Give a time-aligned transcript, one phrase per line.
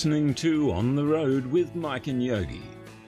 [0.00, 2.62] listening to On the Road with Mike and Yogi,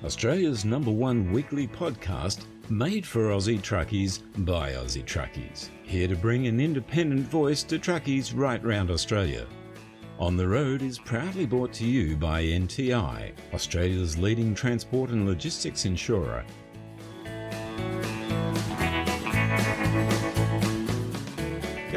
[0.05, 5.71] Australia's number one weekly podcast made for Aussie truckies by Aussie truckies.
[5.85, 9.47] Here to bring an independent voice to truckies right round Australia.
[10.19, 15.87] On the Road is proudly brought to you by NTI, Australia's leading transport and logistics
[15.87, 16.45] insurer.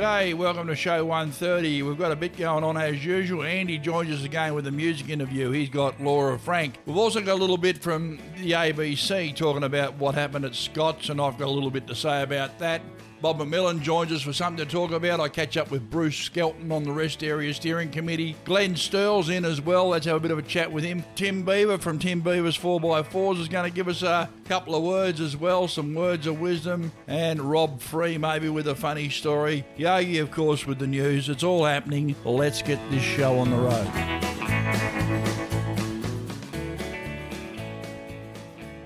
[0.05, 1.81] G'day, welcome to show 130.
[1.81, 3.41] We've got a bit going on as usual.
[3.41, 5.49] Andy joins us again with a music interview.
[5.49, 6.75] He's got Laura Frank.
[6.85, 11.09] We've also got a little bit from the ABC talking about what happened at Scott's,
[11.09, 12.83] and I've got a little bit to say about that.
[13.25, 15.19] Bob McMillan joins us for something to talk about.
[15.19, 18.35] I catch up with Bruce Skelton on the Rest Area Steering Committee.
[18.45, 19.87] Glenn Sterle's in as well.
[19.87, 21.03] Let's have a bit of a chat with him.
[21.15, 25.19] Tim Beaver from Tim Beaver's 4x4s is going to give us a couple of words
[25.21, 26.91] as well, some words of wisdom.
[27.07, 29.65] And Rob Free maybe with a funny story.
[29.75, 31.27] Yogi, of course, with the news.
[31.27, 32.15] It's all happening.
[32.25, 33.89] Let's get this show on the road.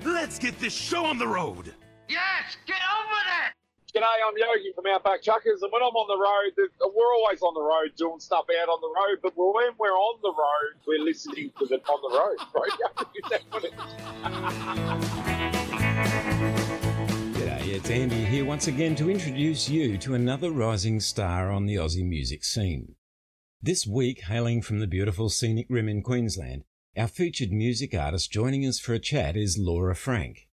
[0.05, 1.73] Let's get this show on the road.
[2.07, 3.58] Yes, get on with it!
[3.99, 6.53] G'day, I'm Yogi from Outback Truckers, and when I'm on the road,
[6.95, 10.21] we're always on the road doing stuff out on the road, but when we're on
[10.21, 12.37] the road, we're listening to the on the road?
[17.33, 21.75] G'day, it's Andy here once again to introduce you to another rising star on the
[21.75, 22.95] Aussie music scene.
[23.61, 26.63] This week, hailing from the beautiful scenic rim in Queensland,
[26.95, 30.47] our featured music artist joining us for a chat is Laura Frank.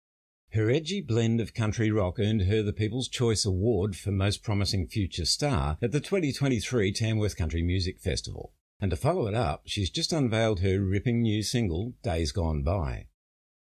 [0.57, 4.89] Her edgy blend of country rock earned her the People's Choice Award for Most Promising
[4.89, 8.55] Future Star at the 2023 Tamworth Country Music Festival.
[8.81, 13.09] And to follow it up, she's just unveiled her ripping new single, Days Gone By.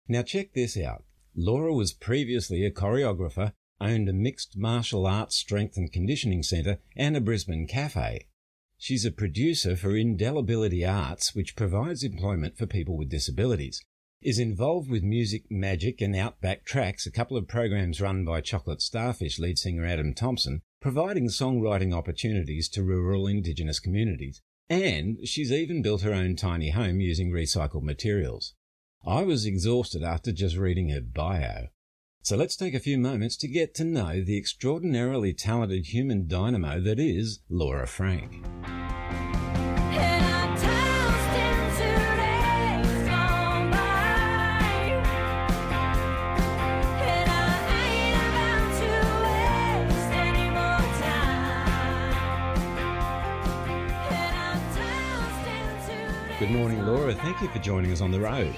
[0.07, 1.05] Now check this out.
[1.35, 7.17] Laura was previously a choreographer, owned a mixed martial arts strength and conditioning centre and
[7.17, 8.27] a Brisbane cafe.
[8.77, 13.83] She's a producer for Indelibility Arts, which provides employment for people with disabilities
[14.25, 18.81] is involved with Music Magic and Outback Tracks, a couple of programs run by Chocolate
[18.81, 24.41] Starfish lead singer Adam Thompson, providing songwriting opportunities to rural Indigenous communities.
[24.67, 28.55] And she's even built her own tiny home using recycled materials.
[29.05, 31.67] I was exhausted after just reading her bio.
[32.23, 36.79] So let's take a few moments to get to know the extraordinarily talented human dynamo
[36.79, 38.43] that is Laura Frank.
[56.37, 57.13] Good morning, Laura.
[57.13, 58.53] Thank you for joining us on the road.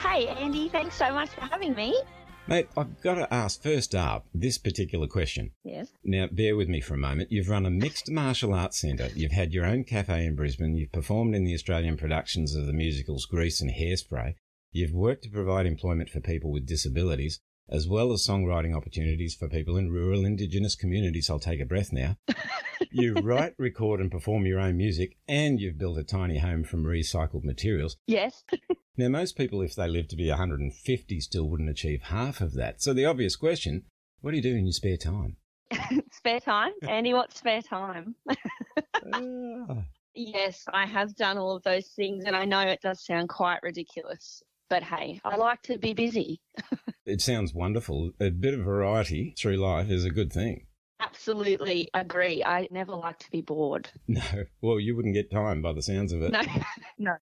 [0.00, 0.68] Hey, Andy.
[0.68, 2.00] Thanks so much for having me.
[2.46, 5.50] Mate, I've got to ask first up this particular question.
[5.64, 5.88] Yes.
[6.04, 7.32] Now, bear with me for a moment.
[7.32, 9.08] You've run a mixed martial arts centre.
[9.16, 10.76] You've had your own cafe in Brisbane.
[10.76, 14.34] You've performed in the Australian productions of the musicals Grease and Hairspray.
[14.70, 19.48] You've worked to provide employment for people with disabilities, as well as songwriting opportunities for
[19.48, 21.28] people in rural Indigenous communities.
[21.28, 22.16] I'll take a breath now.
[22.90, 26.84] you write, record, and perform your own music, and you've built a tiny home from
[26.84, 27.96] recycled materials.
[28.06, 28.44] Yes.
[28.96, 32.82] now, most people, if they live to be 150, still wouldn't achieve half of that.
[32.82, 33.84] So, the obvious question
[34.20, 35.36] what do you do in your spare time?
[36.12, 36.72] spare time?
[36.82, 38.14] Andy, what's spare time?
[39.14, 39.84] Ah.
[40.14, 43.62] Yes, I have done all of those things, and I know it does sound quite
[43.62, 44.42] ridiculous.
[44.68, 46.40] But hey, I like to be busy.
[47.06, 48.10] it sounds wonderful.
[48.20, 50.66] A bit of variety through life is a good thing.
[50.98, 52.42] Absolutely agree.
[52.44, 53.90] I never like to be bored.
[54.08, 54.22] No.
[54.60, 56.32] Well, you wouldn't get time by the sounds of it.
[56.32, 56.40] No,
[56.98, 57.12] no.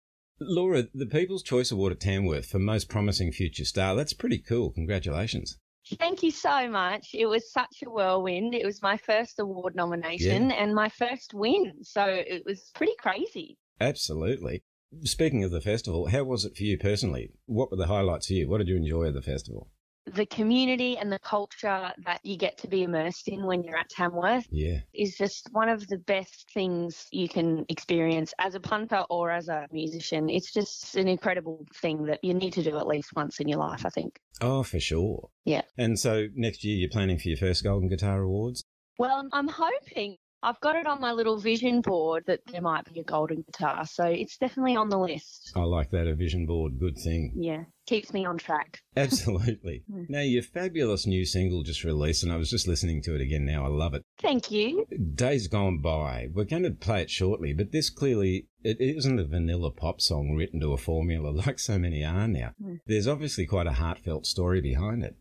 [0.40, 4.70] Laura, the People's Choice Award at Tamworth for Most Promising Future Star, that's pretty cool.
[4.72, 5.58] Congratulations.
[5.98, 7.08] Thank you so much.
[7.14, 8.54] It was such a whirlwind.
[8.54, 10.56] It was my first award nomination Yeah.
[10.56, 11.74] and my first win.
[11.82, 13.58] So it was pretty crazy.
[13.80, 14.62] Absolutely.
[15.02, 17.32] Speaking of the festival, how was it for you personally?
[17.46, 18.48] What were the highlights for you?
[18.48, 19.68] What did you enjoy of the festival?
[20.06, 23.88] The community and the culture that you get to be immersed in when you're at
[23.88, 24.80] Tamworth Yeah.
[24.92, 29.48] is just one of the best things you can experience as a punter or as
[29.48, 30.28] a musician.
[30.28, 33.58] It's just an incredible thing that you need to do at least once in your
[33.58, 34.20] life, I think.
[34.42, 35.30] Oh, for sure.
[35.46, 35.62] Yeah.
[35.78, 38.62] And so next year you're planning for your first Golden Guitar Awards?
[38.98, 40.18] Well, I'm- I'm hoping.
[40.44, 43.86] I've got it on my little vision board that there might be a golden guitar,
[43.86, 45.52] so it's definitely on the list.
[45.56, 46.78] I like that, a vision board.
[46.78, 47.32] Good thing.
[47.34, 48.80] Yeah, keeps me on track.
[48.96, 49.84] Absolutely.
[49.88, 53.46] now, your fabulous new single just released, and I was just listening to it again
[53.46, 53.64] now.
[53.64, 54.02] I love it.
[54.20, 54.84] Thank you.
[55.14, 56.28] Days Gone By.
[56.30, 60.34] We're going to play it shortly, but this clearly it isn't a vanilla pop song
[60.36, 62.52] written to a formula like so many are now.
[62.62, 62.80] Mm.
[62.86, 65.16] There's obviously quite a heartfelt story behind it.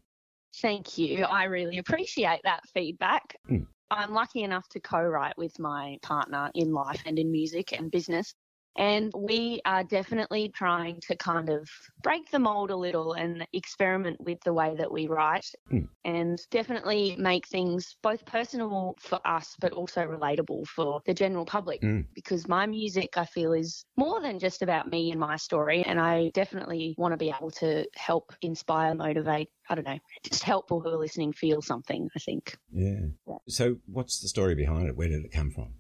[0.62, 1.24] Thank you.
[1.24, 3.38] I really appreciate that feedback.
[3.50, 3.68] Mm.
[3.94, 7.92] I'm lucky enough to co write with my partner in life and in music and
[7.92, 8.34] business.
[8.76, 11.70] And we are definitely trying to kind of
[12.02, 15.88] break the mold a little and experiment with the way that we write Mm.
[16.06, 21.82] and definitely make things both personable for us but also relatable for the general public.
[21.82, 22.06] Mm.
[22.14, 25.84] Because my music, I feel, is more than just about me and my story.
[25.84, 30.44] And I definitely want to be able to help inspire, motivate, I don't know, just
[30.44, 32.58] help people who are listening feel something, I think.
[32.72, 33.08] Yeah.
[33.28, 33.38] Yeah.
[33.48, 34.96] So, what's the story behind it?
[34.96, 35.74] Where did it come from?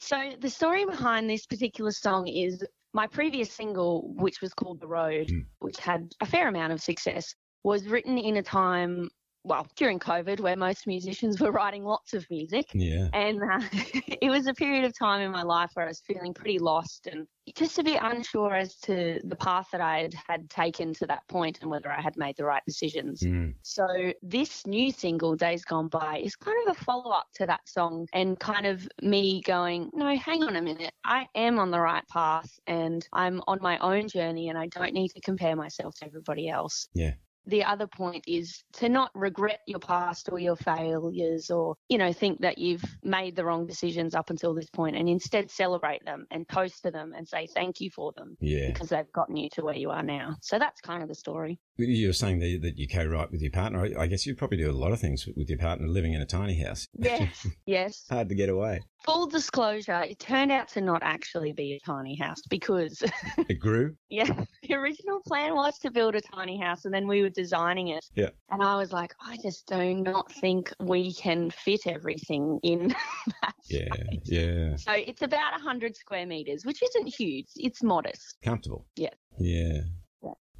[0.00, 4.86] So the story behind this particular song is my previous single, which was called The
[4.86, 5.46] Road, Mm.
[5.58, 7.34] which had a fair amount of success,
[7.64, 9.10] was written in a time,
[9.44, 12.66] well, during COVID, where most musicians were writing lots of music.
[12.74, 13.08] Yeah.
[13.12, 16.34] And uh, it was a period of time in my life where I was feeling
[16.34, 20.50] pretty lost and just a bit unsure as to the path that I had, had
[20.50, 23.20] taken to that point and whether I had made the right decisions.
[23.22, 23.54] Mm.
[23.62, 27.66] So this new single, Days Gone By, is kind of a follow up to that
[27.66, 30.92] song and kind of me going, no, hang on a minute.
[31.04, 34.92] I am on the right path and I'm on my own journey and I don't
[34.92, 36.88] need to compare myself to everybody else.
[36.92, 37.14] Yeah.
[37.46, 42.12] The other point is to not regret your past or your failures or, you know,
[42.12, 46.26] think that you've made the wrong decisions up until this point and instead celebrate them
[46.30, 48.70] and toast to them and say thank you for them Yeah.
[48.72, 50.36] because they've gotten you to where you are now.
[50.42, 51.58] So that's kind of the story.
[51.78, 53.88] You were saying that, that you co-write with your partner.
[53.96, 56.26] I- guess you probably do a lot of things with your partner living in a
[56.26, 56.88] tiny house.
[56.98, 58.04] Yes, yes.
[58.10, 58.80] Hard to get away.
[59.04, 63.00] Full disclosure, it turned out to not actually be a tiny house because,
[63.48, 63.94] It grew.
[64.10, 64.28] yeah,
[64.62, 68.04] the original plan was to build a tiny house and then we were designing it.
[68.14, 68.30] Yeah.
[68.50, 72.88] And I was like, I just do not think we can fit everything in
[73.42, 73.86] that Yeah.
[74.24, 74.76] Yeah.
[74.76, 77.46] So it's about 100 square meters, which isn't huge.
[77.54, 78.36] It's modest.
[78.42, 78.86] Comfortable.
[78.96, 79.10] Yeah.
[79.38, 79.82] Yeah.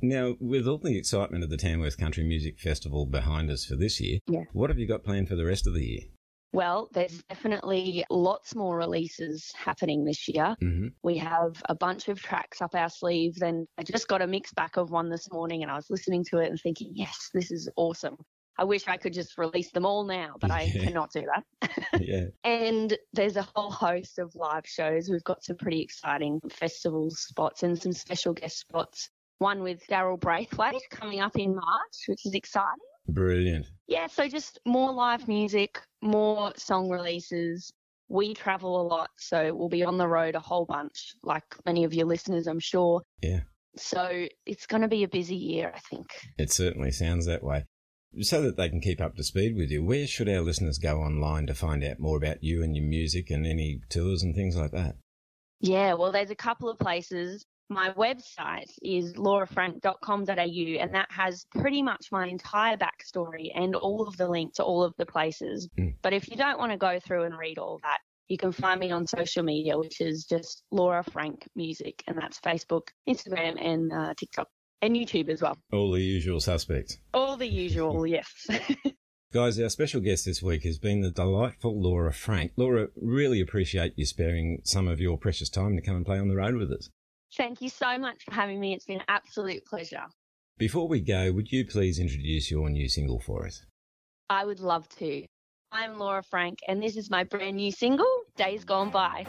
[0.01, 4.01] Now, with all the excitement of the Tamworth Country Music Festival behind us for this
[4.01, 4.45] year, Yeah.
[4.53, 6.01] what have you got planned for the rest of the year?
[6.53, 10.57] Well, there's definitely lots more releases happening this year.
[10.61, 14.27] hmm We have a bunch of tracks up our sleeves, and I just got a
[14.27, 17.31] mix back of one this morning, and I was listening to it and thinking, yes,
[17.35, 18.17] this is awesome.
[18.57, 20.85] I wish I could just release them all now, but I Yeah.
[20.85, 21.45] cannot do that.
[22.01, 22.27] yeah.
[22.45, 25.09] and there's a whole host of live shows.
[25.09, 29.11] We've got some pretty exciting festival spots and some special guest spots.
[29.39, 32.75] One with Daryl Braithwaite coming up in March, which is exciting.
[33.09, 33.67] Brilliant.
[33.87, 37.73] Yeah, so just more live music, more song releases.
[38.09, 41.85] We travel a lot, so we'll be on the road a whole bunch, like many
[41.85, 43.03] of your listeners, I'm sure.
[43.23, 43.41] Yeah.
[43.77, 46.07] So it's going to be a busy year, I think.
[46.37, 47.65] It certainly sounds that way.
[48.21, 51.01] So that they can keep up to speed with you, where should our listeners go
[51.01, 54.57] online to find out more about you and your music and any tours and things
[54.57, 54.97] like that?
[55.61, 57.45] Yeah, well, there's a couple of places.
[57.71, 64.17] My website is laurafrank.com.au, and that has pretty much my entire backstory and all of
[64.17, 65.69] the links to all of the places.
[65.79, 65.95] Mm.
[66.03, 67.99] But if you don't want to go through and read all that,
[68.29, 72.41] you can find me on social media, which is just Laura Frank Music, and that's
[72.41, 74.49] Facebook, Instagram, and uh, TikTok,
[74.81, 75.57] and YouTube as well.
[75.73, 76.99] All the usual suspects.
[77.13, 78.49] All the usual, yes.
[79.33, 82.53] Guys, our special guest this week has been the delightful Laura Frank.
[82.57, 86.29] Laura, really appreciate you sparing some of your precious time to come and play on
[86.29, 86.89] the road with us.
[87.37, 88.75] Thank you so much for having me.
[88.75, 90.05] It's been an absolute pleasure.
[90.57, 93.65] Before we go, would you please introduce your new single for us?
[94.29, 95.25] I would love to.
[95.71, 99.27] I'm Laura Frank, and this is my brand new single, Days Gone By.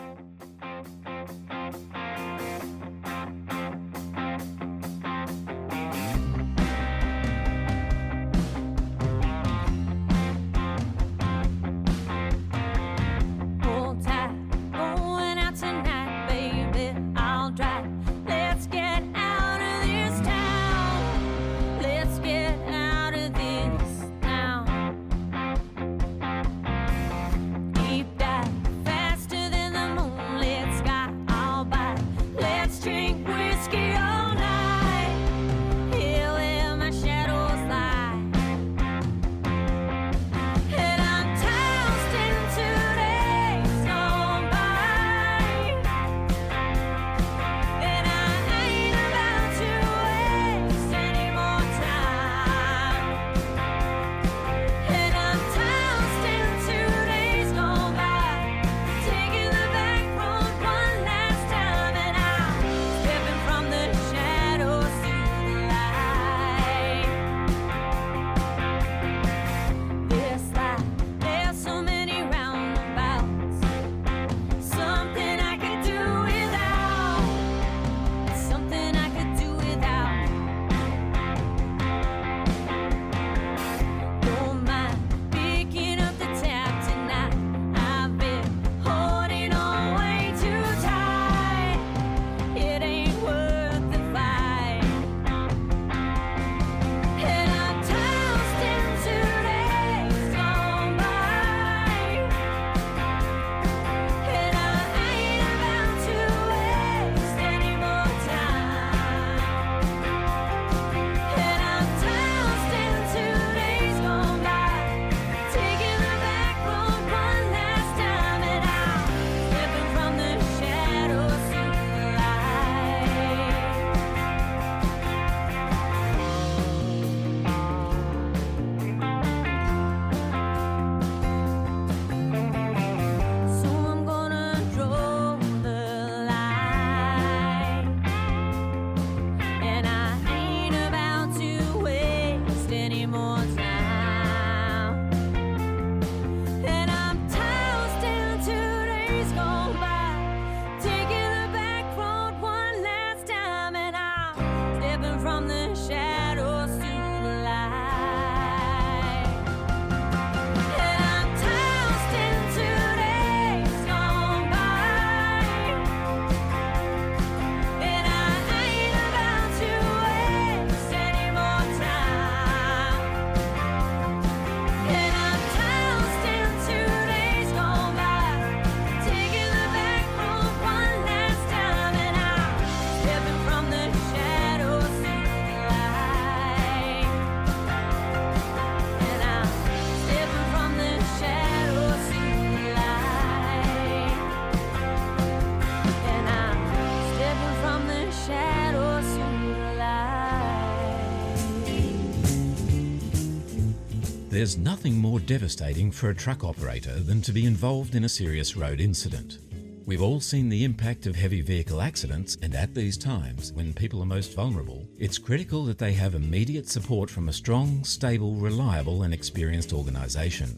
[204.49, 208.57] There's nothing more devastating for a truck operator than to be involved in a serious
[208.57, 209.37] road incident.
[209.85, 214.01] We've all seen the impact of heavy vehicle accidents, and at these times, when people
[214.01, 219.03] are most vulnerable, it's critical that they have immediate support from a strong, stable, reliable,
[219.03, 220.57] and experienced organisation.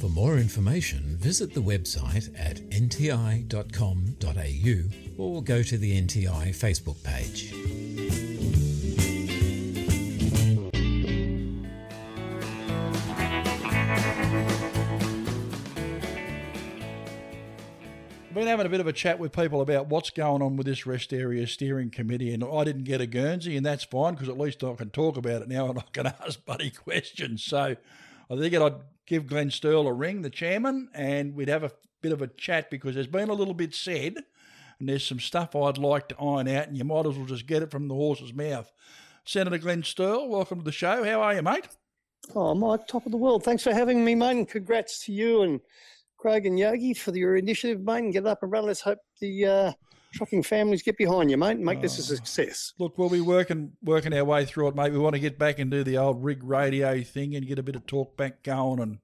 [0.00, 3.62] For more information, visit the website at nti.com.au
[5.22, 7.52] or go to the NTI Facebook page.
[18.34, 20.84] Been having a bit of a chat with people about what's going on with this
[20.84, 24.36] rest area steering committee, and I didn't get a Guernsey, and that's fine because at
[24.36, 27.44] least I can talk about it now and I can ask Buddy questions.
[27.44, 27.76] So
[28.30, 28.74] I think I'd
[29.06, 32.70] give Glenn Sterle a ring, the chairman, and we'd have a bit of a chat
[32.70, 34.16] because there's been a little bit said,
[34.78, 37.46] and there's some stuff I'd like to iron out, and you might as well just
[37.46, 38.70] get it from the horse's mouth.
[39.24, 41.04] Senator Glenn Sterle, welcome to the show.
[41.04, 41.68] How are you, mate?
[42.34, 43.44] Oh, Mike, top of the world.
[43.44, 45.60] Thanks for having me, mate, and congrats to you and
[46.16, 48.66] Craig and Yogi for your initiative, mate, and get it up and run.
[48.66, 49.72] Let's hope the uh,
[50.12, 52.72] trucking families get behind you, mate, and make this a success.
[52.78, 54.92] Look, we'll be working working our way through it, mate.
[54.92, 57.62] We want to get back and do the old rig radio thing and get a
[57.62, 58.98] bit of talk back going and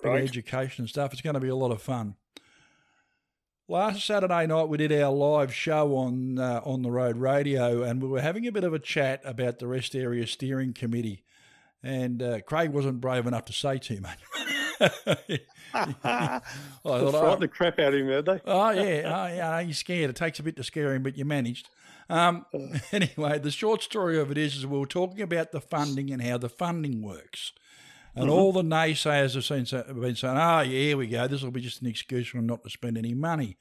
[0.00, 0.22] Great.
[0.24, 1.12] education and stuff.
[1.12, 2.16] It's going to be a lot of fun.
[3.68, 8.00] Last Saturday night, we did our live show on uh, on the road radio, and
[8.00, 11.24] we were having a bit of a chat about the rest area steering committee.
[11.82, 14.18] And uh, Craig wasn't brave enough to say too much.
[15.74, 16.42] I They thought,
[16.84, 18.40] oh, frightened the crap out of him, did they?
[18.46, 19.60] Oh yeah, oh yeah.
[19.60, 20.10] You're scared.
[20.10, 21.68] It takes a bit to scare him, but you managed.
[22.08, 22.46] Um,
[22.92, 26.22] anyway, the short story of it is, is we were talking about the funding and
[26.22, 27.52] how the funding works,
[28.14, 31.26] and all the naysayers have seen, have been saying, "Oh yeah, here we go.
[31.26, 33.56] This will be just an excuse for them not to spend any money."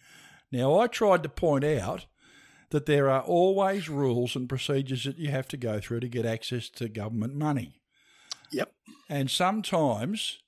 [0.52, 2.06] Now, I tried to point out
[2.70, 6.26] that there are always rules and procedures that you have to go through to get
[6.26, 7.82] access to government money.
[8.52, 8.72] Yep.
[9.10, 10.40] And sometimes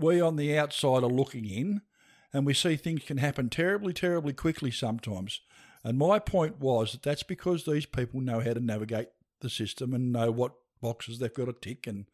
[0.00, 1.82] we on the outside are looking in
[2.32, 5.40] and we see things can happen terribly, terribly quickly sometimes.
[5.82, 9.08] And my point was that that's because these people know how to navigate
[9.40, 12.06] the system and know what boxes they've got to tick and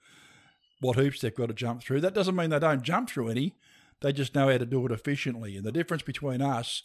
[0.80, 2.00] what hoops they've got to jump through.
[2.00, 3.56] That doesn't mean they don't jump through any,
[4.00, 5.56] they just know how to do it efficiently.
[5.56, 6.82] And the difference between us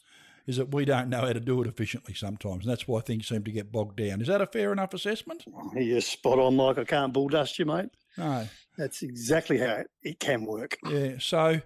[0.47, 2.65] is that we don't know how to do it efficiently sometimes.
[2.65, 4.21] And that's why things seem to get bogged down.
[4.21, 5.45] Is that a fair enough assessment?
[5.75, 6.77] You're spot on, Mike.
[6.77, 7.89] I can't bulldust you, mate.
[8.17, 8.47] No.
[8.77, 10.77] That's exactly how it, it can work.
[10.87, 11.15] Yeah.
[11.19, 11.61] So,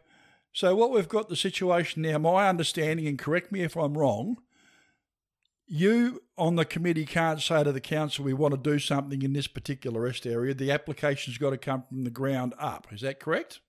[0.53, 2.17] so what we've got the situation now.
[2.17, 4.37] My understanding, and correct me if I'm wrong.
[5.67, 9.33] You on the committee can't say to the council, "We want to do something in
[9.33, 12.87] this particular rest area." The application's got to come from the ground up.
[12.91, 13.61] Is that correct?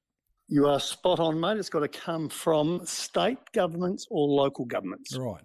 [0.49, 1.57] You are spot on, mate.
[1.57, 5.17] It's got to come from state governments or local governments.
[5.17, 5.43] Right.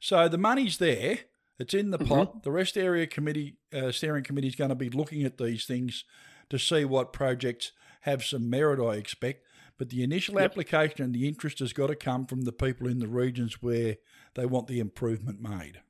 [0.00, 1.18] So the money's there.
[1.58, 2.42] It's in the pot.
[2.42, 6.04] The rest area committee, uh, steering committee, is going to be looking at these things
[6.50, 7.72] to see what projects
[8.02, 8.80] have some merit.
[8.80, 9.44] I expect,
[9.78, 12.98] but the initial application and the interest has got to come from the people in
[12.98, 13.96] the regions where
[14.34, 15.80] they want the improvement made.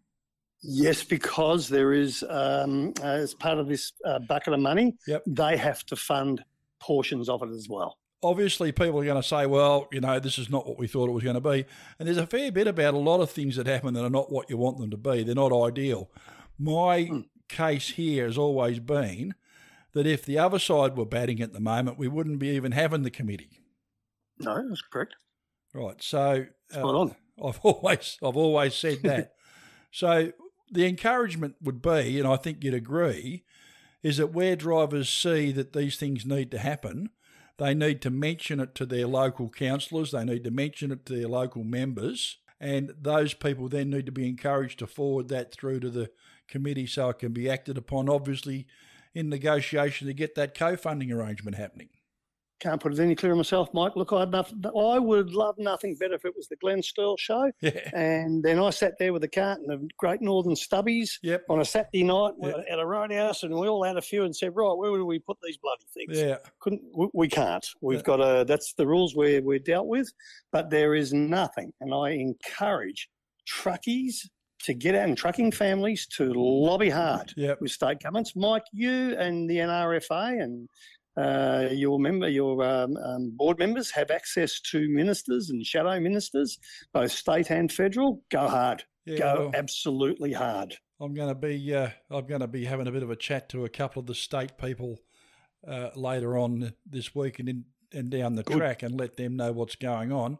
[0.62, 5.22] Yes, because there is, um, as part of this uh, bucket of money, Yep.
[5.26, 6.42] they have to fund
[6.80, 7.98] portions of it as well.
[8.22, 11.08] obviously people are going to say, well, you know, this is not what we thought
[11.08, 11.64] it was going to be.
[11.98, 14.32] And there's a fair bit about a lot of things that happen that are not
[14.32, 15.22] what you want them to be.
[15.22, 16.10] They're not ideal.
[16.58, 17.08] My
[17.48, 19.34] case here has always been
[19.96, 23.02] that if the other side were batting at the moment, we wouldn't be even having
[23.02, 23.62] the committee.
[24.38, 25.14] No, that's correct.
[25.72, 26.02] Right.
[26.02, 26.44] So
[26.76, 27.16] uh, on.
[27.42, 29.32] I've always I've always said that.
[29.90, 30.32] so
[30.70, 33.44] the encouragement would be, and I think you'd agree,
[34.02, 37.08] is that where drivers see that these things need to happen,
[37.56, 41.16] they need to mention it to their local councillors, they need to mention it to
[41.16, 45.80] their local members, and those people then need to be encouraged to forward that through
[45.80, 46.10] to the
[46.48, 48.66] committee so it can be acted upon, obviously
[49.16, 51.88] in negotiation to get that co-funding arrangement happening.
[52.60, 53.96] Can't put it any clearer myself, Mike.
[53.96, 57.50] Look, I'd nothing, I would love nothing better if it was the Glenn Sterle show.
[57.62, 57.90] Yeah.
[57.94, 61.44] And then I sat there with a carton of Great Northern Stubbies Yep.
[61.50, 62.64] on a Saturday night Yep.
[62.70, 65.18] at a roadhouse, and we all had a few and said, right, where do we
[65.18, 66.18] put these bloody things?
[66.18, 66.36] Yeah.
[66.60, 67.66] Couldn't we, we can't.
[67.82, 68.02] We've Yeah.
[68.04, 70.10] got a that's the rules we're we're dealt with,
[70.52, 73.08] but there is nothing, and I encourage
[73.46, 74.28] truckies
[74.64, 77.60] to get out and trucking families to lobby hard Yep.
[77.60, 78.34] with state governments.
[78.36, 80.68] Mike, you and the NRFA and
[81.16, 86.58] uh, your member, your um, um, board members have access to ministers and shadow ministers,
[86.92, 88.22] both state and federal.
[88.30, 88.84] Go hard.
[89.06, 90.76] Yeah, Go well- absolutely hard.
[91.00, 93.50] I'm going to be uh, I'm going to be having a bit of a chat
[93.50, 94.98] to a couple of the state people
[95.68, 98.56] uh, later on this week and in, and down the Good.
[98.56, 100.38] track and let them know what's going on.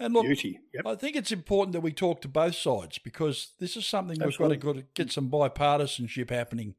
[0.00, 0.26] And look.
[0.26, 0.86] Yep.
[0.86, 4.56] I think it's important that we talk to both sides because this is something Absolutely.
[4.56, 6.74] we've got to, get some bipartisanship happening.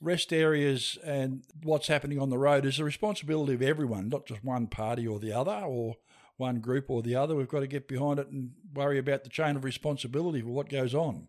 [0.00, 4.44] Rest areas and what's happening on the road is the responsibility of everyone, not just
[4.44, 5.96] one party or the other or
[6.36, 7.34] one group or the other.
[7.34, 10.68] We've got to get behind it and worry about the chain of responsibility for what
[10.68, 11.28] goes on.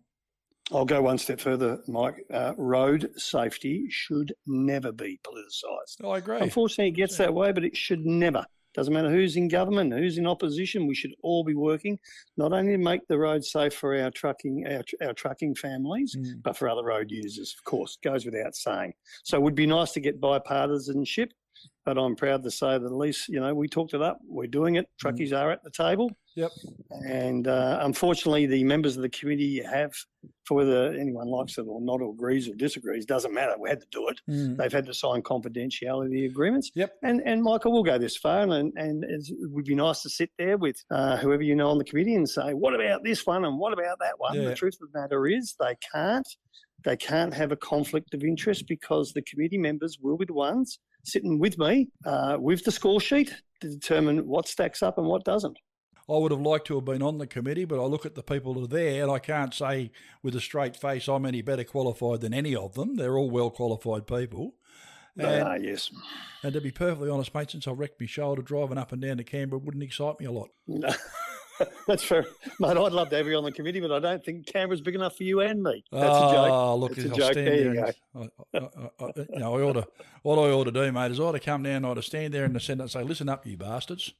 [0.70, 2.26] I'll go one step further, Mike.
[2.30, 6.06] Uh, road safety should never be politicised.
[6.06, 6.40] I agree.
[6.40, 8.44] Unfortunately, it gets that way, but it should never.
[8.78, 10.86] Doesn't matter who's in government, who's in opposition.
[10.86, 11.98] We should all be working
[12.36, 16.44] not only to make the road safe for our trucking, our, our trucking families, Mm.
[16.44, 17.52] but for other road users.
[17.58, 18.94] Of course, goes without saying.
[19.24, 21.30] So it would be nice to get bipartisanship,
[21.84, 24.20] but I'm proud to say that at least you know we talked it up.
[24.28, 24.86] We're doing it.
[25.02, 26.12] Truckies are at the table.
[26.38, 26.52] Yep.
[27.04, 29.92] And uh, unfortunately, the members of the committee have,
[30.46, 33.54] for whether anyone likes it or not, or agrees or disagrees, doesn't matter.
[33.58, 34.20] We had to do it.
[34.30, 34.56] Mm.
[34.56, 36.70] They've had to sign confidentiality agreements.
[36.76, 36.94] Yep.
[37.02, 40.30] And and Michael will go this far, and and it would be nice to sit
[40.38, 43.44] there with uh, whoever you know on the committee and say, what about this one
[43.44, 44.36] and what about that one?
[44.36, 44.50] Yeah.
[44.50, 46.28] The truth of the matter is, they can't.
[46.84, 50.78] They can't have a conflict of interest because the committee members will be the ones
[51.04, 55.24] sitting with me uh, with the score sheet to determine what stacks up and what
[55.24, 55.58] doesn't.
[56.10, 58.22] I would have liked to have been on the committee, but I look at the
[58.22, 59.90] people that are there and I can't say
[60.22, 62.96] with a straight face I'm any better qualified than any of them.
[62.96, 64.54] They're all well qualified people.
[65.18, 65.90] And, are, yes.
[66.44, 69.16] and to be perfectly honest, mate, since I wrecked my shoulder driving up and down
[69.16, 70.50] to Canberra wouldn't excite me a lot.
[70.66, 70.94] No.
[71.88, 72.24] That's fair.
[72.60, 74.94] Mate, I'd love to have you on the committee, but I don't think Canberra's big
[74.94, 75.82] enough for you and me.
[75.90, 76.50] That's a joke.
[76.50, 77.32] Oh, look, That's a I'll joke.
[77.32, 79.88] stand There you I, I, I, I, you know, I ought to,
[80.22, 82.02] what I ought to do, mate, is I ought to come down, I ought to
[82.02, 84.14] stand there in the centre and say, listen up, you bastards.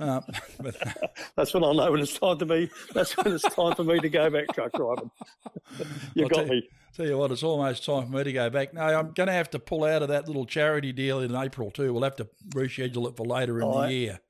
[0.00, 0.20] Uh,
[0.60, 0.76] but
[1.36, 2.70] That's when I know when it's time to be.
[2.92, 5.10] That's when it's time for me to go back truck driving.
[6.14, 6.68] you I'll got tell- me.
[6.96, 8.72] Tell you what, it's almost time for me to go back.
[8.72, 11.72] No, I'm going to have to pull out of that little charity deal in April
[11.72, 11.92] too.
[11.92, 14.20] We'll have to reschedule it for later in I- the year.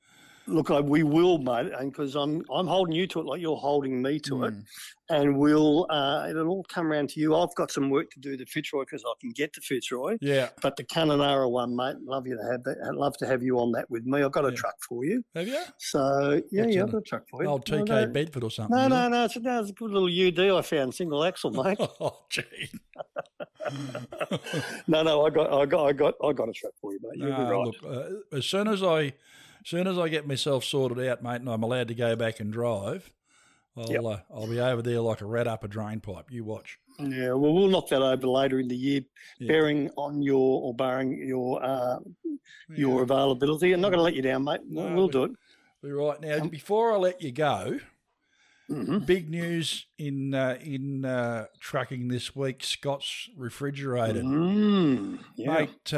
[0.46, 3.57] Look, I, we will, mate, and because I'm I'm holding you to it like you're
[3.57, 4.64] holding me to it, Mm.
[5.09, 7.35] and we'll uh, it'll all come around to you.
[7.35, 10.50] I've got some work to do to Fitzroy because I can get to Fitzroy, Yeah.
[10.61, 12.76] but the Kununurra one, mate, love you to have that.
[12.87, 14.22] I'd love to have you on that with me.
[14.22, 14.54] I've got a Yeah.
[14.57, 15.62] truck for you, Have you?
[15.78, 17.48] so yeah, What's yeah, I've got a truck for you.
[17.48, 18.76] Old TK no, Bedford or something.
[18.76, 21.78] No, no, no, it's, no, it's a good little UD I found, single axle, mate.
[21.80, 22.42] Oh, gee.
[24.88, 27.16] no, no, I got, I got, I got, I got a truck for you, mate.
[27.18, 27.64] You'll No, be right.
[27.66, 27.76] look,
[28.33, 29.14] uh, as soon as I,
[29.64, 32.53] soon as I get myself sorted out, mate, and I'm allowed to go back and
[32.53, 33.12] drive,
[33.77, 34.05] I'll Yep.
[34.05, 36.31] uh, I'll be over there like a rat up a drain pipe.
[36.31, 36.79] You watch.
[37.00, 39.00] Yeah, well, we'll knock that over later in the year,
[39.40, 39.48] Yeah.
[39.48, 41.98] bearing on your or barring your uh,
[42.68, 43.72] your availability.
[43.72, 44.61] I'm not going to let you down, mate.
[44.68, 45.33] We'll, No, we'll do it.
[45.83, 46.42] Right now.
[46.42, 47.81] Um, before I let you go,
[48.70, 49.05] Mhm.
[49.05, 52.62] big news in uh, in uh, trucking this week.
[52.62, 55.53] Scott's refrigerated, Mm, yeah.
[55.53, 55.92] mate.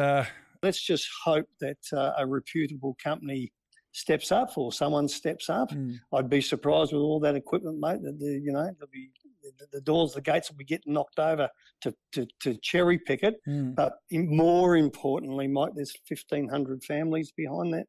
[0.67, 3.53] Let's just hope that uh, a reputable company
[3.93, 5.71] steps up or someone steps up.
[5.71, 8.03] mm, I'd be surprised with all that equipment, mate.
[8.03, 9.13] That the, you know, there'll be
[9.45, 11.49] the, the doors, the gates will be getting knocked over
[11.83, 13.37] to to, to cherry pick it.
[13.49, 13.77] mm.
[13.77, 17.87] But more importantly, Mike, there's 1,500 families behind that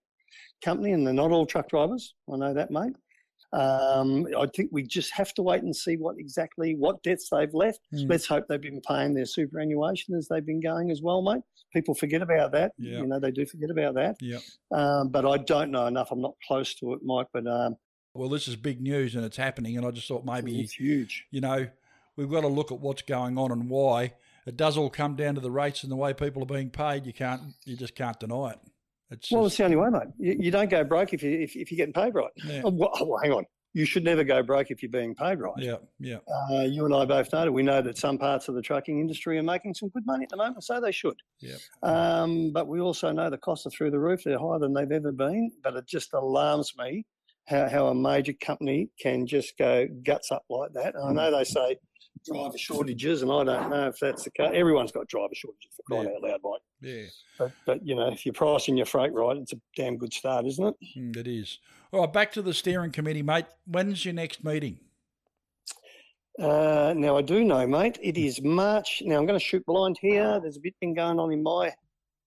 [0.64, 2.14] company, and they're not all truck drivers.
[2.32, 2.94] I know that, mate.
[3.54, 7.54] Um, I think we just have to wait and see what exactly what debts they've
[7.54, 7.80] left.
[7.94, 8.10] Mm.
[8.10, 11.44] Let's hope they've been paying their superannuation as they've been going as well, mate.
[11.74, 12.72] People forget about that.
[12.78, 13.00] Yeah.
[13.00, 14.16] You know, they do forget about that.
[14.22, 14.40] Yeah.
[14.72, 16.12] Um, but I don't know enough.
[16.12, 17.28] I'm not close to it, Mike.
[17.34, 17.76] But um,
[18.14, 21.26] Well, this is big news and it's happening, and I just thought maybe it's huge.
[21.32, 21.68] you know
[22.16, 24.14] we've got to look at what's going on and why.
[24.48, 27.06] It does all come down to the rates and the way people are being paid.
[27.06, 28.60] You can't, you just can't deny it.
[29.12, 30.08] It's Well, just, it's the only way, mate.
[30.18, 32.32] You, you don't go broke if you if, if you're getting paid right.
[32.46, 33.46] yeah, Oh, well, well, hang on.
[33.78, 35.54] You should never go broke if you're being paid right.
[35.58, 36.18] yeah, yeah.
[36.52, 39.00] Uh, you and I both know that we know that some parts of the trucking
[39.00, 41.18] industry are making some good money at the moment, so they should.
[41.42, 41.60] Yep.
[41.84, 44.92] Um, but we also know the costs are through the roof; they're higher than they've
[44.92, 45.52] ever been.
[45.64, 47.06] But it just alarms me
[47.48, 50.96] how, how a major company can just go guts up like that.
[50.96, 51.78] And I know they say
[52.26, 54.52] driver shortages, and I don't know if that's the case.
[54.54, 56.16] Everyone's got driver shortages for crying Yeah.
[56.16, 56.62] out loud, Mike.
[56.82, 57.06] Yeah,
[57.40, 60.46] But, but you know, if you're pricing your freight right, it's a damn good start,
[60.46, 60.76] isn't it?
[60.98, 61.60] mm, it is.
[61.92, 63.46] All right, back to the steering committee, mate.
[63.66, 64.80] When's your next meeting?
[66.40, 67.98] Uh, now I do know, mate.
[68.02, 69.02] It is March.
[69.04, 70.40] Now I'm going to shoot blind here.
[70.40, 71.74] There's a bit been going on in my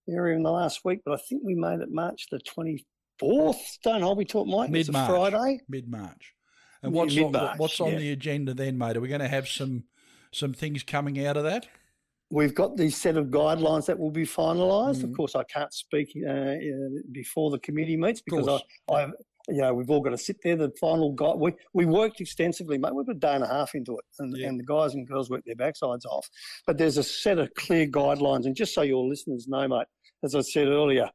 [0.08, 3.78] area in the last week, but I think we made it March the 24th.
[3.84, 4.70] Don't hold me to it, Mike.
[4.70, 5.30] It's a Mid-March.
[5.30, 5.60] Friday.
[5.68, 6.34] Mid March.
[6.82, 7.98] And what's on, what's on yeah.
[7.98, 8.96] the agenda then, mate?
[8.96, 9.84] Are we going to have some
[10.32, 11.68] some things coming out of that?
[12.30, 15.02] We've got these set of guidelines that will be finalised.
[15.02, 15.16] Of Mhm.
[15.16, 16.56] course, I can't speak uh, uh,
[17.12, 18.60] before the committee meets because I.
[18.94, 19.10] I,
[19.48, 20.54] you know, we've all got to sit there.
[20.54, 21.36] The final guide.
[21.36, 22.94] We we worked extensively, mate.
[22.94, 24.46] We put a day and a half into it, and, Yeah.
[24.48, 26.28] and the guys and girls worked their backsides off.
[26.66, 29.86] But there's a set of clear guidelines, and just so your listeners know, mate,
[30.22, 31.10] as I said earlier,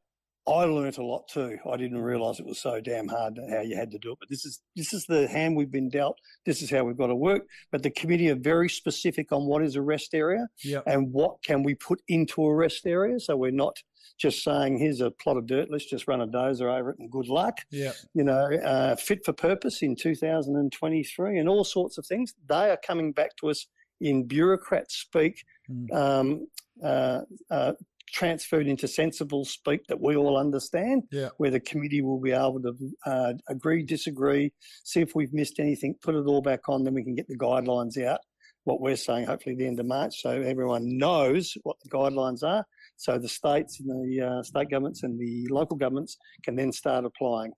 [0.47, 1.57] I learnt a lot too.
[1.71, 4.19] I didn't realise it was so damn hard how you had to do it.
[4.19, 6.19] But this is this is the hand we've been dealt.
[6.45, 7.47] This is how we've got to work.
[7.71, 10.81] But the committee are very specific on what is a rest area Yeah.
[10.85, 13.19] and what can we put into a rest area.
[13.19, 13.75] So we're not
[14.19, 17.11] just saying here's a plot of dirt, let's just run a dozer over it and
[17.11, 17.57] good luck.
[17.71, 17.91] Yeah.
[18.13, 22.33] You know, uh, fit for purpose in 2023 and all sorts of things.
[22.47, 23.67] They are coming back to us
[23.99, 25.91] in bureaucrat speak, Mm.
[25.93, 26.47] um,
[26.83, 27.73] uh, uh,
[28.19, 31.29] transferred into sensible speak that we all understand Yeah.
[31.37, 32.73] where the committee will be able to
[33.05, 34.53] uh, agree, disagree,
[34.85, 37.37] see if we've missed anything, put it all back on, then we can get the
[37.37, 38.21] guidelines out.
[38.63, 42.65] What we're saying, hopefully, the end of March, so everyone knows what the guidelines are.
[42.95, 47.05] So the states and the uh, state governments and the local governments can then start
[47.05, 47.51] applying.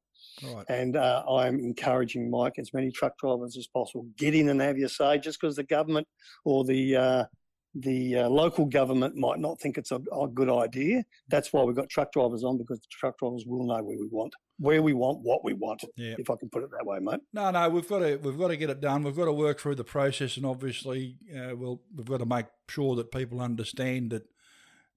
[0.44, 0.66] Right.
[0.68, 4.78] And uh, I'm encouraging Mike, as many truck drivers as possible, get in and have
[4.78, 5.18] your say.
[5.20, 6.08] Just because the government
[6.44, 7.24] or the uh,
[7.82, 11.76] the uh, local government might not think it's a, a good idea, that's why we've
[11.76, 14.94] got truck drivers on because the truck drivers will know where we want, where we
[14.94, 15.84] want, what we want.
[15.96, 16.16] Yeah.
[16.18, 17.20] If I can put it that way, mate.
[17.34, 19.04] No, no, we've got to we've got to get it done.
[19.04, 22.48] We've got to work through the process, and obviously, uh, we'll we've got to make
[22.68, 24.28] sure that people understand that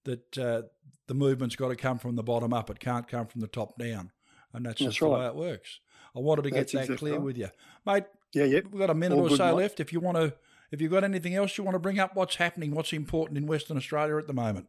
[0.05, 0.63] that uh,
[1.07, 2.71] the movement's got to come from the bottom up.
[2.71, 4.13] It can't come from the top down,
[4.53, 5.81] and that's, That's just the way it works.
[6.17, 7.23] I wanted to get That's that exactly clear right.
[7.23, 7.49] with you,
[7.87, 8.05] mate.
[8.33, 8.61] Yeah, yeah.
[8.71, 9.63] We've got a minute All or so mate.
[9.63, 9.81] left.
[9.81, 10.35] If you want to,
[10.71, 13.47] if you've got anything else you want to bring up, what's happening, what's important in
[13.47, 14.69] Western Australia at the moment?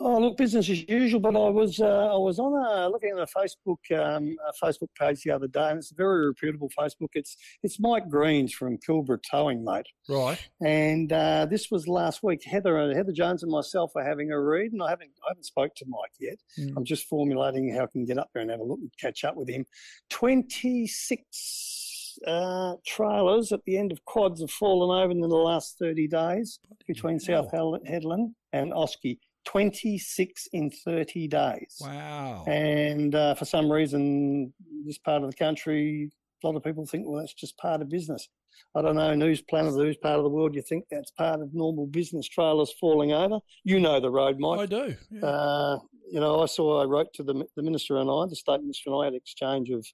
[0.00, 1.20] Oh, look, business as usual.
[1.20, 4.88] But I was uh, I was on a, looking at a Facebook um, a Facebook
[4.98, 7.10] page the other day, and it's a very reputable Facebook.
[7.12, 9.86] It's it's Mike Greens from Pilbara Towing, mate.
[10.08, 10.38] Right.
[10.64, 12.42] And uh, this was last week.
[12.42, 15.44] Heather uh, Heather Jones and myself are having a read, and I haven't I haven't
[15.44, 16.38] spoke to Mike yet.
[16.58, 16.72] Mm.
[16.78, 19.24] I'm just formulating how I can get up there and have a look and catch
[19.24, 19.66] up with him.
[20.08, 21.91] Twenty six
[22.26, 26.58] uh, trailers at the end of quads have fallen over in the last thirty days
[26.86, 29.18] between South Hedland and Oski.
[29.44, 31.76] Twenty six in thirty days.
[31.80, 32.44] Wow.
[32.46, 34.52] And uh, for some reason,
[34.86, 36.10] this part of the country,
[36.42, 38.28] a lot of people think, well, that's just part of business.
[38.74, 41.40] I don't know, in whose planet, whose part of the world you think that's part
[41.40, 43.40] of normal business trailers falling over.
[43.64, 44.60] You know the road, Mike.
[44.60, 44.94] I do.
[45.10, 45.26] Yeah.
[45.26, 45.78] Uh,
[46.10, 48.90] you know, I saw, I wrote to the, the minister and I, the state minister
[48.90, 49.86] and I had an exchange of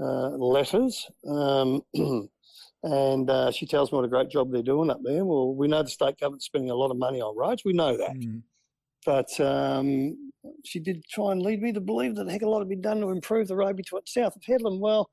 [0.00, 1.06] uh, letters.
[1.28, 1.82] Um,
[2.82, 5.24] and uh, she tells me what a great job they're doing up there.
[5.24, 7.62] Well, we know the state government's spending a lot of money on roads.
[7.64, 8.14] We know that.
[8.16, 8.42] Mm.
[9.04, 10.32] But um,
[10.64, 12.68] she did try and lead me to believe that a heck of a lot had
[12.68, 14.80] been done to improve the road between south of Hedland.
[14.80, 15.10] Well,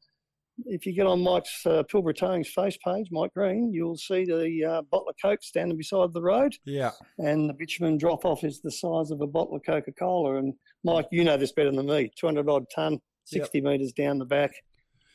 [0.65, 4.65] if you get on Mike's uh, Pilbara Towing's face page, Mike Green, you'll see the
[4.65, 6.91] uh, bottle of Coke standing beside the road, Yeah.
[7.19, 10.37] and the bitumen drop off is the size of a bottle of Coca Cola.
[10.37, 14.25] And Mike, you know this better than me 200 odd ton, 60 metres down the
[14.25, 14.51] back.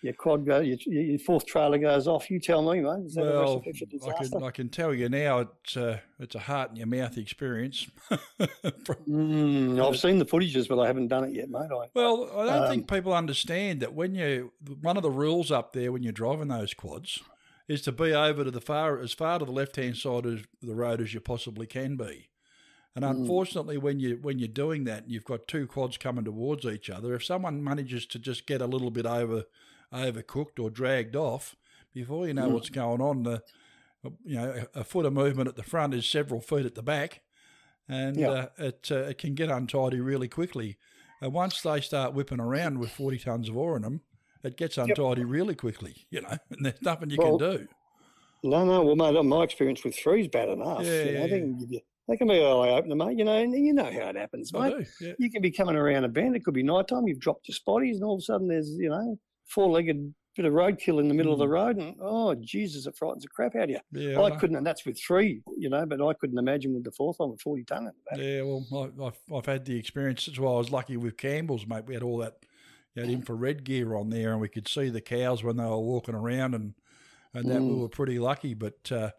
[0.02, 2.28] Your quad go, your, your fourth trailer goes off.
[2.30, 3.06] You tell me, mate.
[3.06, 6.00] Is that a Well, recipe for I can, I can tell you now it's uh,
[6.18, 7.88] it's a heart in your mouth experience.
[9.08, 11.70] Mm, I've seen the footages, but I haven't done it yet, mate.
[11.70, 15.50] I, well, I don't Um, think people understand that when you one of the rules
[15.50, 17.20] up there when you're driving those quads
[17.68, 20.46] is to be over to the far as far to the left hand side of
[20.60, 22.28] the road as you possibly can be.
[22.94, 23.20] And Mm.
[23.20, 26.90] unfortunately, when you when you're doing that, and you've got two quads coming towards each
[26.90, 27.14] other.
[27.14, 29.44] If someone manages to just get a little bit over
[29.92, 31.56] overcooked or dragged off,
[31.92, 32.52] before you know Mm.
[32.52, 33.42] what's going on, the
[34.24, 37.20] you know a, foot of movement at the front is several feet at the back,
[37.88, 38.30] and Yeah.
[38.30, 40.76] uh, it uh, it can get untidy really quickly.
[41.20, 44.00] And once they start whipping around with forty tons of ore in them,
[44.42, 46.06] it gets untidy really quickly.
[46.10, 47.68] You know, and there's nothing you Well, can do.
[48.42, 48.82] No, no.
[48.82, 50.82] Well, mate, my experience with three's bad enough.
[50.84, 53.16] Yeah, you know, yeah, they can give you, they can be an eye opener, mate.
[53.18, 54.74] You know, and you know how it happens, mate.
[54.98, 55.06] do.
[55.06, 55.12] Yeah.
[55.18, 56.34] You can be coming around a bend.
[56.34, 57.06] It could be night time.
[57.06, 60.54] You've dropped your spotties, and all of a sudden there's you know four-legged bit of
[60.54, 63.64] roadkill in the middle of the road, and oh Jesus, it frightens the crap out
[63.64, 63.78] of you.
[63.94, 64.12] Mm.
[64.14, 64.36] Yeah, I know.
[64.36, 67.30] couldn't, and that's with three, you know, but I couldn't imagine with the fourth one
[67.32, 67.90] with forty ton.
[68.16, 70.24] Yeah, well, I, I've, I've had the experience.
[70.26, 71.84] That's why I was lucky with Campbell's, mate.
[71.86, 72.36] We had all that,
[72.96, 76.14] had infrared gear on there, and we could see the cows when they were walking
[76.14, 76.74] around, and
[77.34, 77.80] and that we Mm.
[77.80, 78.54] were pretty lucky.
[78.54, 79.10] But uh,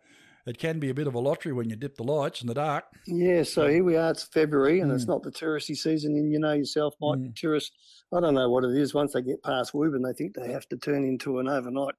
[0.46, 2.54] it can be a bit of a lottery when you dip the lights in the
[2.54, 2.86] dark.
[3.08, 4.12] Yeah, so here we are.
[4.12, 5.10] It's February, and it's Mm.
[5.10, 6.16] not the touristy season.
[6.16, 7.72] And you know yourself, Mike, tourists.
[8.14, 8.94] I don't know what it is.
[8.94, 11.96] Once they get past Wubin, they think they have to turn into an overnight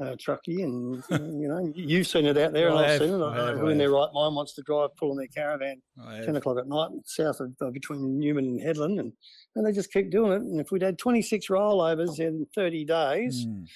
[0.00, 1.02] uh, truckie, and
[1.42, 3.12] you know you've seen it out there, and I I've seen it.
[3.12, 5.26] I I don't know have, who in their right mind wants to drive pulling their
[5.26, 5.82] caravan
[6.24, 9.12] ten o'clock at night south of uh, between Newman and Hedland, and
[9.54, 10.40] and they just keep doing it.
[10.40, 13.66] And if we'd had twenty six rollovers in thirty days, Mm.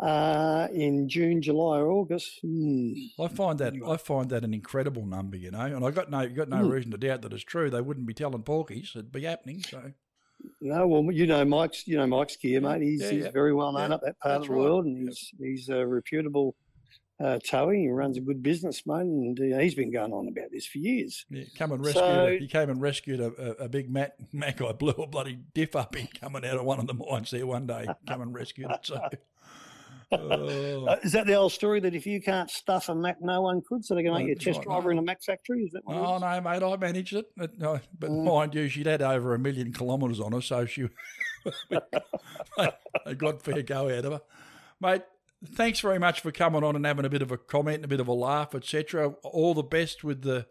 [0.00, 2.38] Uh, in June, July, or August.
[2.42, 2.92] Hmm.
[3.20, 6.28] I find that I find that an incredible number, you know, and I got no
[6.28, 6.68] got no Hmm.
[6.70, 7.68] reason to doubt that it's true.
[7.68, 9.60] They wouldn't be telling porkies; it'd be happening.
[9.62, 9.92] So
[10.60, 12.80] No, well, you know Mike's, you know Mike's gear, mate.
[12.82, 13.30] He's, Yeah, he's yeah.
[13.32, 14.60] very well known Yeah, up that part of the right.
[14.60, 16.54] world, and he's he's a reputable
[17.20, 17.80] uh, towing.
[17.80, 20.78] He runs a good business, mate, and uh, he's been going on about this for
[20.78, 21.26] years.
[21.28, 22.04] yeah, come and rescued.
[22.04, 24.62] So- a, he came and rescued a, a, a big Mack Mack.
[24.62, 27.44] I blew a bloody diff up in coming out of one of the mines there
[27.48, 27.88] one day.
[28.06, 28.86] Come and rescued it.
[28.86, 29.00] So.
[30.10, 30.86] Oh.
[30.86, 33.60] Uh, is that the old story that if you can't stuff a Mack, no one
[33.60, 33.84] could?
[33.84, 34.90] So they're going to make you a right, driver no.
[34.90, 35.64] in a Mack factory?
[35.64, 36.62] Is that what Oh no, mate!
[36.62, 38.24] I managed it, but, no, but Mm.
[38.24, 40.88] mind you, she'd had over a million kilometres on her, so she
[41.70, 44.22] I got fair go out of her,
[44.80, 45.02] mate.
[45.44, 48.00] Thanks very much for coming on and having a bit of a comment, a bit
[48.00, 49.14] of a laugh, etc.
[49.22, 50.46] All the best with the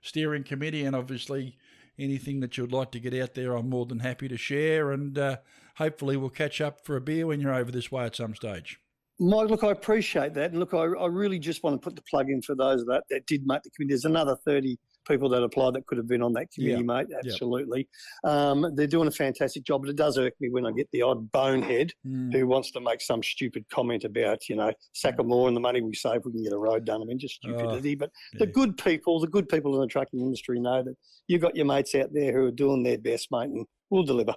[0.00, 1.58] steering committee, and obviously
[1.98, 4.90] anything that you'd like to get out there, I'm more than happy to share.
[4.90, 5.36] And uh,
[5.76, 8.80] hopefully, we'll catch up for a beer when you're over this way at some stage.
[9.22, 10.50] Mike, look, I appreciate that.
[10.50, 13.04] And look, I, I really just want to put the plug in for those that,
[13.10, 13.92] that did make the committee.
[13.92, 14.76] There's another 30
[15.08, 16.78] people that applied that could have been on that committee, Yeah.
[16.82, 17.06] mate.
[17.10, 17.18] Yeah.
[17.24, 17.88] Absolutely.
[18.24, 21.02] Um, they're doing a fantastic job, but it does irk me when I get the
[21.02, 22.32] odd bonehead Mm.
[22.32, 25.94] who wants to make some stupid comment about, you know, Sagamore and the money we
[25.94, 27.00] save, we can get a road done.
[27.02, 27.94] I mean, just stupidity.
[27.94, 30.94] but the Oh, good people, the good people in the trucking industry know that
[31.28, 34.34] you've got your mates out there who are doing their best, mate, and we'll deliver.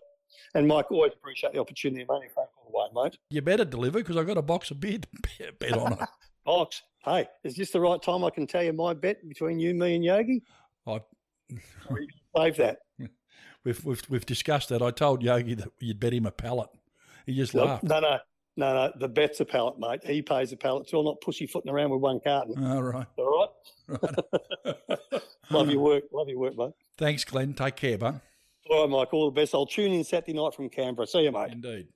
[0.53, 2.31] And Mike, always appreciate the opportunity, mate.
[2.35, 3.17] Phone call away, mate.
[3.29, 5.99] You better deliver because I got a box of beer to bet on it.
[6.45, 9.73] Box, hey, is this the right time I can tell you my bet between you,
[9.73, 10.43] me, and Yogi?
[10.85, 10.91] I,
[11.89, 12.79] Or you can save that.
[13.63, 14.81] we've, we've we've discussed that.
[14.83, 16.69] I told Yogi that you'd bet him a pallet.
[17.25, 17.83] He just No, laughed.
[17.83, 18.19] no, no,
[18.57, 18.91] no, no.
[18.99, 20.01] The bet's a pallet, mate.
[20.05, 20.83] He pays a pallet.
[20.83, 22.63] It's all not pussyfooting around with one carton.
[22.63, 23.07] All right.
[23.17, 23.49] All
[23.89, 23.99] right.
[24.03, 25.21] right.
[25.49, 26.03] Love your work.
[26.11, 26.73] Love your work, mate.
[26.97, 27.53] Thanks, Glenn.
[27.55, 28.21] Take care, bud.
[28.69, 29.13] All right, Mike.
[29.13, 29.53] All the best.
[29.53, 31.07] I'll tune in Saturday night from Canberra.
[31.07, 31.51] See you, mate.
[31.51, 31.87] Indeed.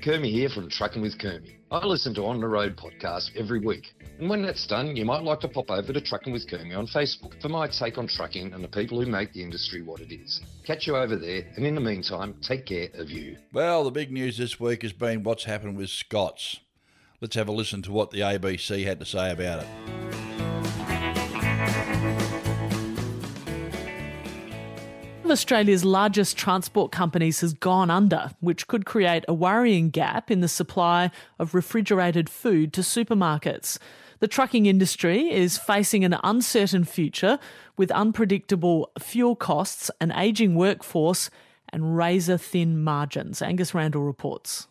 [0.00, 1.56] Kermie here from Trucking with Kermie.
[1.70, 3.94] I listen to On the Road podcast every week.
[4.18, 6.86] And when that's done, you might like to pop over to Trucking with Kermie on
[6.86, 10.12] Facebook for my take on trucking and the people who make the industry what it
[10.12, 10.40] is.
[10.66, 13.36] Catch you over there, and in the meantime, take care of you.
[13.52, 16.60] Well, the big news this week has been what's happened with Scott's.
[17.20, 20.23] Let's have a listen to what the ABC had to say about it.
[25.24, 30.40] Of Australia's largest transport companies has gone under, which could create a worrying gap in
[30.40, 33.78] the supply of refrigerated food to supermarkets.
[34.18, 37.38] The trucking industry is facing an uncertain future
[37.78, 41.30] with unpredictable fuel costs, an ageing workforce,
[41.70, 43.40] and razor thin margins.
[43.40, 44.68] Angus Randall reports.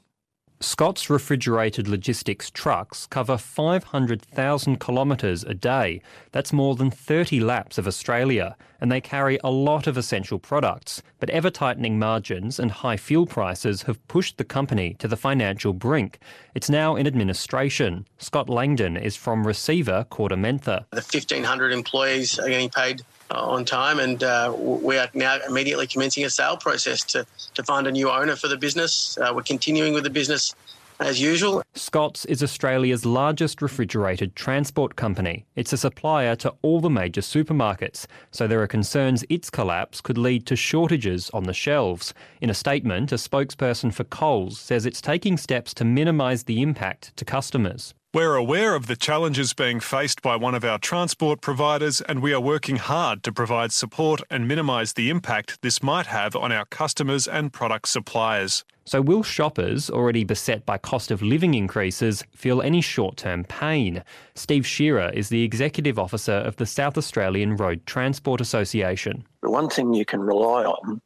[0.63, 6.01] Scott's refrigerated logistics trucks cover 500,000 kilometres a day.
[6.31, 11.03] That's more than 30 laps of Australia, and they carry a lot of essential products.
[11.19, 15.73] But ever tightening margins and high fuel prices have pushed the company to the financial
[15.73, 16.19] brink.
[16.55, 18.07] It's now in administration.
[18.17, 20.85] Scott Langdon is from receiver KordaMentha.
[20.91, 23.01] The 1,500 employees are getting paid
[23.35, 27.87] on time, and uh, we are now immediately commencing a sale process to, to find
[27.87, 29.17] a new owner for the business.
[29.17, 30.55] Uh, we're continuing with the business
[30.99, 31.63] as usual.
[31.73, 35.45] Scott's is Australia's largest refrigerated transport company.
[35.55, 40.17] It's a supplier to all the major supermarkets, so there are concerns its collapse could
[40.17, 42.13] lead to shortages on the shelves.
[42.41, 47.15] In a statement, a spokesperson for Coles says it's taking steps to minimise the impact
[47.17, 47.93] to customers.
[48.15, 52.31] We're aware of the challenges being faced by one of our transport providers, and we
[52.31, 56.65] are working hard to provide support and minimise the impact this might have on our
[56.65, 58.65] customers and product suppliers.
[58.85, 64.03] So, will shoppers, already beset by cost of living increases, feel any short term pain?
[64.35, 69.23] Steve Shearer is the Executive Officer of the South Australian Road Transport Association.
[69.41, 71.01] The one thing you can rely on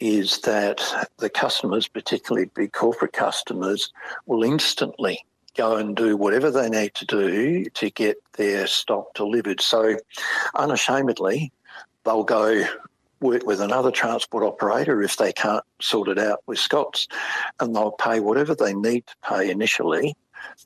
[0.00, 0.82] is that
[1.18, 3.92] the customers, particularly big corporate customers,
[4.26, 5.20] will instantly
[5.58, 9.60] go and do whatever they need to do to get their stock delivered.
[9.60, 9.96] So,
[10.54, 11.52] unashamedly,
[12.04, 12.64] they'll go
[13.20, 17.08] work with another transport operator if they can't sort it out with Scott's,
[17.58, 20.16] and they'll pay whatever they need to pay initially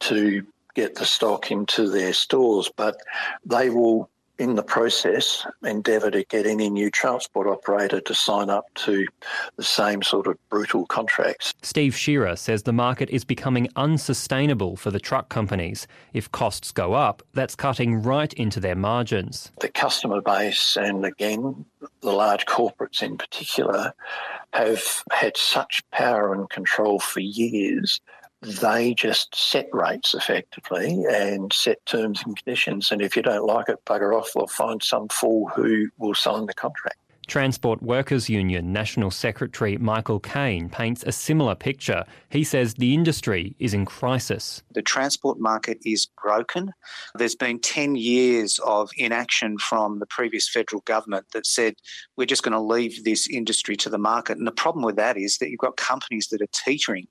[0.00, 2.70] to get the stock into their stores.
[2.76, 2.98] But
[3.46, 8.64] they will in the process, endeavour to get any new transport operator to sign up
[8.74, 9.06] to
[9.56, 11.54] the same sort of brutal contracts.
[11.62, 15.86] Steve Shearer says the market is becoming unsustainable for the truck companies.
[16.12, 19.52] If costs go up, that's cutting right into their margins.
[19.60, 21.64] The customer base, and again,
[22.00, 23.92] the large corporates in particular,
[24.52, 28.00] have had such power and control for years
[28.42, 32.90] they just set rates effectively and set terms and conditions.
[32.90, 36.46] And if you don't like it, bugger off or find some fool who will sign
[36.46, 36.98] the contract.
[37.26, 42.04] Transport Workers Union National Secretary Michael Kaine paints a similar picture.
[42.30, 44.62] He says the industry is in crisis.
[44.72, 46.72] The transport market is broken.
[47.14, 51.74] There's been 10 years of inaction from the previous federal government that said
[52.16, 54.38] we're just going to leave this industry to the market.
[54.38, 57.06] And the problem with that is that you've got companies that are teetering.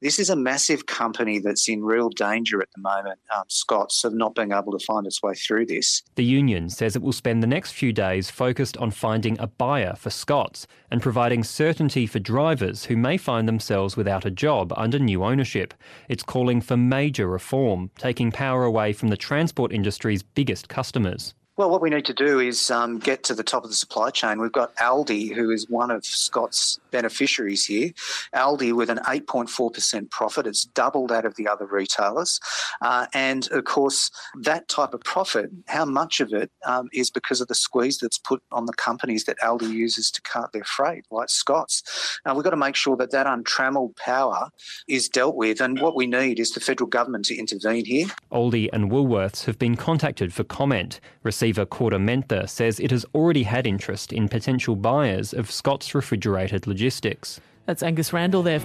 [0.00, 4.14] This is a massive company that's in real danger at the moment, um, Scott's, of
[4.14, 6.02] not being able to find its way through this.
[6.14, 9.94] The union says it will spend the next few days focused on finding a buyer
[9.96, 14.98] for Scott's and providing certainty for drivers who may find themselves without a job under
[14.98, 15.74] new ownership.
[16.08, 21.34] It's calling for major reform, taking power away from the transport industry's biggest customers.
[21.58, 24.10] Well, what we need to do is um, get to the top of the supply
[24.10, 24.40] chain.
[24.40, 27.90] We've got Aldi, who is one of Scott's beneficiaries here.
[28.32, 30.46] Aldi with an 8.4% profit.
[30.46, 32.38] It's double that of the other retailers.
[32.80, 37.40] Uh, and of course, that type of profit, how much of it um, is because
[37.40, 41.06] of the squeeze that's put on the companies that Aldi uses to cart their freight,
[41.10, 41.82] like Scott's?
[42.24, 44.50] Now, we've got to make sure that that untrammeled power
[44.86, 45.60] is dealt with.
[45.60, 48.06] And what we need is the federal government to intervene here.
[48.30, 51.00] Aldi and Woolworths have been contacted for comment.
[51.48, 57.40] Receiver KordaMentha says it has already had interest in potential buyers of Scott's refrigerated logistics.
[57.64, 58.60] That's Angus Randall there.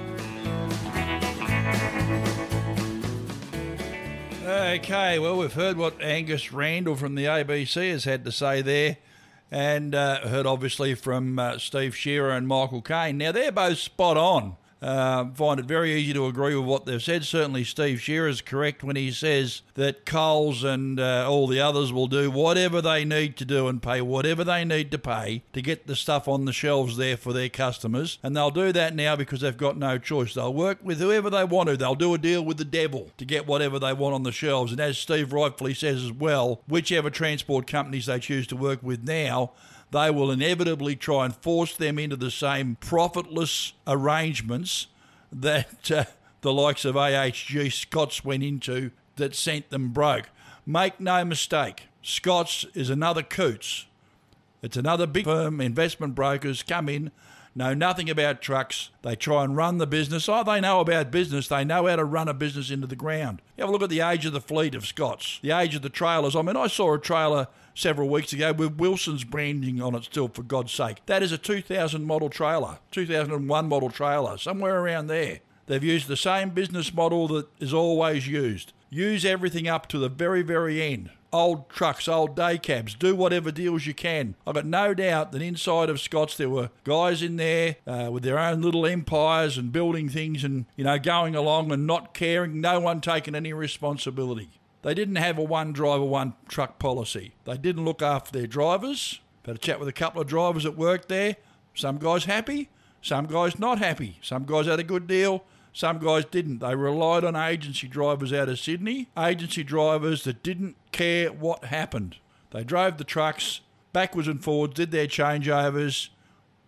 [4.45, 8.97] Okay, well, we've heard what Angus Randall from the ABC has had to say there,
[9.49, 13.17] and uh, heard obviously from uh, Steve Shearer and Michael Kaine.
[13.17, 14.57] Now, they're both spot on.
[14.83, 17.23] Uh, find it very easy to agree with what they've said.
[17.23, 21.93] Certainly, Steve Shearer is correct when he says that Coles and uh, all the others
[21.93, 25.61] will do whatever they need to do and pay whatever they need to pay to
[25.61, 28.19] get the stuff on the shelves there for their customers.
[28.21, 30.33] And they'll do that now because they've got no choice.
[30.33, 31.77] They'll work with whoever they want to.
[31.77, 34.73] They'll do a deal with the devil to get whatever they want on the shelves.
[34.73, 39.03] And as Steve rightfully says as well, whichever transport companies they choose to work with
[39.05, 39.53] now,
[39.93, 44.87] they will inevitably try and force them into the same profitless arrangements
[45.31, 46.05] that uh,
[46.41, 50.29] the likes of AHG Scott's went into that sent them broke.
[50.65, 53.85] Make no mistake, Scott's is another Cootes.
[54.63, 57.11] It's another big firm, investment brokers come in,
[57.53, 58.89] know nothing about trucks.
[59.03, 60.27] They try and run the business.
[60.27, 61.49] Oh, they know about business.
[61.49, 63.41] They know how to run a business into the ground.
[63.57, 65.81] You have a look at the age of the fleet of Scott's, the age of
[65.81, 66.35] the trailers.
[66.35, 70.27] I mean, I saw a trailer several weeks ago with Wilson's branding on it still,
[70.27, 70.97] for God's sake.
[71.05, 75.39] That is a 2000 model trailer, 2001 model trailer, somewhere around there.
[75.65, 78.73] They've used the same business model that is always used.
[78.89, 81.09] Use everything up to the very, very end.
[81.31, 84.35] Old trucks, old day cabs, do whatever deals you can.
[84.45, 88.21] I've got no doubt that inside of Scott's there were guys in there uh, with
[88.21, 92.61] their own little empires and building things and, you know, going along and not caring,
[92.61, 94.49] no one taking any responsibility.
[94.83, 97.33] They didn't have a one driver, one truck policy.
[97.45, 99.19] They didn't look after their drivers.
[99.45, 101.37] Had a chat with a couple of drivers that worked there.
[101.73, 102.69] Some guys happy,
[103.01, 104.19] some guys not happy.
[104.21, 106.59] Some guys had a good deal, some guys didn't.
[106.59, 112.17] They relied on agency drivers out of Sydney, agency drivers that didn't care what happened.
[112.51, 113.61] They drove the trucks
[113.93, 116.09] backwards and forwards, did their changeovers,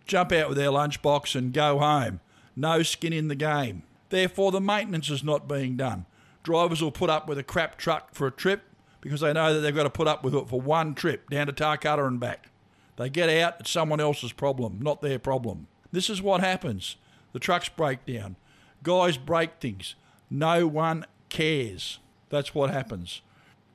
[0.06, 2.20] jump out with their lunchbox and go home.
[2.54, 3.82] No skin in the game.
[4.08, 6.06] Therefore, the maintenance is not being done.
[6.46, 8.62] Drivers will put up with a crap truck for a trip
[9.00, 11.48] because they know that they've got to put up with it for one trip down
[11.48, 12.50] to Tarcutta and back.
[12.94, 15.66] They get out, it's someone else's problem, not their problem.
[15.90, 16.98] This is what happens.
[17.32, 18.36] The trucks break down.
[18.84, 19.96] Guys break things.
[20.30, 21.98] No one cares.
[22.28, 23.22] That's what happens.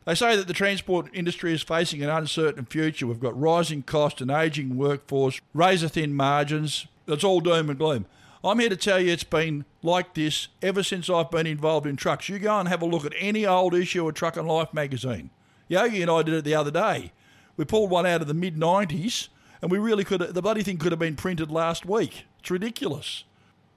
[0.06, 3.06] They say that the transport industry is facing an uncertain future.
[3.06, 6.88] We've got rising cost and ageing workforce, razor thin margins.
[7.06, 8.06] It's all doom and gloom.
[8.44, 11.96] I'm here to tell you it's been like this ever since I've been involved in
[11.96, 12.28] trucks.
[12.28, 15.30] You go and have a look at any old issue of Truckin' Life magazine.
[15.68, 17.12] Yogi and I did it the other day.
[17.56, 19.28] We pulled one out of the mid 90s
[19.62, 22.26] and we really could the bloody thing could have been printed last week.
[22.40, 23.26] It's ridiculous.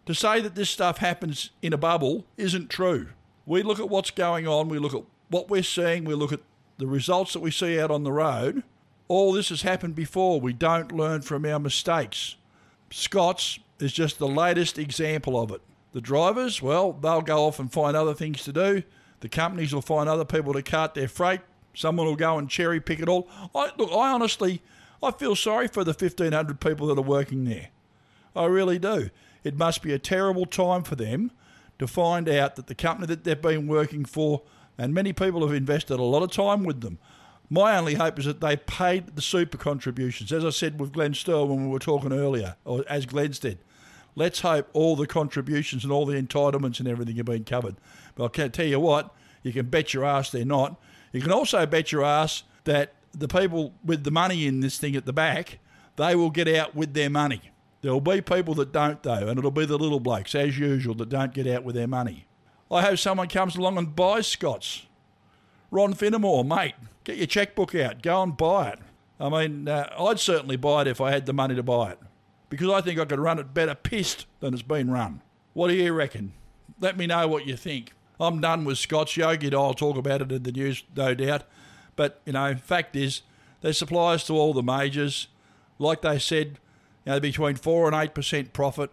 [0.07, 3.09] To say that this stuff happens in a bubble isn't true.
[3.45, 6.41] We look at what's going on, we look at what we're seeing, we look at
[6.79, 8.63] the results that we see out on the road.
[9.09, 10.41] All this has happened before.
[10.41, 12.37] We don't learn from our mistakes.
[12.91, 15.61] Scott's is just the latest example of it.
[15.93, 18.83] The drivers, well, they'll go off and find other things to do.
[19.21, 21.41] The companies will find other people to cart their freight.
[21.73, 23.29] Someone will go and cherry pick it all.
[23.55, 24.61] I, look, I honestly,
[25.03, 27.69] I feel sorry for the 1,500 people that are working there.
[28.35, 29.11] I really do.
[29.45, 31.31] It must be a terrible time for them
[31.79, 34.43] to find out that the company that they've been working for,
[34.79, 36.99] and many people have invested a lot of time with them.
[37.51, 41.13] My only hope is that they paid the super contributions, as I said with Glenn
[41.13, 43.59] Sterle when we were talking earlier, or as Glenn said.
[44.17, 47.77] Let's hope all the contributions and all the entitlements and everything have been covered.
[48.15, 50.81] But I can tell you what, you can bet your ass they're not.
[51.13, 54.97] You can also bet your ass that the people with the money in this thing
[54.97, 55.59] at the back,
[55.97, 57.41] they will get out with their money.
[57.83, 61.11] There'll be people that don't, though, and it'll be the little blokes, as usual, that
[61.11, 62.27] don't get out with their money.
[62.71, 64.87] I hope someone comes along and buys Scott's.
[65.71, 68.79] Ron Finemore, mate, get your checkbook out, go and buy it.
[69.21, 71.99] I mean, uh, I'd certainly buy it if I had the money to buy it,
[72.51, 75.23] because I think I could run it better pissed than it's been run.
[75.53, 76.33] What do you reckon?
[76.81, 77.93] Let me know what you think.
[78.21, 79.17] I'm done with Scott's.
[79.17, 81.45] Yogi I'll talk about it in the news, no doubt.
[81.97, 83.23] But, you know, fact is,
[83.61, 85.29] they're suppliers to all the majors.
[85.79, 86.59] Like they said,
[87.05, 88.91] you know, between 4 and 8% profit.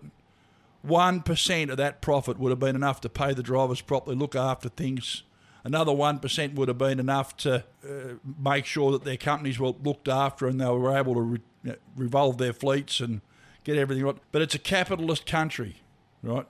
[0.87, 4.69] 1% of that profit would have been enough to pay the drivers properly, look after
[4.69, 5.23] things.
[5.63, 10.07] Another 1% would have been enough to uh, make sure that their companies were looked
[10.07, 13.21] after and they were able to re- revolve their fleets and
[13.64, 14.18] get everything right.
[14.32, 15.78] But it's a capitalist country,
[16.24, 16.45] right?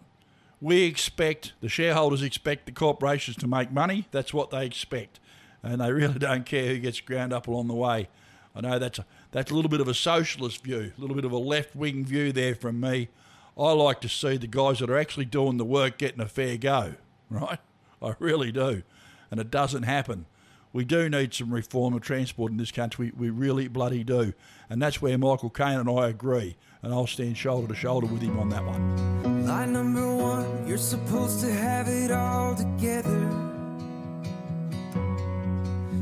[0.60, 4.08] We expect, the shareholders expect the corporations to make money.
[4.12, 5.20] That's what they expect.
[5.64, 8.10] And they really don't care who gets ground up along the way.
[8.56, 11.26] I know that's a, that's a little bit of a socialist view, a little bit
[11.26, 13.10] of a left wing view there from me.
[13.58, 16.58] I like to see the guys that are actually doing the work getting a fair
[16.58, 16.96] go,
[17.30, 17.60] right?
[18.02, 18.84] I really do.
[19.30, 20.26] And it doesn't happen.
[20.74, 23.12] We do need some reform of transport in this country.
[23.16, 24.34] We really bloody do.
[24.70, 26.56] And that's where Michael Kaine and I agree.
[26.84, 29.46] And I'll stand shoulder to shoulder with him on that one.
[29.46, 33.30] Line number one, you're supposed to have it all together.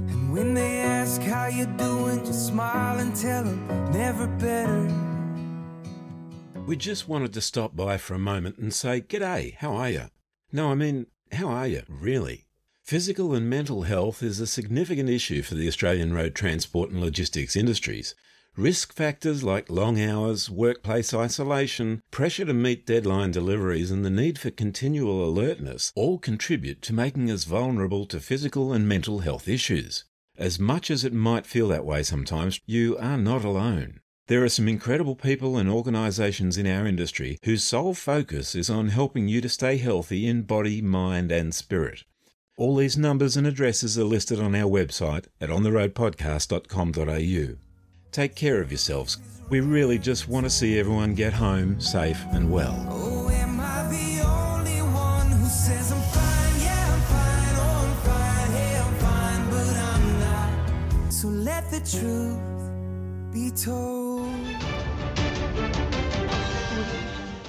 [0.07, 4.88] And when they ask how you're doing, just smile and tell them never better.
[6.65, 10.03] We just wanted to stop by for a moment and say, G'day, how are you?
[10.51, 12.45] No, I mean, how are you, really?
[12.84, 17.55] Physical and mental health is a significant issue for the Australian road transport and logistics
[17.55, 18.15] industries.
[18.60, 24.38] Risk factors like long hours, workplace isolation, pressure to meet deadline deliveries, and the need
[24.38, 30.03] for continual alertness all contribute to making us vulnerable to physical and mental health issues.
[30.38, 34.01] As much as it might feel that way sometimes, you are not alone.
[34.28, 38.89] There are some incredible people and organisations in our industry whose sole focus is on
[38.89, 42.03] helping you to stay healthy in body, mind, and spirit.
[42.57, 47.68] All these numbers and addresses are listed on our website at ontheroadpodcast.com.au.
[48.12, 49.20] Take care of yourselves.
[49.49, 52.76] We really just want to see everyone get home safe and well.
[52.89, 56.60] Oh, am I the only one who says I'm fine?
[56.60, 57.55] Yeah, fine.
[57.60, 58.51] Oh, fine.
[58.51, 60.20] Hey, I'm fine, but I'm
[61.05, 61.14] not.
[61.14, 62.39] So let the truth
[63.32, 64.34] be told.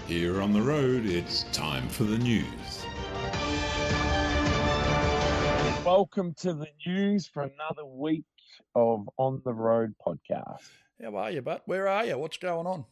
[0.06, 2.84] Here on the road, it's time for the news.
[5.86, 8.24] Welcome to the news for another week
[8.74, 10.68] of On the Road podcast.
[11.02, 12.18] How are you, but where are you?
[12.18, 12.84] What's going on?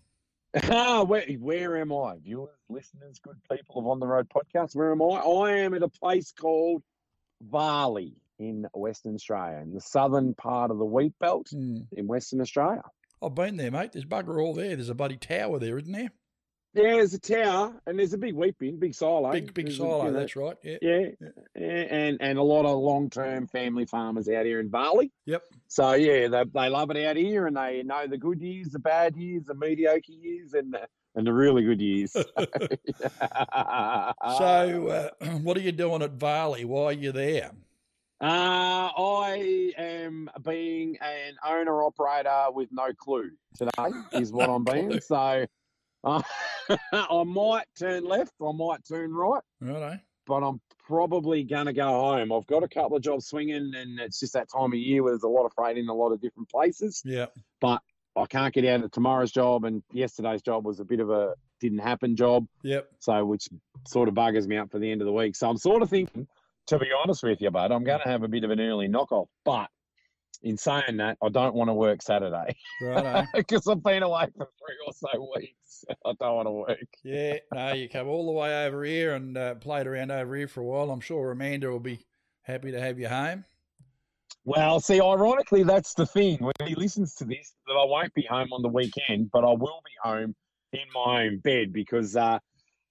[0.64, 2.16] Ah, where, where am I?
[2.22, 5.16] Viewers, listeners, good people of On the Road podcast, where am I?
[5.16, 6.82] I am at a place called
[7.42, 11.80] Varley in Western Australia, in the southern part of the wheat belt Hmm.
[11.92, 12.82] in Western Australia.
[13.22, 13.92] I've been there, mate.
[13.92, 14.76] There's bugger all there.
[14.76, 16.10] There's a bloody tower there, isn't there?
[16.78, 19.32] Yeah, there's a tower and there's a big wheat bin, big silo.
[19.32, 20.04] Big, big There's a- silo.
[20.06, 20.56] you know, That's right.
[20.62, 20.76] Yeah.
[20.80, 21.06] Yeah,
[21.56, 25.10] yeah, and and a lot of long-term family farmers out here in Varley.
[25.26, 25.42] Yep.
[25.66, 28.78] So yeah, they, they love it out here, and they know the good years, the
[28.78, 32.16] bad years, the mediocre years, and the, and the really good years.
[34.38, 35.10] So, uh,
[35.42, 36.64] what are you doing at Varley?
[36.64, 37.50] Why are you there?
[38.20, 45.00] Uh, I am being an owner operator with no clue today, is what I'm being.
[45.00, 45.46] So
[46.04, 46.22] uh,
[46.92, 49.98] I might turn left, I might turn right, Righto.
[50.26, 52.32] but I'm probably going to go home.
[52.32, 55.12] I've got a couple of jobs swinging, and it's just that time of year where
[55.12, 57.02] there's a lot of freight in a lot of different places.
[57.04, 57.26] Yeah.
[57.60, 57.82] But
[58.16, 61.34] I can't get out of tomorrow's job, and yesterday's job was a bit of a
[61.60, 62.46] didn't happen job.
[62.62, 62.88] Yep.
[63.00, 63.48] So, which
[63.86, 65.36] sort of buggers me up for the end of the week.
[65.36, 66.26] So, I'm sort of thinking,
[66.68, 68.88] to be honest with you, bud, I'm going to have a bit of an early
[68.88, 69.26] knockoff.
[69.44, 69.68] But
[70.42, 72.56] in saying that, I don't want to work Saturday
[73.34, 75.84] because I've been away for three or so weeks.
[76.04, 76.88] I don't want to work.
[77.02, 80.48] Yeah, no, you come all the way over here and uh, played around over here
[80.48, 80.90] for a while.
[80.90, 82.06] I'm sure Amanda will be
[82.42, 83.44] happy to have you home.
[84.44, 86.38] Well, see, ironically, that's the thing.
[86.38, 89.52] When he listens to this, that I won't be home on the weekend, but I
[89.52, 90.34] will be home
[90.72, 92.38] in my own bed because uh,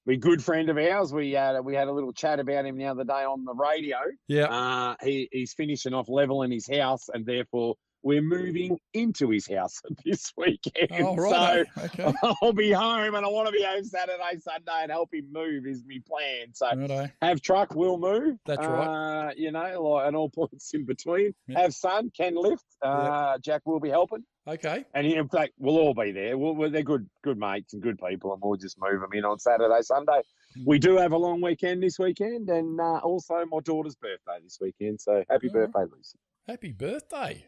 [0.07, 2.85] a good friend of ours, we had we had a little chat about him the
[2.85, 3.97] other day on the radio.
[4.27, 4.45] Yeah.
[4.45, 7.75] Uh, he, he's finishing off leveling his house, and therefore
[8.07, 10.89] we're moving into his house this weekend.
[11.05, 11.65] Oh, righto.
[11.75, 12.13] So Okay.
[12.41, 15.65] I'll be home, and I want to be home Saturday, Sunday, and help him move.
[15.67, 16.53] Is my plan.
[16.53, 17.09] So Righto.
[17.21, 18.37] have truck will move.
[18.45, 19.27] That's right.
[19.27, 21.33] Uh, you know, like, and all points in between.
[21.53, 22.63] Have son can lift.
[22.81, 24.23] Uh, Jack will be helping.
[24.47, 24.85] Okay.
[24.93, 26.37] And in fact, we'll all be there.
[26.37, 29.25] We'll, we're, they're good, good mates and good people, and we'll just move them in
[29.25, 30.21] on Saturday, Sunday.
[30.55, 30.63] Hmm.
[30.65, 34.57] We do have a long weekend this weekend, and uh, also my daughter's birthday this
[34.61, 35.01] weekend.
[35.01, 36.17] So happy birthday, Lucy!
[36.47, 37.45] Happy birthday.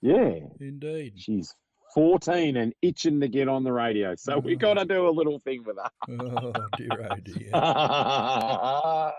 [0.00, 1.14] Yeah, Indeed.
[1.16, 1.54] she's
[1.94, 4.14] 14 and itching to get on the radio.
[4.16, 5.90] So we got to do a little thing with her.
[6.20, 9.12] Oh dear, oh dear.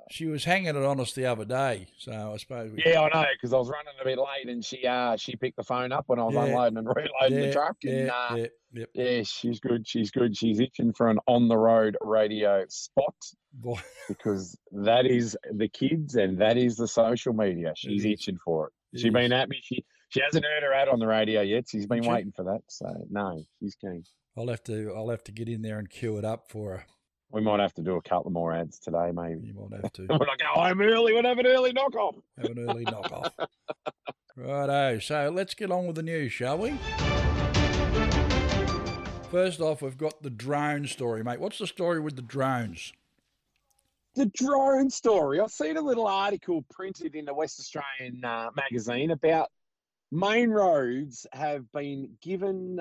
[0.10, 2.70] she was hanging it on us the other day, so I suppose.
[2.72, 5.36] We, Yeah, I know because I was running a bit late, and she uh she
[5.36, 6.44] picked the phone up when I was Yeah.
[6.44, 7.76] unloading and reloading Yeah, the truck.
[7.84, 8.36] And, yeah, uh,
[8.72, 9.86] yeah, yeah, she's good.
[9.86, 10.36] She's good.
[10.36, 13.14] She's itching for an on the road radio spot
[13.52, 13.80] Boy.
[14.08, 17.72] because that is the kids and that is the social media.
[17.76, 18.72] She's itching for it.
[18.94, 19.60] She's been at me.
[19.62, 21.68] She she hasn't heard her ad on the radio yet.
[21.68, 22.08] She's been she?
[22.08, 22.62] waiting for that.
[22.68, 24.04] So no, she's keen.
[24.36, 24.92] I'll have to.
[24.96, 26.86] I'll have to get in there and queue it up for her.
[27.32, 29.46] We might have to do a couple more ads today, maybe.
[29.46, 30.06] You might have to.
[30.06, 32.16] when I go home early, we'll have an early knock off.
[32.38, 33.32] Have an early knock off.
[34.36, 34.98] Righto.
[34.98, 36.70] So let's get on with the news, shall we?
[39.30, 41.38] First off, we've got the drone story, mate.
[41.38, 42.92] What's the story with the drones?
[44.14, 45.40] The drone story.
[45.40, 49.50] I've seen a little article printed in the West Australian uh, magazine about
[50.10, 52.80] main roads have been given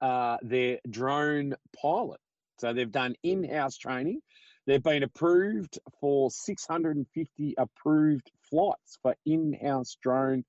[0.00, 2.20] uh, their drone pilot.
[2.58, 4.20] So they've done in-house training.
[4.66, 10.44] They've been approved for 650 approved flights for in-house drone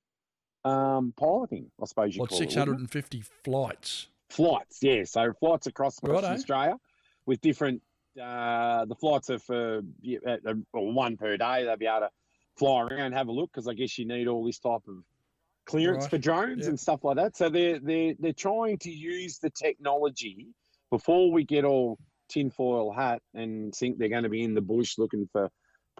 [0.63, 1.71] um, piloting.
[1.81, 2.91] I suppose you What, call it, wouldn't it.
[2.93, 4.07] 650 flights?
[4.29, 5.03] Flights, yeah.
[5.05, 6.33] So flights across Western.
[6.33, 6.75] Australia
[7.25, 7.81] with different.
[8.19, 11.63] Uh, the flights are for uh, uh, well, one per day.
[11.63, 12.09] They'll be able to
[12.57, 15.03] fly around, have a look, because I guess you need all this type of
[15.65, 16.09] clearance Right.
[16.11, 16.69] for drones Yeah.
[16.69, 17.37] and stuff like that.
[17.37, 20.47] So they're they're they're trying to use the technology
[20.89, 21.97] before we get all
[22.27, 25.49] tinfoil hat and think they're going to be in the bush looking for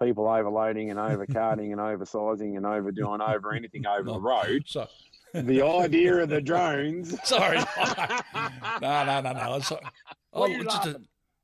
[0.02, 4.64] people overloading and overcarding and oversizing and overdoing over anything over the road.
[4.66, 4.88] So,
[5.34, 7.16] the idea of the drones.
[7.28, 7.58] Sorry.
[8.82, 9.56] no, no, no, no.
[9.56, 9.80] It's, oh,
[10.32, 11.02] What are you just a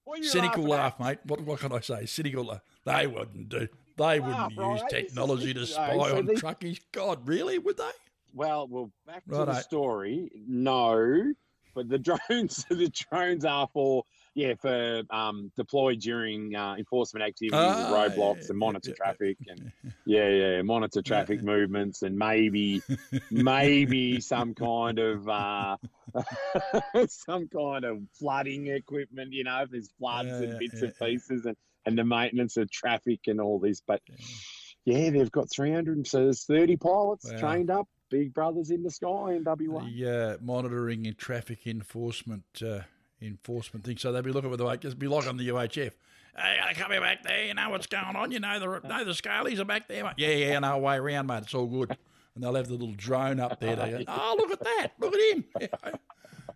[0.08, 0.10] laughing?
[0.10, 1.20] What are you cynical laugh, mate.
[1.26, 2.06] What, what can I say?
[2.06, 2.62] Cynical laugh.
[2.86, 3.68] They wouldn't do.
[3.98, 6.80] They wouldn't Ah, right, use this technology to spy oh, so on they- truckies.
[6.92, 7.58] God, really?
[7.60, 7.90] Would they?
[8.34, 10.30] Well, well, back to the story.
[10.48, 11.34] No,
[11.74, 11.98] but the
[12.30, 14.04] drones, the drones are for
[14.38, 19.72] yeah for um, deployed during uh, enforcement activities, Ah, roadblocks, and monitor traffic, and
[20.06, 22.82] yeah, yeah, monitor traffic movements, and maybe
[23.32, 25.76] maybe some kind of uh,
[27.08, 29.34] some kind of flooding equipment.
[29.34, 31.58] You know, if there's floods Yeah, and yeah, bits yeah, and pieces, and
[31.88, 34.02] and the maintenance of traffic and all this, but.
[34.86, 36.08] Yeah, they've got 300.
[36.08, 37.38] So there's 30 pilots Wow.
[37.40, 39.82] trained up, big brothers in the sky in WA.
[39.82, 42.84] The uh, monitoring and traffic enforcement uh,
[43.22, 43.98] enforcement thing.
[43.98, 45.92] So they'd be looking at the like, just be like on the UHF.
[46.36, 47.46] Hey, I come here back there.
[47.46, 48.32] You know what's going on.
[48.32, 50.04] You know the know the scalies are back there.
[50.04, 50.14] Mate.
[50.18, 51.44] Yeah, yeah, no way around, mate.
[51.44, 51.98] It's all good.
[52.36, 53.76] And they'll have the little drone up there.
[53.76, 54.88] They go, oh, look at that.
[55.00, 55.46] Look at him.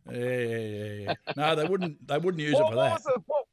[0.10, 0.94] Yeah, yeah, yeah.
[0.94, 1.14] yeah.
[1.38, 2.06] No, they wouldn't.
[2.06, 3.02] They wouldn't use it for that.
[3.02, 3.22] was it?
[3.28, 3.46] What,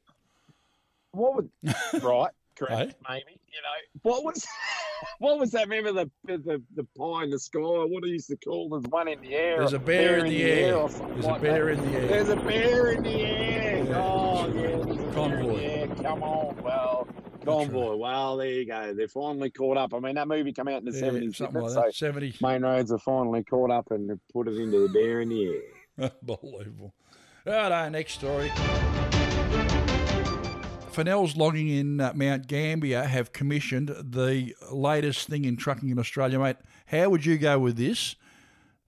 [1.13, 1.51] what would
[2.03, 2.31] right?
[2.57, 3.38] Correct, maybe.
[3.51, 4.47] You know, what was
[5.19, 5.69] what was that?
[5.69, 5.93] Remember
[6.27, 7.59] the the the pie in the sky?
[7.61, 9.59] What do you used to call there's one in the air.
[9.59, 10.77] There's a bear in the air.
[10.77, 11.85] or something There's a bear that.
[11.85, 12.07] in the air.
[12.09, 13.87] There's a bear in the air.
[13.97, 15.61] Oh yeah, there's a bear in the Convoy.
[15.63, 15.87] air.
[15.89, 17.09] Come on, well.
[17.45, 17.95] Convoy.
[17.97, 18.93] Well, there you go.
[18.95, 19.95] They're finally caught up.
[19.95, 21.95] I mean, that movie came out in the Yeah, seventies, something like so that.
[21.95, 22.35] 70.
[22.43, 25.47] main roads are finally caught up and put it into the bear in the
[25.99, 26.11] air.
[26.23, 26.93] Unbelievable.
[27.47, 28.51] Righto, next story.
[30.99, 36.41] Fennell's logging in uh, Mount Gambier have commissioned the latest thing in trucking in Australia,
[36.41, 36.57] mate.
[36.87, 38.17] How would you go with this?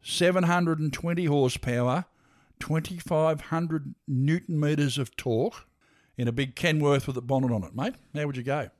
[0.03, 2.07] 720 horsepower,
[2.59, 5.69] 2,500 newton meters of torque
[6.17, 7.95] in a big Kenworth with a bonnet on it, mate.
[8.13, 8.71] How would you go?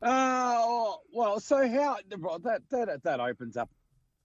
[0.00, 1.98] Uh, well, so how
[2.42, 3.68] that that that opens up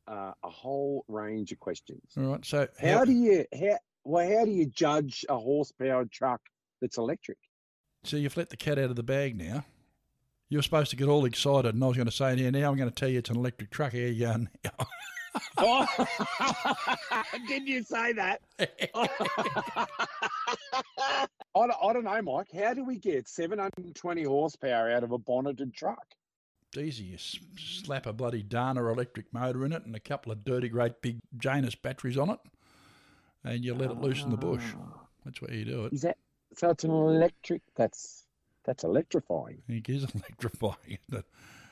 [0.08, 2.14] uh, a whole range of questions.
[2.16, 6.40] All right, so How do you how well how do you judge a horsepowered truck
[6.80, 7.38] that's electric?
[8.04, 9.66] So you've let the cat out of the bag now.
[10.48, 12.78] You're supposed to get all excited, and I was going to say, yeah, now I'm
[12.78, 13.92] going to tell you it's an electric truck.
[13.92, 14.72] Here you go.
[15.58, 15.86] Oh,
[17.48, 18.42] did you say that?
[18.60, 19.08] I,
[21.56, 22.48] don't, I don't know, Mike.
[22.52, 26.04] How do we get 720 horsepower out of a bonneted truck?
[26.70, 27.04] It's easy.
[27.06, 30.70] You s- slap a bloody Dana electric motor in it and a couple of dirty,
[30.70, 32.40] great big Janus batteries on it,
[33.44, 34.64] and you let it loose in the bush.
[34.78, 35.02] Ah.
[35.26, 35.94] That's where you do it.
[35.94, 36.18] Is that
[36.56, 36.70] so?
[36.70, 37.62] It's an electric.
[37.76, 38.26] That's
[38.66, 39.62] that's electrifying.
[39.68, 40.98] It is electrifying.
[41.10, 41.26] That,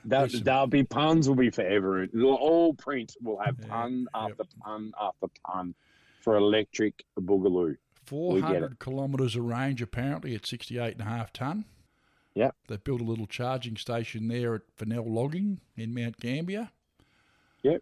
[0.05, 2.07] There's some- there'll be puns will be forever.
[2.23, 5.75] All print will have pun after pun after pun
[6.21, 7.71] for electric boogaloo.
[7.71, 11.65] Get 400 kilometres of range apparently at 68 and a half tonne.
[12.35, 12.55] Yep.
[12.67, 16.69] They've built a little charging station there at Fennell Logging in Mount Gambier.
[17.63, 17.81] Yep.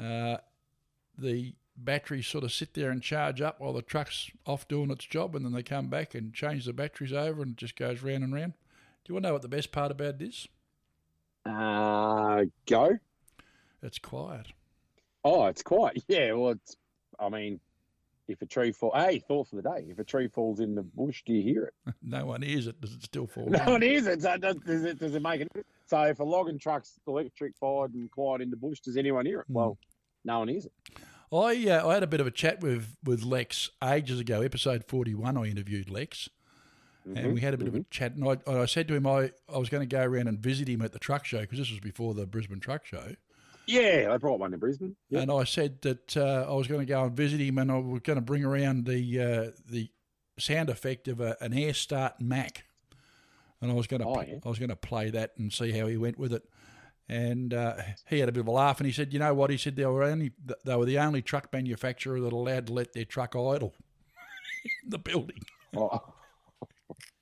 [0.00, 0.36] Uh,
[1.18, 1.54] the
[1.84, 5.34] batteries sort of sit there and charge up while the truck's off doing its job,
[5.34, 8.24] and then they come back and change the batteries over, and it just goes round
[8.24, 8.52] and round.
[9.04, 10.48] Do you want to know what the best part about it is?
[11.44, 12.98] Uh, go.
[13.82, 14.46] It's quiet.
[15.24, 16.02] Oh, it's quiet.
[16.08, 16.76] Yeah, well, it's
[17.18, 17.60] I mean,
[18.28, 19.86] if a tree falls, hey, thought for the day.
[19.88, 21.94] If a tree falls in the bush, do you hear it?
[22.02, 22.80] No one hears it.
[22.80, 23.46] Does it still fall?
[23.50, 23.72] No down?
[23.72, 24.22] one hears it.
[24.22, 25.48] So does, does it does it make it?
[25.86, 29.40] So if a logging truck's electric fired and quiet in the bush, does anyone hear
[29.40, 29.46] it?
[29.48, 29.54] Hmm.
[29.54, 29.78] Well,
[30.24, 30.72] no one hears it.
[31.32, 34.84] I uh, I had a bit of a chat with with Lex ages ago, episode
[34.84, 35.36] forty one.
[35.36, 36.28] I interviewed Lex,
[37.08, 38.14] Mhm, and we had a bit of a chat.
[38.14, 40.68] And I, I said to him, I, I was going to go around and visit
[40.68, 43.14] him at the truck show because this was before the Brisbane Truck Show.
[43.66, 44.96] Yeah, I brought one to Brisbane.
[45.10, 45.22] Yep.
[45.22, 47.78] And I said that uh, I was going to go and visit him, and I
[47.78, 49.88] was going to bring around the uh, the
[50.38, 52.64] sound effect of a, an air start Mack,
[53.60, 54.38] and I was going to Oh, yeah.
[54.44, 56.42] I was going to play that and see how he went with it.
[57.12, 57.74] And uh,
[58.08, 59.76] he had a bit of a laugh, and he said, "You know what?" He said
[59.76, 60.32] they were only
[60.64, 63.74] they were the only truck manufacturer that allowed to let their truck idle
[64.84, 65.42] in the building.
[65.76, 66.00] Oh.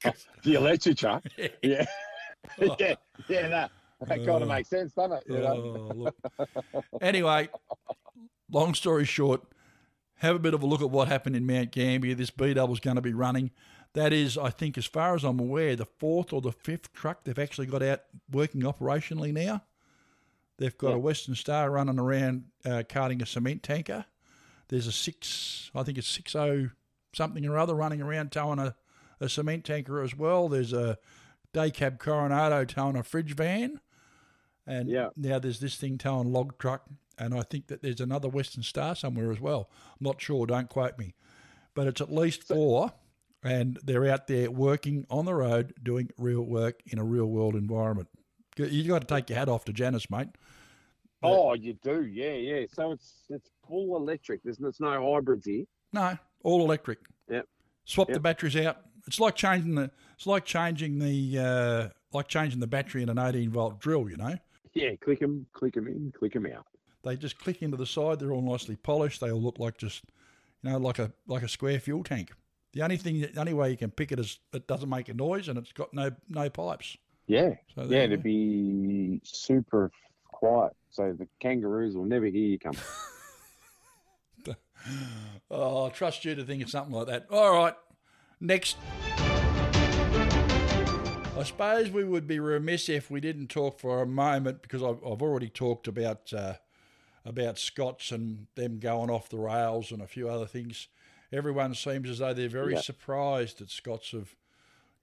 [0.45, 1.25] the electric truck.
[1.63, 1.87] Yeah.
[2.59, 2.95] yeah.
[3.29, 3.49] Yeah.
[3.49, 3.71] That,
[4.07, 4.37] that kind Oh.
[4.43, 5.25] of makes sense, doesn't it?
[5.29, 6.13] You know?
[6.39, 6.83] Oh.
[7.01, 7.49] Anyway,
[8.51, 9.43] long story short,
[10.19, 12.15] have a bit of a look at what happened in Mount Gambier.
[12.15, 13.51] This B double's going to be running.
[13.95, 17.25] That is, I think, as far as I'm aware, the fourth or the fifth truck
[17.25, 19.65] they've actually got out working operationally now.
[20.61, 20.97] They've got Yeah.
[20.97, 24.05] a Western Star running around uh, carting a cement tanker.
[24.69, 26.69] There's a six, I think it's six oh
[27.15, 28.77] something or other running around towing a,
[29.19, 30.49] a cement tanker as well.
[30.49, 30.99] There's a
[31.53, 33.81] day cab Coronado towing a fridge van.
[34.67, 36.85] And now there's this thing towing log truck,
[37.19, 39.71] and I think that there's another Western Star somewhere as well.
[39.99, 41.15] I'm not sure, don't quote me.
[41.75, 42.93] But it's at least four,
[43.43, 47.57] and they're out there working on the road, doing real work in a real world
[47.57, 48.09] environment.
[48.57, 50.29] you got to take your hat off to Janus, mate.
[51.23, 52.67] Oh, you do, yeah, yeah.
[52.73, 54.43] So it's it's full electric.
[54.43, 55.65] There's, there's no hybrids here.
[55.93, 56.99] No, all electric.
[57.29, 57.47] Yep.
[57.85, 58.79] Swap the batteries out.
[59.07, 59.91] It's like changing the.
[60.15, 61.39] It's like changing the.
[61.39, 64.09] Uh, like changing the battery in an 18 volt drill.
[64.09, 64.37] You know.
[64.75, 66.67] Yeah, click them, click them in, click them out.
[67.03, 68.21] They just click into the side.
[68.21, 69.21] They're all nicely polished.
[69.21, 70.05] They all look like just,
[70.63, 72.33] you know, like a like a square fuel tank.
[72.73, 75.15] The only thing, the only way you can pick it is it doesn't make a
[75.15, 76.97] noise and it's got no no pipes.
[77.27, 79.93] Yeah, So yeah, to be super
[80.25, 82.81] quiet, so the kangaroos will never hear you coming.
[85.51, 87.27] Oh, I trust you to think of something like that.
[87.31, 87.75] All right,
[88.41, 88.79] next.
[91.37, 95.05] I suppose we would be remiss if we didn't talk for a moment because I've,
[95.05, 96.55] I've already talked about uh,
[97.27, 100.89] about Scott's and them going off the rails and a few other things.
[101.33, 102.81] Everyone seems as though they're very Yeah.
[102.81, 104.35] surprised that Scott's have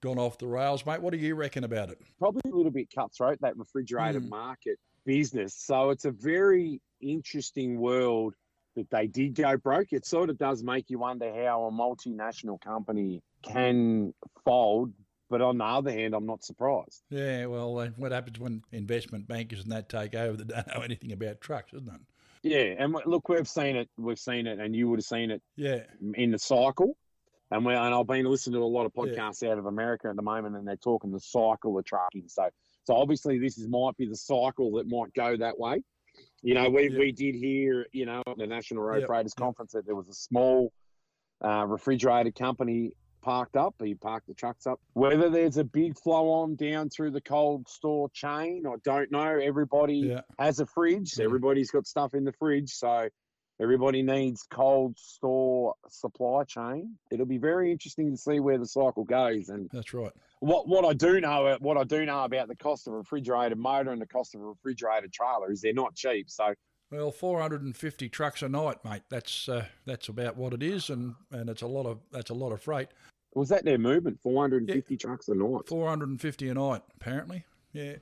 [0.01, 1.01] gone off the rails, mate.
[1.01, 1.99] What do you reckon about it?
[2.19, 4.29] Probably a little bit cutthroat that refrigerated Mm.
[4.29, 5.55] market business.
[5.55, 8.35] So it's a very interesting world
[8.75, 9.91] that they did go broke.
[9.93, 14.13] It sort of does make you wonder how a multinational company can
[14.45, 14.93] fold.
[15.29, 17.01] But on the other hand, I'm not surprised.
[17.09, 20.83] Yeah, well, uh, what happens when investment bankers and that take over that don't know
[20.83, 22.01] anything about trucks, isn't it?
[22.43, 23.89] Yeah, and look, we've seen it.
[23.97, 25.41] We've seen it, and you would have seen it.
[25.55, 25.81] Yeah.
[26.13, 26.95] in the cycle.
[27.49, 29.03] And we and I've been listening to a lot of Yeah.
[29.03, 32.27] podcasts out of America at the moment, and they're talking the cycle of trucking.
[32.27, 32.49] So,
[32.87, 35.83] so obviously, this is might be the cycle that might go that way.
[36.41, 39.73] You know, we, we did hear, you know, at the National Road Yep, Freighters Conference
[39.73, 40.71] that there was a small
[41.43, 43.75] uh, refrigerated company parked up.
[43.83, 44.79] He parked the trucks up.
[44.93, 49.37] Whether there's a big flow on down through the cold store chain, I don't know.
[49.37, 50.21] Everybody Yeah.
[50.39, 51.19] has a fridge.
[51.19, 53.09] Everybody's got stuff in the fridge, so
[53.59, 56.95] everybody needs cold store supply chain.
[57.11, 59.49] It'll be very interesting to see where the cycle goes.
[59.49, 60.11] And That's right.
[60.39, 63.57] what what I do know what I do know about the cost of a refrigerated
[63.57, 66.29] motor and the cost of a refrigerated trailer is they're not cheap.
[66.29, 66.53] So
[66.91, 69.03] Well, 450 trucks a night, mate.
[69.09, 72.35] That's uh, that's about what it is, and, and it's a lot of that's a
[72.35, 72.89] lot of freight.
[73.33, 74.19] was that their movement?
[74.21, 75.67] Four hundred and fifty trucks a night.
[75.67, 77.45] 450 a night, apparently.
[77.73, 77.95] Yeah.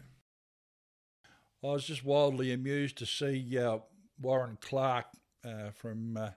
[1.64, 3.80] I was just wildly amused to see uh,
[4.22, 5.06] Warren Clark
[5.45, 6.29] uh, from uh,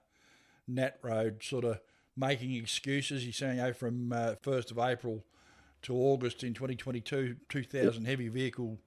[0.66, 1.80] Nat Road sort of
[2.16, 3.22] making excuses.
[3.22, 5.24] He's saying, oh, from uh, 1st of April
[5.82, 8.78] to August in 2022, 2,000 heavy vehicle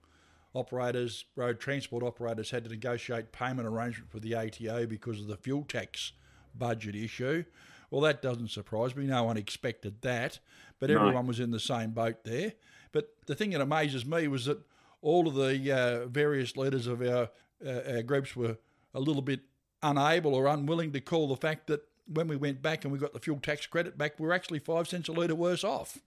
[0.53, 5.37] operators, road transport operators had to negotiate payment arrangement with the ATO because of the
[5.37, 6.11] fuel tax
[6.53, 7.45] budget issue.
[7.89, 9.05] Well, that doesn't surprise me.
[9.05, 10.39] No one expected that,
[10.79, 10.97] but No.
[10.99, 12.53] everyone was in the same boat there.
[12.91, 14.59] But the thing that amazes me was that
[15.01, 17.29] all of the uh, various leaders of our,
[17.65, 18.57] uh, our groups were
[18.93, 19.39] a little bit
[19.83, 23.13] unable or unwilling to call the fact that when we went back and we got
[23.13, 25.97] the fuel tax credit back, we we're actually five cents a litre worse off.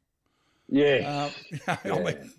[0.68, 1.30] Yeah.
[1.68, 2.32] Um, I mean,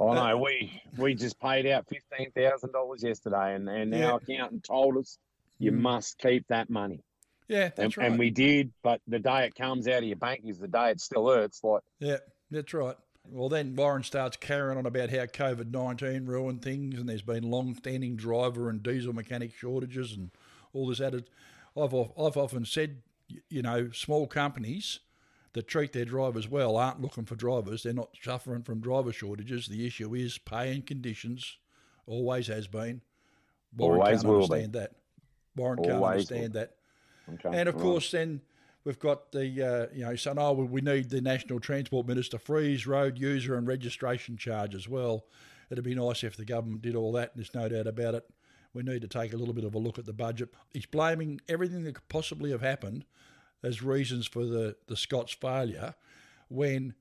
[0.00, 4.12] I know we we just paid out fifteen thousand dollars yesterday, and and Yeah.
[4.12, 5.18] our accountant told us
[5.58, 5.80] you Mm.
[5.80, 7.00] must keep that money.
[7.48, 8.06] yeah, And, that's right.
[8.06, 10.90] and we did, but the day it comes out of your bank is the day
[10.90, 11.62] it still hurts.
[11.62, 12.18] Like Yeah,
[12.50, 12.96] that's right.
[13.28, 17.50] Well, then Warren starts carrying on about how COVID 19 ruined things and there's been
[17.50, 20.30] long standing driver and diesel mechanic shortages and
[20.72, 21.28] all this added.
[21.76, 22.98] I've I've often said,
[23.48, 25.00] you know, small companies
[25.52, 27.82] that treat their drivers well aren't looking for drivers.
[27.82, 29.66] They're not suffering from driver shortages.
[29.66, 31.58] The issue is pay and conditions.
[32.06, 33.00] Always has been.
[33.76, 34.54] Warren Always can't will be.
[34.54, 34.92] understand that.
[35.56, 36.60] Warren can't Always understand will.
[36.60, 36.74] that.
[37.34, 37.82] Okay, And of right.
[37.82, 38.40] course, then
[38.84, 42.38] we've got the uh, you know saying, oh, well, we need the National Transport Minister
[42.38, 45.24] freeze road user and registration charge as well.
[45.70, 48.24] It'd be nice if the government did all that, there's no doubt about it.
[48.72, 50.50] We need to take a little bit of a look at the budget.
[50.72, 53.04] He's blaming everything that could possibly have happened
[53.62, 55.94] as reasons for the, the Scott's failure
[56.48, 56.94] when,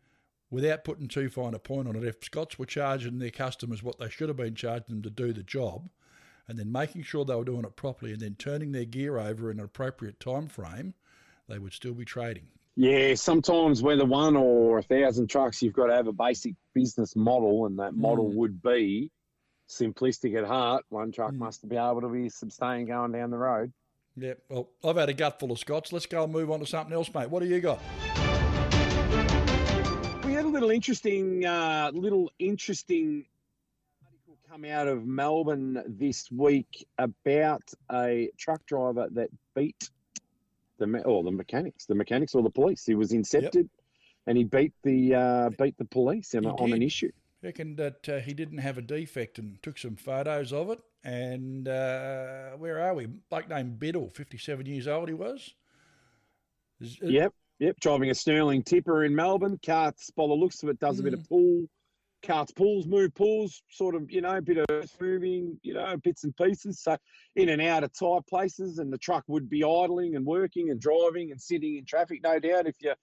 [0.50, 4.00] without putting too fine a point on it, if Scott's were charging their customers what
[4.00, 5.90] they should have been charging them to do the job,
[6.48, 9.52] and then making sure they were doing it properly, and then turning their gear over
[9.52, 10.96] in an appropriate time frame,
[11.48, 12.48] they would still be trading.
[12.76, 17.16] Yeah, sometimes whether one or a thousand trucks, you've got to have a basic business
[17.16, 18.36] model, and that model Mm.
[18.36, 19.12] would be
[19.70, 20.84] simplistic at heart.
[20.90, 23.72] One truck must be able to be sustained going down the road.
[24.18, 25.94] Yeah, well, I've had a gut full of Scott's.
[25.94, 27.30] Let's go and move on to something else, mate.
[27.30, 27.80] What do you got?
[30.26, 33.26] We had a little interesting, uh, little interesting
[34.04, 39.90] article come out of Melbourne this week about a truck driver that beat
[40.80, 42.86] the me- or the mechanics, the mechanics or the police.
[42.86, 43.70] He was incepted,
[44.28, 47.12] and he beat the uh, beat the police on, on an issue.
[47.42, 50.80] Reckon that uh, he didn't have a defect and took some photos of it.
[51.04, 53.06] And uh, where are we?
[53.06, 55.54] Bloke named Biddle, 57 years old he was.
[56.82, 57.80] Is- Yep, yep.
[57.80, 59.60] Driving a Sterling tipper in Melbourne.
[59.66, 61.66] Carts, by the looks of it, does a bit of pull.
[62.22, 65.96] Carts pulls, move pulls, sort of, you know, a bit of earth moving, you know,
[66.04, 66.82] bits and pieces.
[66.82, 66.98] So
[67.38, 70.82] in and out of tight places, and the truck would be idling and working and
[70.82, 72.68] driving and sitting in traffic, no doubt.
[72.68, 72.94] If you,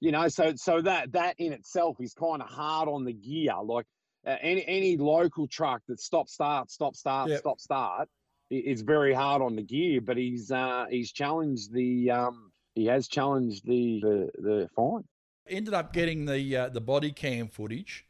[0.00, 3.54] you know, so so that that in itself is kind of hard on the gear.
[3.62, 3.86] Like
[4.26, 7.38] uh, any any local truck that stop start stop start Yep.
[7.40, 8.08] stop start,
[8.50, 10.00] it's very hard on the gear.
[10.00, 15.04] But he's uh he's challenged the um he has challenged the the, the fine.
[15.48, 18.06] ended up getting the uh, the body cam footage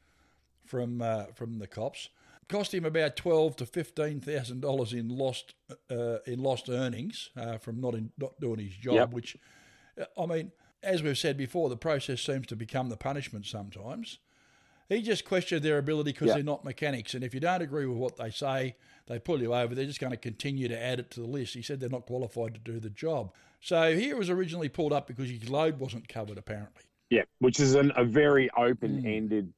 [0.64, 2.08] from uh, from the cops.
[2.48, 5.54] Cost him about twelve to fifteen thousand dollars in lost
[5.90, 8.94] uh, in lost earnings uh, from not in, not doing his job.
[8.94, 9.10] Yep.
[9.10, 9.36] Which,
[10.00, 10.52] uh, I mean,
[10.82, 14.18] as we've said before, the process seems to become the punishment sometimes.
[14.88, 16.34] He just questioned their ability because Yep.
[16.36, 18.74] they're not mechanics, and if you don't agree with what they say,
[19.06, 19.74] they pull you over.
[19.74, 21.54] They're just going to continue to add it to the list.
[21.54, 23.32] He said they're not qualified to do the job.
[23.60, 26.82] So he was originally pulled up because his load wasn't covered, apparently.
[27.08, 29.52] Yeah, which is an, a very open-ended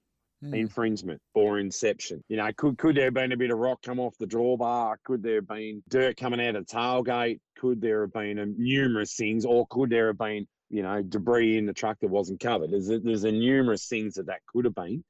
[0.45, 0.57] Mm.
[0.57, 2.25] infringement or inception.
[2.29, 4.97] You know, could could there have been a bit of rock come off the drawbar?
[5.05, 7.39] Could there have been dirt coming out of the tailgate?
[7.57, 11.59] Could there have been um, numerous things, or could there have been you know debris
[11.59, 12.73] in the truck that wasn't covered?
[12.73, 15.05] There's a, there's a numerous things that that could have been.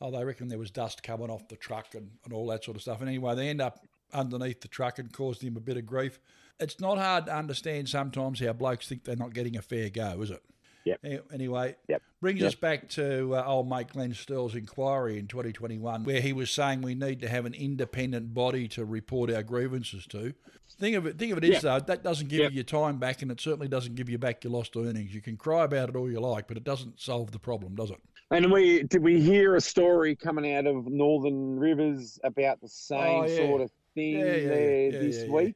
[0.00, 2.76] Oh, they reckon there was dust coming off the truck and, and all that sort
[2.76, 3.00] of stuff.
[3.00, 3.80] And anyway, they end up
[4.12, 6.20] underneath the truck and caused him a bit of grief.
[6.60, 10.22] It's not hard to understand sometimes how blokes think they're not getting a fair go,
[10.22, 10.42] is it?
[10.88, 11.26] Yep.
[11.32, 12.02] Anyway, Yep.
[12.20, 12.48] brings Yep.
[12.48, 16.82] us back to uh, old mate Glenn Sterle's inquiry in 2021, where he was saying
[16.82, 20.34] we need to have an independent body to report our grievances to.
[20.78, 21.78] Thing of it, thing of it is Yeah.
[21.78, 22.50] though, that doesn't give Yep.
[22.52, 25.14] you your time back, and it certainly doesn't give you back your lost earnings.
[25.14, 27.90] You can cry about it all you like, but it doesn't solve the problem, does
[27.90, 27.98] it?
[28.30, 32.98] And we did we hear a story coming out of Northern Rivers about the same
[33.22, 33.36] Oh, yeah.
[33.36, 35.54] sort of thing Yeah, yeah, there this week?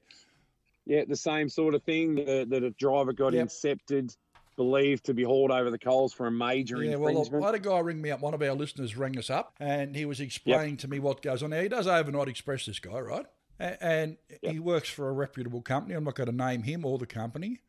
[0.86, 3.46] Yeah, the same sort of thing that, that a driver got Yep.
[3.48, 4.16] incepted,
[4.56, 7.44] believed to be hauled over the coals for a major Yeah, well, infringement.
[7.44, 8.20] I had a guy ring me up.
[8.20, 11.42] One of our listeners rang us up, and he was explaining to me what goes
[11.42, 11.50] on.
[11.50, 13.26] Now he does overnight express this guy, right?
[13.58, 15.94] And he works for a reputable company.
[15.94, 17.60] I'm not going to name him or the company.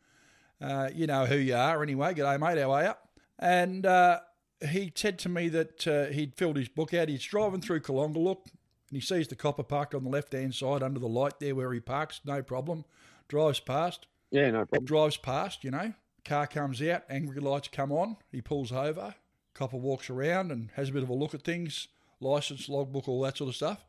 [0.59, 2.13] Uh, you know who you are, anyway.
[2.13, 2.59] G'day, mate.
[2.59, 2.93] How are you?
[3.37, 4.21] And uh,
[4.67, 7.09] he said to me that uh, he'd filled his book out.
[7.09, 10.99] He's driving through Coolongolook, and he sees the copper parked on the left-hand side under
[10.99, 12.21] the light there where he parks.
[12.25, 12.85] No problem.
[13.27, 14.07] Drives past.
[14.31, 14.85] Yeah, no problem.
[14.85, 15.93] Drives past, you know.
[16.25, 18.17] Car comes out, angry lights come on.
[18.31, 19.15] He pulls over.
[19.53, 23.21] Copper walks around and has a bit of a look at things, license, logbook, all
[23.21, 23.85] that sort of stuff.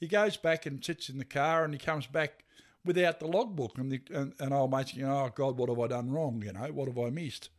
[0.00, 2.44] He goes back and sits in the car and he comes back
[2.84, 3.78] without the logbook.
[3.78, 6.42] And, the, and, and old mate's going, oh, God, what have I done wrong?
[6.44, 7.50] You know, what have I missed?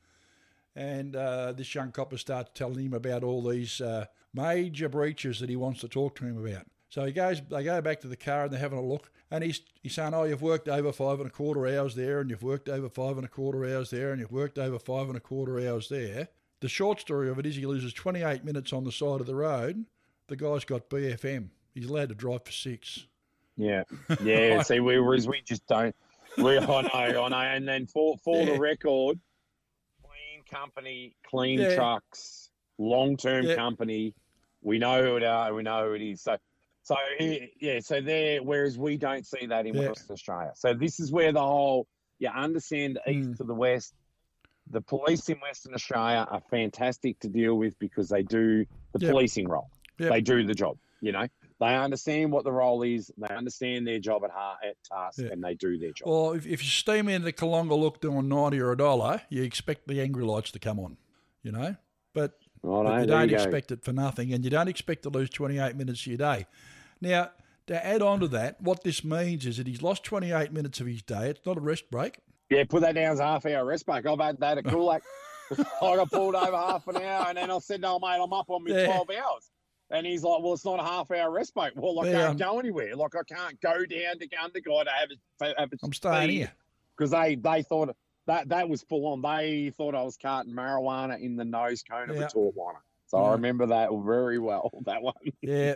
[0.75, 5.49] And uh, this young copper starts telling him about all these uh, major breaches that
[5.49, 6.65] he wants to talk to him about.
[6.89, 9.11] So he goes, they go back to the car and they're having a look.
[9.31, 12.29] And he's, he's saying, Oh, you've worked over five and a quarter hours there, and
[12.29, 15.17] you've worked over five and a quarter hours there, and you've worked over five and
[15.17, 16.27] a quarter hours there.
[16.61, 19.35] The short story of it is he loses 28 minutes on the side of the
[19.35, 19.85] road.
[20.27, 21.49] The guy's got BFM.
[21.73, 23.07] He's allowed to drive for six.
[23.57, 23.83] Yeah,
[24.21, 24.61] yeah.
[24.63, 25.95] see, we whereas we just don't.
[26.37, 27.37] We I know, I know.
[27.37, 28.53] And then for for Yeah.
[28.53, 29.19] the record,
[30.03, 31.75] clean company, clean Yeah.
[31.75, 33.55] trucks, long term Yeah.
[33.55, 34.13] company.
[34.61, 35.53] We know who it are.
[35.53, 36.21] We know who it is.
[36.21, 36.37] So,
[36.85, 36.95] so
[37.59, 37.79] yeah.
[37.81, 38.41] So there.
[38.41, 39.89] Whereas we don't see that in Yeah.
[39.89, 40.51] Western Australia.
[40.55, 41.87] So this is where the whole
[42.19, 43.19] You understand the Hmm.
[43.31, 43.93] east to the west.
[44.71, 49.11] The police in Western Australia are fantastic to deal with because they do the Yep.
[49.11, 49.69] policing role.
[49.99, 50.11] Yep.
[50.13, 50.77] They do the job.
[51.01, 51.27] You know,
[51.59, 53.11] they understand what the role is.
[53.17, 55.33] They understand their job at heart, at task, Yeah.
[55.33, 56.07] and they do their job.
[56.07, 59.99] Well, if, if you steam into Coolongolook doing 90 or a dollar, you expect the
[59.99, 60.95] angry lights to come on,
[61.43, 61.75] you know?
[62.13, 63.43] But, Righto, but you don't you go.
[63.43, 66.45] expect it for nothing, and you don't expect to lose 28 minutes of your day.
[67.01, 67.31] Now,
[67.67, 70.87] to add on to that, what this means is that he's lost 28 minutes of
[70.87, 71.29] his day.
[71.29, 72.19] It's not a rest break.
[72.49, 74.05] Yeah, put that down as a half hour rest break.
[74.05, 75.01] I've had that at Coolac.
[75.81, 78.49] I got pulled over half an hour, and then I said, "No, mate, I'm up
[78.49, 78.85] on me Yeah.
[78.87, 79.51] twelve hours."
[79.91, 82.29] And he's like, "Well, it's not a half hour rest break." Well, I Yeah, can't
[82.31, 82.95] um, go anywhere.
[82.95, 85.09] Like I can't go down to Gundagai to have
[85.41, 86.51] a, have a I'm staying here.
[86.97, 87.95] because they they thought
[88.27, 89.21] that that was full on.
[89.21, 92.23] They thought I was carting marijuana in the nose cone of Yeah.
[92.23, 92.77] a Tortwana.
[93.15, 94.71] So I remember that very well.
[94.85, 95.13] That one.
[95.41, 95.75] Yeah.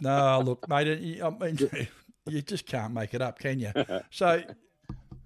[0.00, 1.58] No, look, mate, it- I mean,
[2.26, 3.72] you just can't make it up, can you?
[4.10, 4.42] So,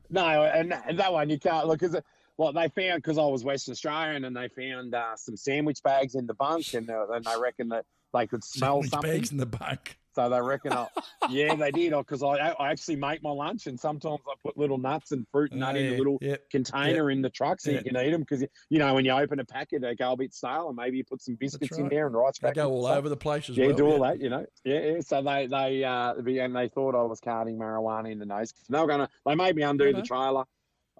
[0.08, 1.96] No, and that, one you can't look because
[2.36, 6.14] well they found because I was Western Australian and they found uh, some sandwich bags
[6.14, 7.84] in the bunk and uh, and they reckon that
[8.14, 9.10] they could smell sandwich something.
[9.10, 9.98] bags in the bunk.
[10.12, 10.88] So they reckon, I,
[11.30, 11.92] yeah, they did.
[11.92, 15.52] Because I, I actually make my lunch, and sometimes I put little nuts and fruit
[15.52, 17.84] and Oh, nut in yeah, a little yep, container yep, in the truck so yep.
[17.84, 18.20] you can eat them.
[18.20, 20.96] Because you know when you open a packet, they go a bit stale, and maybe
[20.98, 23.56] you put some biscuits in there and rice They go all over the place as
[23.56, 24.46] yeah, well, do all that, you know.
[24.64, 25.00] Yeah, yeah.
[25.00, 28.52] So they they uh and they thought I was carting marijuana in the nose.
[28.68, 29.08] They were gonna.
[29.26, 30.44] They made me undo the trailer.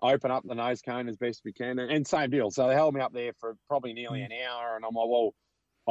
[0.03, 2.51] Open up the nose cone as best we can, and, and same deal.
[2.51, 5.35] So they held me up there for probably nearly an hour, and I'm like, "Well,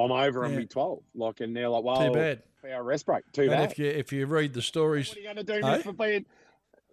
[0.04, 0.52] I'm over on.
[0.52, 0.60] Yeah.
[0.60, 2.44] me 12." Like, and they're like, "Well, Too bad.
[2.72, 5.22] Our rest break, too and bad." if you if you read the stories, What are
[5.22, 5.78] you going to do me eh?
[5.80, 6.26] for being,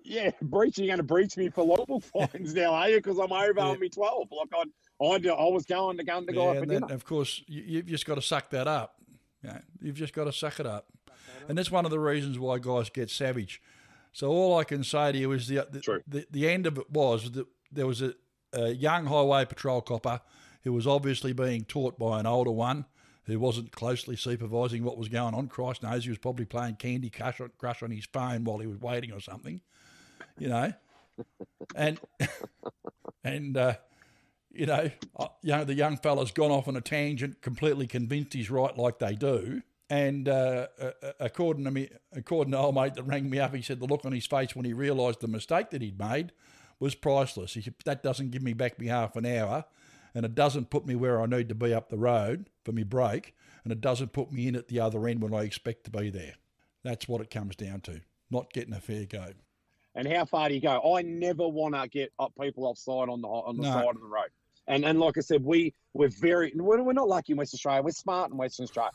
[0.04, 0.84] yeah, breaching?
[0.84, 2.00] You're going to breach me for libel
[2.30, 2.96] fines now, are you?
[2.96, 4.28] Because I'm over on me 12.
[4.30, 4.48] Like,
[5.00, 7.42] I, I, do- I was going to gun to yeah, guy for and of course
[7.46, 8.96] you, you've just got to suck that up.
[9.42, 10.86] Yeah, you've just got to suck it up,
[11.48, 13.60] and that's one of the reasons why guys get savage.
[14.12, 16.90] So all I can say to you is the the, the, the end of it
[16.90, 18.14] was that there was a,
[18.54, 20.20] a young highway patrol copper
[20.64, 22.86] who was obviously being taught by an older one
[23.26, 25.48] who wasn't closely supervising what was going on.
[25.48, 29.12] Christ knows he was probably playing Candy Crush on, his phone while he was waiting
[29.12, 29.60] or something,
[30.38, 30.72] you know.
[31.74, 32.00] And
[33.24, 33.74] and uh,
[34.50, 38.32] you know, uh, you know, the young fella's gone off on a tangent, completely convinced
[38.32, 39.62] he's right, like they do.
[39.88, 40.66] And uh,
[41.20, 44.04] according to me, according to old mate that rang me up, he said the look
[44.04, 46.32] on his face when he realised the mistake that he'd made
[46.80, 47.54] was priceless.
[47.54, 49.64] He said that doesn't give me back me half an hour,
[50.16, 52.82] and it doesn't put me where I need to be up the road for me
[52.84, 55.90] break, and it doesn't put me in at the other end when I expect to
[55.90, 56.32] be there.
[56.82, 58.00] That's what it comes down to,
[58.30, 59.26] not getting a fair go.
[59.94, 60.94] And how far do you go?
[60.96, 63.72] I never want to get up people offside on the on the No.
[63.72, 64.30] side of the road.
[64.66, 67.82] And and like I said, we we're very we're, we're not lucky in Western Australia.
[67.82, 68.92] We're smart in Western Australia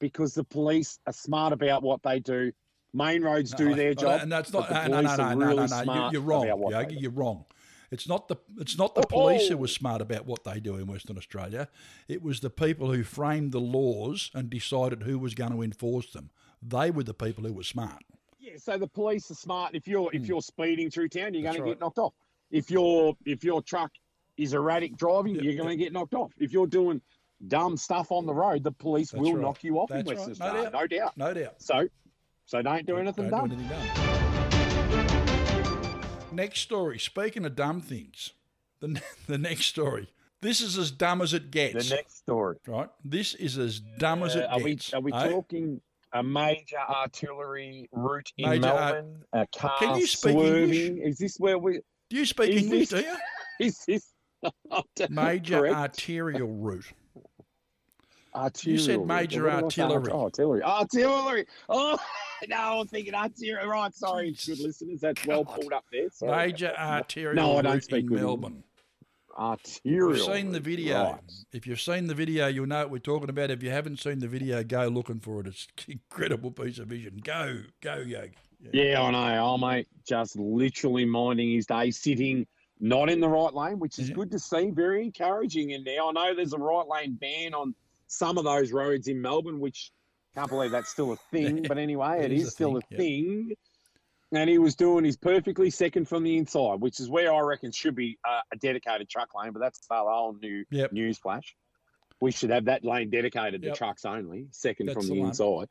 [0.00, 2.50] because the police are smart about what they do.
[2.92, 4.20] Main roads do their job.
[4.22, 4.68] and that's not.
[4.68, 5.82] the No, no, no, no, no, really no, no.
[5.82, 6.96] Smart you're wrong, about what they Yogi.
[6.96, 7.44] You're wrong.
[7.90, 8.36] It's not the.
[8.58, 11.68] It's not the police who were smart about what they do in Western Australia.
[12.08, 16.12] It was the people who framed the laws and decided who was going to enforce
[16.12, 16.30] them.
[16.62, 18.02] They were the people who were smart.
[18.38, 19.74] Yeah, so the police are smart.
[19.74, 21.44] If you're if you're speeding through town, you're Hmm.
[21.44, 21.78] That's going to right.
[21.78, 22.12] get knocked off.
[22.50, 23.90] If your if your truck
[24.36, 26.32] is erratic driving, you're going to get knocked off.
[26.38, 27.00] If you're doing
[27.48, 29.42] dumb stuff on the road, the police That's will right.
[29.42, 30.38] knock you off in Western right.
[30.38, 30.72] No Australia, doubt.
[30.72, 31.16] no doubt.
[31.16, 31.54] No doubt.
[31.62, 31.88] So,
[32.46, 33.48] so don't do anything Don't dumb.
[33.50, 34.25] do anything dumb.
[36.36, 36.98] Next story.
[36.98, 38.32] Speaking of dumb things,
[38.80, 40.08] the the next story.
[40.42, 41.88] This is as dumb as it gets.
[41.88, 42.56] The next story.
[42.66, 42.88] Right.
[43.04, 44.92] This is as dumb as Uh, it are we gets.
[44.94, 45.28] are we eh?
[45.30, 45.80] talking
[46.12, 49.22] a major artillery route in Major ar- Melbourne?
[49.32, 50.72] a car Can you speak swerving?
[50.74, 51.08] English?
[51.08, 51.80] Is this where we?
[52.10, 52.88] Do you speak is English?
[52.90, 53.16] this- do you?
[53.66, 54.12] Is this
[55.10, 55.76] Major correct?
[55.76, 56.84] arterial route.
[58.36, 58.84] Arterial.
[58.84, 60.10] said major artillery.
[60.12, 60.62] Oh, artillery.
[60.62, 61.46] Artillery.
[61.68, 61.98] Oh,
[62.48, 63.66] no, I was thinking artillery.
[63.66, 65.00] Right, sorry, good listeners.
[65.00, 66.10] That's well pulled up there.
[66.10, 66.48] Sorry.
[66.48, 68.62] Major arterial No, I don't speak in Melbourne.
[69.38, 70.16] Arterial.
[70.16, 71.12] You've seen the video.
[71.12, 71.20] right.
[71.52, 73.50] If you've seen the video, you'll know what we're talking about.
[73.50, 75.46] If you haven't seen the video, go looking for it.
[75.48, 77.20] It's an incredible piece of vision.
[77.22, 78.32] Go, go, Yogi.
[78.72, 79.44] Yeah, I know.
[79.44, 82.46] Oh, mate, just literally minding his day, sitting
[82.80, 84.70] not in the right lane, which is good to see.
[84.70, 86.02] Very encouraging in there.
[86.02, 87.74] I know there's a right lane ban on
[88.06, 89.90] some of those roads in Melbourne, which
[90.34, 91.62] can't believe that's still a thing.
[91.68, 92.98] But anyway, It is is, a still thing, a yeah.
[92.98, 93.52] thing.
[94.32, 97.70] And he was doing his perfectly second from the inside, which is where I reckon
[97.70, 99.52] should be uh, a dedicated truck lane.
[99.52, 100.92] But that's a whole new Yep.
[100.92, 101.56] news flash.
[102.20, 103.72] We should have that lane dedicated Yep.
[103.74, 105.68] to trucks only, second That's from the the, inside.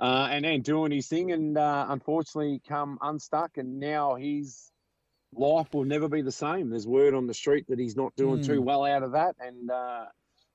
[0.00, 4.70] Uh, and then doing his thing, and uh, unfortunately come unstuck, and now his
[5.34, 6.70] life will never be the same.
[6.70, 8.64] There's word on the street that he's not doing too Mm.
[8.64, 10.06] well out of that, and uh,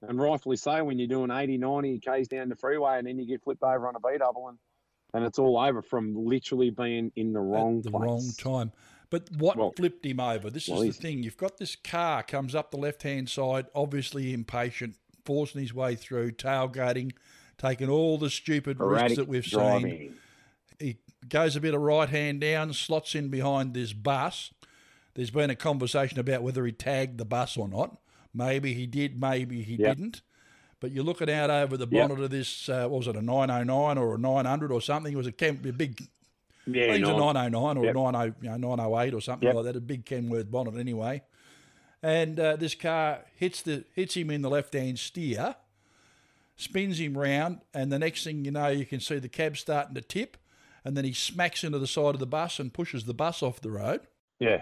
[0.02, 0.84] and rightfully so.
[0.84, 3.88] When you're doing 80, 90 k's down the freeway, and then you get flipped over
[3.88, 4.58] on a B double, and
[5.14, 8.02] and it's all over from literally being in the wrong the place.
[8.02, 8.72] wrong time.
[9.10, 10.50] But what flipped him over?
[10.50, 11.24] This well, is the thing.
[11.24, 15.96] You've got this car comes up the left hand side, obviously impatient, forcing his way
[15.96, 17.14] through, tailgating,
[17.58, 19.90] taking all the stupid risks that we've driving.
[19.90, 20.18] seen.
[20.80, 24.52] He goes a bit of right hand down, slots in behind this bus.
[25.16, 27.98] There's been a conversation about whether he tagged the bus or not.
[28.38, 29.98] Maybe he did, maybe he Yep.
[29.98, 30.22] didn't.
[30.80, 32.10] But you're looking out over the Yep.
[32.10, 35.12] bonnet of this, uh, what was it, a 909 or a 900 or something?
[35.12, 36.08] It was a, Ken, a big,
[36.68, 37.96] Yeah, I think it was a 909 or Yep.
[37.96, 39.56] a 90, you know, 908 or something Yep.
[39.56, 41.24] like that, a big Kenworth bonnet anyway.
[42.04, 45.56] And uh, this car hits the hits him in the left hand steer,
[46.56, 49.96] spins him round, and the next thing you know, you can see the cab starting
[49.96, 50.38] to tip,
[50.86, 53.60] and then he smacks into the side of the bus and pushes the bus off
[53.62, 54.02] the road.
[54.40, 54.62] Yeah.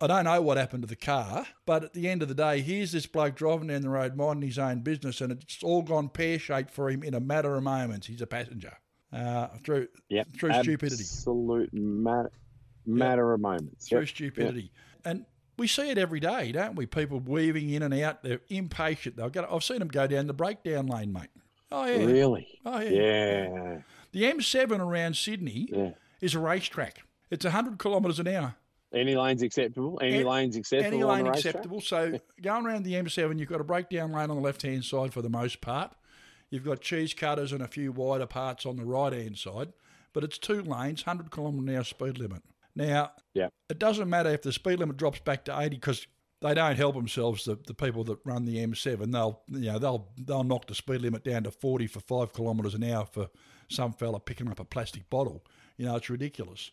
[0.00, 2.60] I don't know what happened to the car, but at the end of the day,
[2.60, 6.08] here's this bloke driving down the road, minding his own business, and it's all gone
[6.08, 8.06] pear shaped for him in a matter of moments.
[8.08, 8.76] He's a passenger
[9.12, 10.28] uh, through Yep.
[10.36, 11.02] through stupidity.
[11.04, 12.32] Absolute matter,
[12.84, 13.88] matter of moments.
[13.88, 14.08] through Yep.
[14.08, 14.72] stupidity.
[15.04, 15.26] And
[15.56, 16.86] we see it every day, don't we?
[16.86, 18.24] People weaving in and out.
[18.24, 19.16] They're impatient.
[19.16, 21.28] They'll go, I've seen them go down the breakdown lane, mate.
[21.70, 22.04] Oh yeah.
[22.04, 22.48] Really?
[22.66, 23.48] Oh yeah.
[23.48, 23.78] Yeah.
[24.10, 25.68] The M7 around Sydney
[26.20, 26.98] is a racetrack.
[27.30, 28.56] It's 100 kilometres an hour.
[28.94, 29.98] Any lanes acceptable?
[30.02, 30.94] Any An- lanes acceptable?
[30.94, 31.80] Any lane acceptable.
[31.80, 35.12] So going around the M7, you've got a breakdown lane on the left hand side
[35.12, 35.92] for the most part.
[36.50, 39.72] You've got cheese cutters and a few wider parts on the right hand side,
[40.12, 42.42] but it's two lanes, 100 kilometre an hour speed limit.
[42.76, 43.48] Now, Yeah.
[43.68, 46.06] it doesn't matter if the speed limit drops back to 80 because
[46.40, 47.44] they don't help themselves.
[47.44, 51.00] The, the people that run the M7, they'll you know they'll they'll knock the speed
[51.00, 53.30] limit down to 40 for five kilometres an hour for
[53.68, 55.44] some fella picking up a plastic bottle.
[55.78, 56.70] You know, it's ridiculous.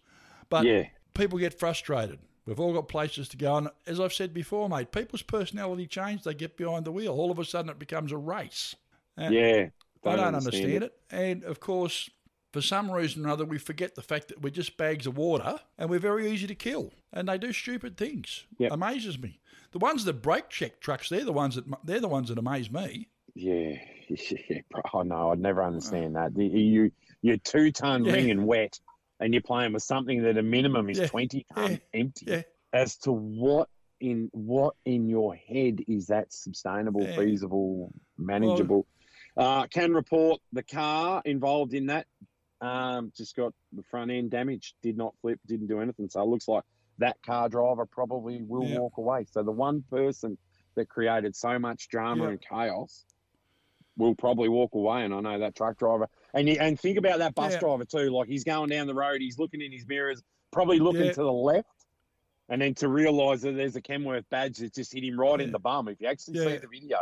[0.49, 0.87] But Yeah.
[1.13, 2.19] People get frustrated.
[2.45, 3.57] We've all got places to go.
[3.57, 6.23] And as I've said before, mate, people's personality change.
[6.23, 7.13] They get behind the wheel.
[7.13, 8.75] All of a sudden, it becomes a race.
[9.15, 9.67] And Yeah,
[10.03, 10.83] I don't don't understand understand it.
[10.83, 10.93] it.
[11.11, 12.09] And of course,
[12.51, 15.59] for some reason or other, we forget the fact that we're just bags of water
[15.77, 16.91] and we're very easy to kill.
[17.13, 18.45] And they do stupid things.
[18.71, 19.39] Amazes me.
[19.71, 22.69] The ones that brake check trucks, they're the ones that they're the ones that amaze
[22.71, 23.07] me.
[23.35, 23.75] Yeah,
[24.09, 24.61] yeah.
[24.93, 25.31] I know.
[25.31, 26.35] I'd never uh, understand that.
[26.37, 26.91] You,
[27.21, 28.13] you're two ton Yeah.
[28.13, 28.79] ring and wet,
[29.21, 32.25] and you're playing with something that a minimum is Yeah, twenty ton yeah, empty.
[32.27, 32.41] yeah.
[32.73, 33.69] As to what
[34.01, 38.85] in what in your head is that sustainable, feasible, manageable?
[39.37, 42.05] uh, can report the car involved in that
[42.59, 44.75] um, just got the front end damaged.
[44.83, 45.39] Did not flip.
[45.47, 46.09] Didn't do anything.
[46.09, 46.63] So it looks like
[46.99, 49.25] that car driver probably will walk away.
[49.31, 50.37] So the one person
[50.75, 53.05] that created so much drama and chaos
[53.97, 55.03] will probably walk away.
[55.03, 56.07] And I know that truck driver.
[56.33, 57.59] And you, and think about that bus Yeah.
[57.59, 58.09] driver too.
[58.09, 60.21] Like he's going down the road, he's looking in his mirrors,
[60.51, 61.11] probably looking Yeah.
[61.13, 61.67] to the left.
[62.49, 65.51] And then to realise that there's a Kenworth badge that just hit him right in
[65.51, 65.87] the bum.
[65.87, 66.97] If you actually see the video,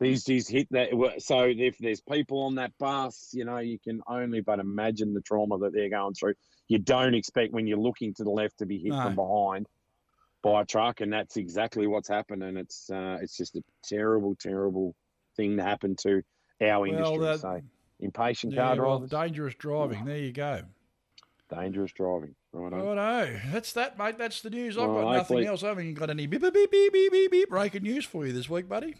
[0.00, 0.90] these he's hit that.
[1.18, 5.20] So if there's people on that bus, you know, you can only but imagine the
[5.20, 6.34] trauma that they're going through.
[6.68, 9.68] You don't expect when you're looking to the left to be hit from behind
[10.42, 12.42] by a truck, and that's exactly what's happened.
[12.42, 14.96] And it's uh, it's just a terrible, terrible
[15.36, 16.22] thing to happen to
[16.60, 17.18] our Well, industry.
[17.20, 17.60] that- so
[18.06, 20.04] impatient Yeah, car well, drivers, dangerous driving.
[20.04, 20.62] There you go.
[21.48, 22.34] dangerous driving.
[22.52, 22.72] Right.
[22.72, 23.40] Righto.
[23.50, 24.18] That's that, mate.
[24.18, 24.76] That's the news.
[24.76, 25.62] I've got nothing hopefully- else.
[25.62, 28.32] I haven't got any beep, beep, beep, beep, beep, beep, beep breaking news for you
[28.32, 28.94] this week, buddy.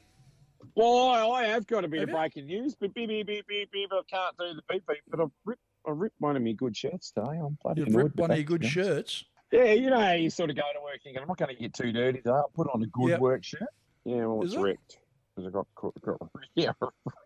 [0.75, 2.19] Well, I, I have got a bit Have of you?
[2.19, 4.99] breaking news, but beep, beep, beep, beep, beep, I can't do the beep, beep.
[5.11, 7.39] But I've ripped, I ripped one of my good shirts today.
[7.39, 9.25] I'm bloody You've ripped one of your good shirts.
[9.51, 11.61] Yeah, you know how you sort of go to work thinking, I'm not going to
[11.61, 12.31] get too dirty today.
[12.31, 13.21] I'll put on a good Yep.
[13.21, 13.65] work shirt.
[14.05, 14.63] Yeah, well, Is it's it?
[14.63, 14.99] ripped.
[15.35, 16.73] Because I got, got, got yeah,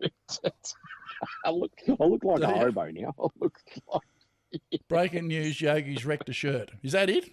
[0.01, 0.39] ripped.
[1.45, 3.13] I look, I look like Do a hobo now.
[3.19, 3.57] I look
[3.91, 6.71] like, Breaking news: Yogi's wrecked a shirt.
[6.83, 7.29] Is that it?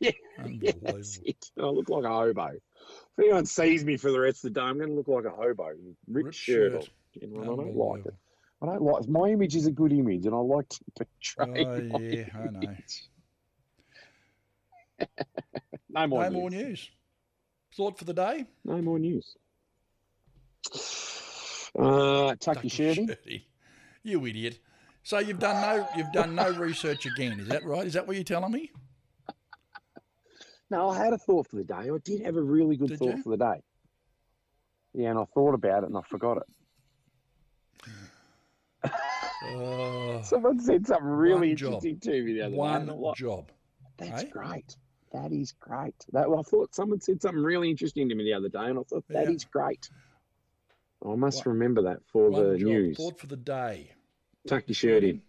[0.00, 0.10] yeah,
[0.46, 1.50] yeah, that's it.
[1.58, 2.48] I look like a hobo.
[2.48, 5.24] If anyone sees me for the rest of the day, I'm going to look like
[5.24, 5.68] a hobo.
[5.68, 6.72] Ripped, Ripped shirt.
[6.72, 6.82] shirt.
[6.82, 6.88] on.
[7.14, 8.14] You know, and I don't like it.
[8.62, 11.64] I don't like my image is a good image, and I like to portray.
[11.64, 12.76] Oh my yeah, I know.
[15.90, 16.34] no more no news.
[16.34, 16.90] more news.
[17.76, 18.46] Thought for the day?
[18.64, 19.36] No more news.
[21.78, 22.96] Uh, tuck your shirt.
[22.96, 23.46] Shirty.
[24.02, 24.58] You idiot.
[25.02, 27.86] So you've done no you've done no research again, is that right?
[27.86, 28.70] Is that what you're telling me?
[30.70, 31.74] No, I had a thought for the day.
[31.74, 33.22] I did have a really good Did thought you?
[33.22, 33.62] for the day.
[34.94, 36.42] Yeah, and I thought about it and I forgot it.
[39.46, 41.72] Uh, Someone said something really one job.
[41.74, 42.56] interesting to me the other day.
[42.56, 43.50] One I'm like, job.
[43.98, 44.28] That's eh?
[44.28, 44.76] great.
[45.12, 45.94] That is great.
[46.12, 48.78] That well, I thought someone said something really interesting to me the other day, and
[48.78, 49.30] I thought that Yeah.
[49.30, 49.88] is great.
[51.06, 52.68] I must remember that for One the job.
[52.68, 52.96] news.
[52.96, 53.92] Thought for the day.
[54.48, 55.22] Tuck your shirt in.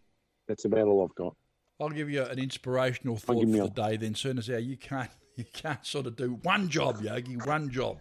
[0.48, 1.36] That's about all I've got.
[1.80, 3.98] I'll give you an inspirational thought for the day.
[3.98, 7.36] Then soon as how you can't you can't sort of do one job, Yogi.
[7.36, 7.98] One job.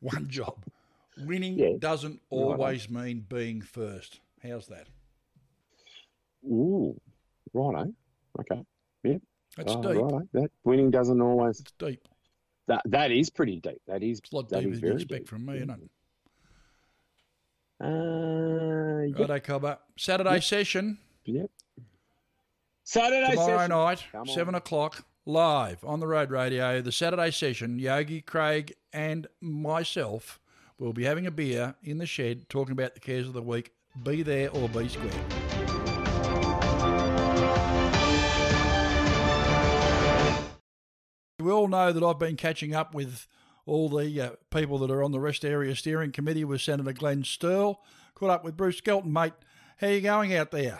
[0.00, 0.64] one job.
[1.18, 1.76] Winning Yeah.
[1.78, 4.20] doesn't always mean being first.
[4.42, 4.88] How's that?
[6.44, 6.98] Ooh,
[7.52, 7.92] righto.
[8.40, 8.64] Okay.
[9.04, 9.18] Yeah.
[9.56, 10.02] That's Oh, deep.
[10.02, 10.28] righto.
[10.32, 11.60] That winning doesn't always.
[11.60, 12.06] It's deep.
[12.66, 13.80] That that is pretty deep.
[13.86, 14.18] That is.
[14.20, 15.28] It's a lot deeper than you expect deep.
[15.28, 15.90] from me, isn't it?
[17.80, 19.18] Uh, yep.
[19.28, 19.78] Righto, Cobber.
[19.96, 20.42] Saturday Yep.
[20.44, 20.98] session.
[21.24, 21.50] Yep.
[22.84, 23.70] Saturday Tomorrow session.
[23.70, 24.26] night, Come on.
[24.34, 26.80] 7 o'clock, live on the road radio.
[26.80, 30.38] The Saturday session, Yogi, Craig, and myself
[30.78, 33.72] will be having a beer in the shed talking about the cares of the week.
[34.02, 35.43] Be there or be square.
[41.44, 43.26] We all know that I've been catching up with
[43.66, 47.22] all the uh, people that are on the Rest Area Steering Committee with Senator Glenn
[47.22, 47.76] Sterle.
[48.14, 49.34] Caught up with Bruce Skelton, mate.
[49.76, 50.78] How you going out there?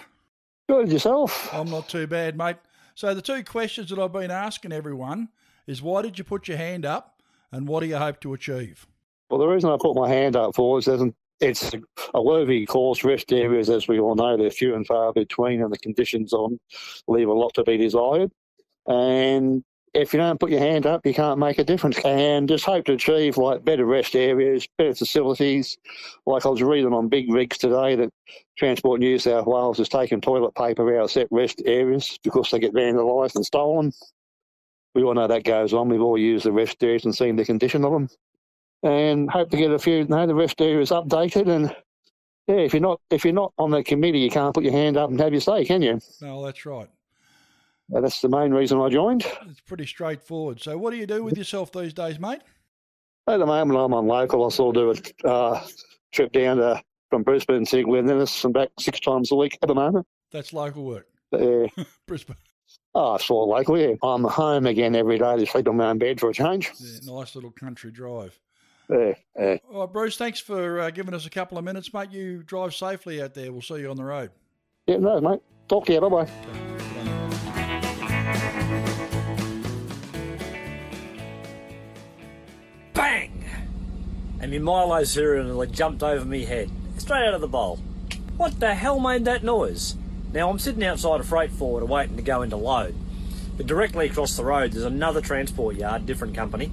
[0.67, 1.53] Good yourself.
[1.53, 2.57] I'm not too bad, mate.
[2.95, 5.29] So the two questions that I've been asking everyone
[5.67, 7.21] is why did you put your hand up
[7.53, 8.87] and what do you hope to achieve?
[9.29, 11.73] Well, the reason I put my hand up for is that it's
[12.15, 13.05] a worthy course.
[13.05, 16.59] Rest areas, as we all know, they're few and far between, and the conditions on
[17.07, 18.33] leave a lot to be desired.
[18.87, 19.63] And
[19.95, 21.99] if you don't put your hand up, you can't make a difference.
[22.05, 25.79] And just hope to achieve like better rest areas, better facilities.
[26.27, 28.11] Like I was reading on Big Rigs today that
[28.59, 32.59] Transport New South Wales has taken toilet paper out of set rest areas because they
[32.59, 33.93] get vandalised and stolen.
[34.95, 35.89] We all know that goes on.
[35.89, 38.09] We've all used the rest areas and seen the condition of them
[38.85, 40.05] and hope to get a few.
[40.05, 41.75] No, the rest areas updated, and
[42.47, 44.97] yeah, if you're not if you're not on the committee, you can't put your hand
[44.97, 45.99] up and have your say, can you?
[46.21, 46.89] No, that's right.
[47.95, 49.25] Uh, That's the main reason I joined.
[49.49, 50.61] It's pretty straightforward.
[50.61, 52.41] So what do you do with yourself these days, mate?
[53.27, 54.45] At the moment, I'm on local.
[54.45, 55.67] I sort of do a uh,
[56.13, 59.69] trip down to from Brisbane to Glen Innes and back six times a week at
[59.69, 60.07] the moment.
[60.33, 61.07] That's local work.
[61.33, 61.69] Uh,
[62.07, 62.37] Brisbane.
[62.95, 63.79] oh, sort of local.
[63.79, 66.73] Yeah, I'm home again every day to sleep on my own bed for a change.
[66.81, 68.39] Yeah, nice little country drive.
[68.91, 69.57] Yeah, yeah.
[69.73, 72.11] All right, Bruce, thanks for uh, giving us a couple of minutes, mate.
[72.11, 73.51] You drive safely out there.
[73.53, 74.31] We'll see you on the road.
[74.87, 75.41] yeah no, mate.
[75.69, 76.01] Talk to you.
[76.01, 77.14] Bye bye.
[84.45, 87.79] And my Milo cereal jumped over me head, straight out of the bowl.
[88.37, 89.97] What the hell made that noise?
[90.35, 92.95] Now I'm sitting outside a freight forwarder waiting to go into load.
[93.57, 96.71] But directly across the road there's another transport yard, different company.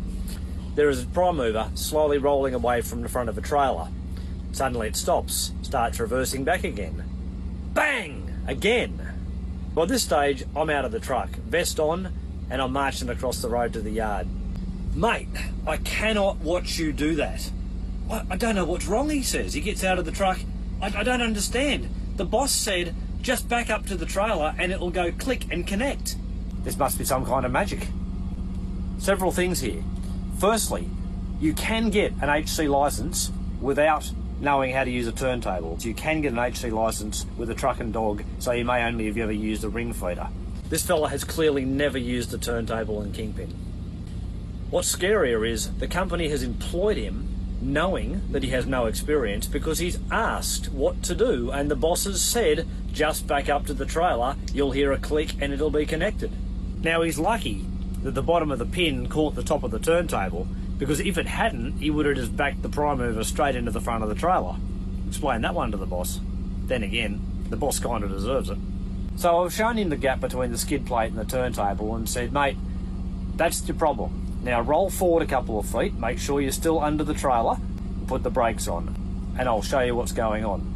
[0.75, 3.87] There is a prime mover slowly rolling away from the front of a trailer.
[4.51, 7.05] Suddenly it stops, starts reversing back again.
[7.73, 8.43] Bang!
[8.47, 9.01] Again!
[9.73, 12.11] By this stage, I'm out of the truck, vest on,
[12.49, 14.27] and I'm marching across the road to the yard.
[14.93, 15.29] Mate,
[15.65, 17.49] I cannot watch you do that.
[18.11, 19.53] I, I don't know what's wrong, he says.
[19.53, 20.39] He gets out of the truck.
[20.81, 21.89] I, I don't understand.
[22.17, 26.15] The boss said just back up to the trailer and it'll go click and connect.
[26.63, 27.87] This must be some kind of magic.
[28.97, 29.83] Several things here.
[30.39, 30.89] Firstly,
[31.39, 33.31] you can get an HC license
[33.61, 35.77] without knowing how to use a turntable.
[35.81, 39.05] You can get an HC license with a truck and dog, so you may only
[39.05, 40.27] have ever used a ring feeder.
[40.69, 43.49] This fella has clearly never used a turntable and kingpin.
[44.69, 47.30] What's scarier is the company has employed him
[47.61, 52.05] knowing that he has no experience because he's asked what to do and the boss
[52.05, 55.85] has said just back up to the trailer, you'll hear a click and it'll be
[55.85, 56.31] connected.
[56.83, 57.65] Now he's lucky
[58.03, 60.47] that the bottom of the pin caught the top of the turntable
[60.77, 63.81] because if it hadn't, he would have just backed the prime mover straight into the
[63.81, 64.55] front of the trailer.
[65.07, 66.19] Explain that one to the boss.
[66.65, 68.57] Then again, the boss kind of deserves it.
[69.17, 72.33] So I've shown him the gap between the skid plate and the turntable and said,
[72.33, 72.57] mate,
[73.35, 74.20] that's the problem.
[74.43, 77.57] Now roll forward a couple of feet, make sure you're still under the trailer,
[78.07, 78.95] put the brakes on,
[79.37, 80.67] and I'll show you what's going on.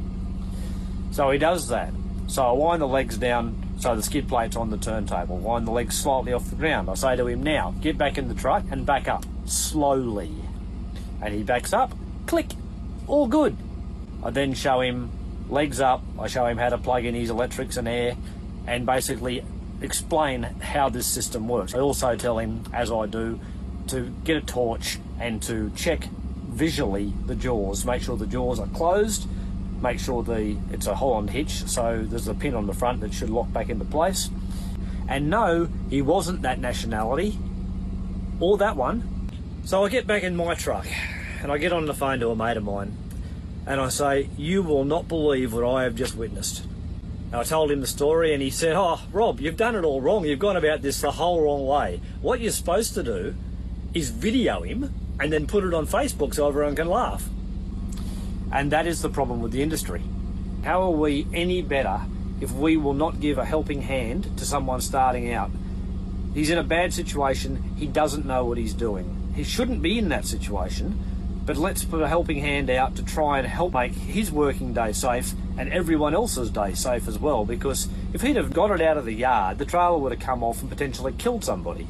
[1.12, 1.92] So he does that.
[2.28, 5.72] So I wind the legs down so the skid plate's on the turntable, wind the
[5.72, 6.90] legs slightly off the ground.
[6.90, 10.32] I say to him, now get back in the truck and back up slowly.
[11.22, 11.94] And he backs up,
[12.26, 12.52] click,
[13.08, 13.58] all good.
[14.24, 15.12] I then show him
[15.50, 18.16] legs up, I show him how to plug in his electrics and air,
[18.66, 19.44] and basically
[19.82, 21.76] explain how this system works.
[21.76, 23.40] I also tell him, as I do,
[23.90, 26.06] to get a torch and to check
[26.48, 29.28] visually the jaws, make sure the jaws are closed,
[29.82, 33.14] make sure the it's a Holland hitch, so there's a pin on the front that
[33.14, 34.30] should lock back into place.
[35.07, 37.38] And no, he wasn't that nationality
[38.40, 39.30] or that one.
[39.66, 40.88] So I get back in my truck
[41.41, 42.98] and I get on the phone to a mate of mine
[43.68, 46.64] and I say, You will not believe what I have just witnessed.
[47.32, 50.02] And I told him the story and he said, Oh, Rob, you've done it all
[50.02, 50.26] wrong.
[50.26, 52.02] You've gone about this the whole wrong way.
[52.22, 53.36] What you're supposed to do
[53.95, 57.27] is video him and then put it on Facebook so everyone can laugh.
[58.51, 60.03] And that is the problem with the industry.
[60.63, 62.01] How are we any better
[62.41, 65.49] if we will not give a helping hand to someone starting out?
[66.34, 69.31] He's in a bad situation, he doesn't know what he's doing.
[69.34, 70.99] He shouldn't be in that situation,
[71.45, 74.91] but let's put a helping hand out to try and help make his working day
[74.91, 78.97] safe and everyone else's day safe as well because if he'd have got it out
[78.97, 81.88] of the yard, the trailer would have come off and potentially killed somebody.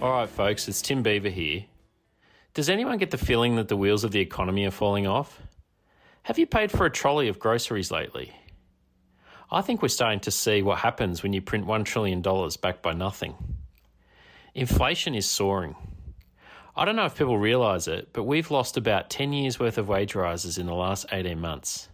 [0.00, 1.64] All right, folks, it's Tim Beaver here.
[2.54, 5.42] Does anyone get the feeling that the wheels of the economy are falling off?
[6.22, 8.32] Have you paid for a trolley of groceries lately?
[9.50, 12.92] I think we're starting to see what happens when you print $1 trillion backed by
[12.92, 13.34] nothing.
[14.54, 15.74] Inflation is soaring.
[16.76, 19.88] I don't know if people realise it, but we've lost about 10 years' worth of
[19.88, 21.88] wage rises in the last 18 months.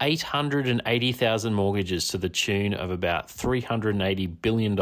[0.00, 4.76] 880,000 mortgages to the tune of about $380 billion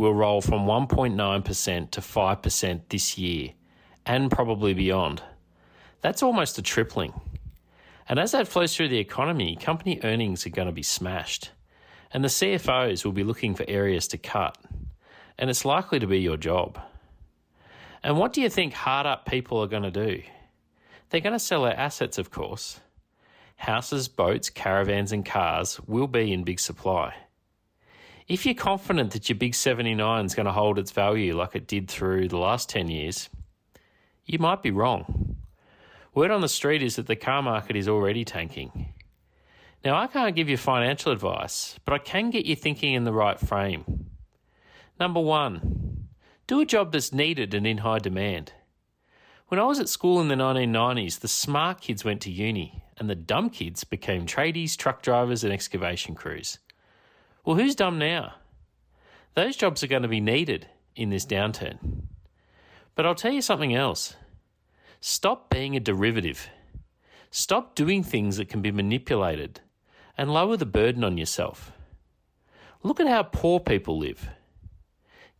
[0.00, 3.50] will roll from 1.9% to 5% this year,
[4.06, 5.22] and probably beyond.
[6.00, 7.12] That's almost a tripling.
[8.08, 11.50] And as that flows through the economy, company earnings are going to be smashed.
[12.12, 14.56] And the CFOs will be looking for areas to cut.
[15.38, 16.80] And it's likely to be your job.
[18.02, 20.22] And what do you think hard up people are going to do?
[21.10, 22.80] They're going to sell their assets, of course.
[23.56, 27.14] Houses, boats, caravans, and cars will be in big supply.
[28.30, 31.66] If you're confident that your big 79 is going to hold its value like it
[31.66, 33.28] did through the last 10 years,
[34.24, 35.38] you might be wrong.
[36.14, 38.94] Word on the street is that the car market is already tanking.
[39.84, 43.12] Now, I can't give you financial advice, but I can get you thinking in the
[43.12, 44.10] right frame.
[45.00, 46.06] Number one,
[46.46, 48.52] do a job that's needed and in high demand.
[49.48, 53.10] When I was at school in the 1990s, the smart kids went to uni and
[53.10, 56.60] the dumb kids became tradies, truck drivers, and excavation crews.
[57.44, 58.34] Well, who's dumb now?
[59.34, 62.02] Those jobs are going to be needed in this downturn.
[62.94, 64.14] But I'll tell you something else.
[65.00, 66.48] Stop being a derivative.
[67.30, 69.60] Stop doing things that can be manipulated
[70.18, 71.72] and lower the burden on yourself.
[72.82, 74.28] Look at how poor people live.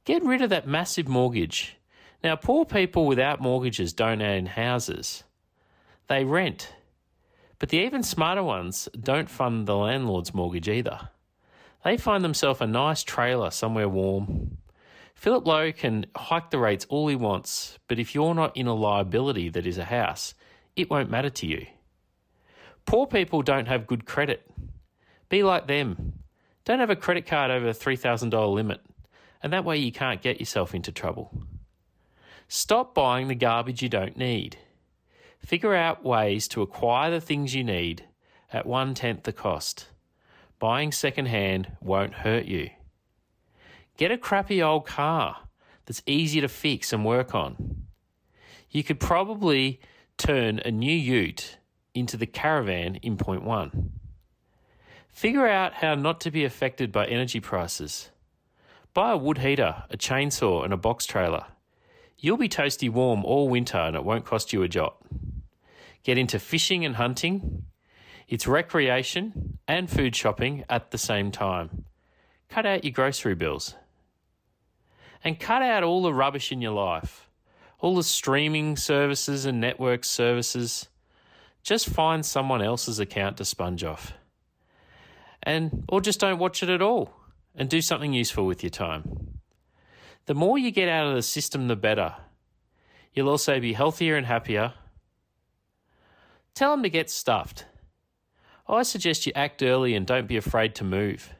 [0.04, 1.76] Get rid of that massive mortgage.
[2.22, 5.24] Now, poor people without mortgages don't own houses,
[6.08, 6.74] they rent.
[7.58, 11.10] But the even smarter ones don't fund the landlord's mortgage either.
[11.84, 14.58] They find themselves a nice trailer somewhere warm.
[15.14, 18.74] Philip Lowe can hike the rates all he wants, but if you're not in a
[18.74, 20.34] liability that is a house,
[20.76, 21.66] it won't matter to you.
[22.86, 24.50] Poor people don't have good credit.
[25.28, 26.14] Be like them.
[26.64, 28.80] Don't have a credit card over a $3,000 limit,
[29.42, 31.30] and that way you can't get yourself into trouble.
[32.48, 34.56] Stop buying the garbage you don't need.
[35.38, 38.06] Figure out ways to acquire the things you need
[38.52, 39.89] at one tenth the cost.
[40.60, 42.68] Buying secondhand won't hurt you.
[43.96, 45.48] Get a crappy old car
[45.86, 47.86] that's easy to fix and work on.
[48.70, 49.80] You could probably
[50.18, 51.56] turn a new ute
[51.94, 53.92] into the caravan in point one.
[55.08, 58.10] Figure out how not to be affected by energy prices.
[58.92, 61.46] Buy a wood heater, a chainsaw, and a box trailer.
[62.18, 64.96] You'll be toasty warm all winter and it won't cost you a jot.
[66.02, 67.64] Get into fishing and hunting.
[68.30, 71.84] It's recreation and food shopping at the same time.
[72.48, 73.74] Cut out your grocery bills.
[75.24, 77.28] And cut out all the rubbish in your life,
[77.80, 80.88] all the streaming services and network services.
[81.64, 84.12] Just find someone else's account to sponge off.
[85.42, 87.12] And or just don't watch it at all
[87.56, 89.40] and do something useful with your time.
[90.26, 92.14] The more you get out of the system the better.
[93.12, 94.74] You'll also be healthier and happier.
[96.54, 97.64] Tell them to get stuffed.
[98.70, 101.34] I suggest you act early and don't be afraid to move.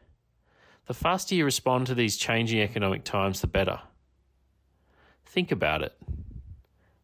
[0.88, 3.78] The faster you respond to these changing economic times, the better.
[5.26, 5.96] Think about it.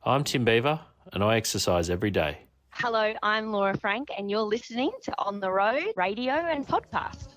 [0.02, 0.80] I'm Tim Beaver,
[1.12, 2.38] and I exercise every day.
[2.70, 7.28] Hello, I'm Laura Frank, and you're listening to On the Road radio and podcast.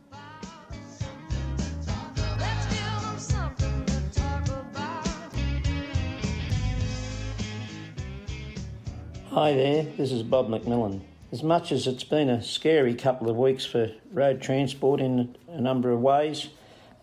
[9.30, 11.02] Hi there, this is Bob McMillan.
[11.32, 15.62] As much as it's been a scary couple of weeks for road transport in a
[15.62, 16.50] number of ways,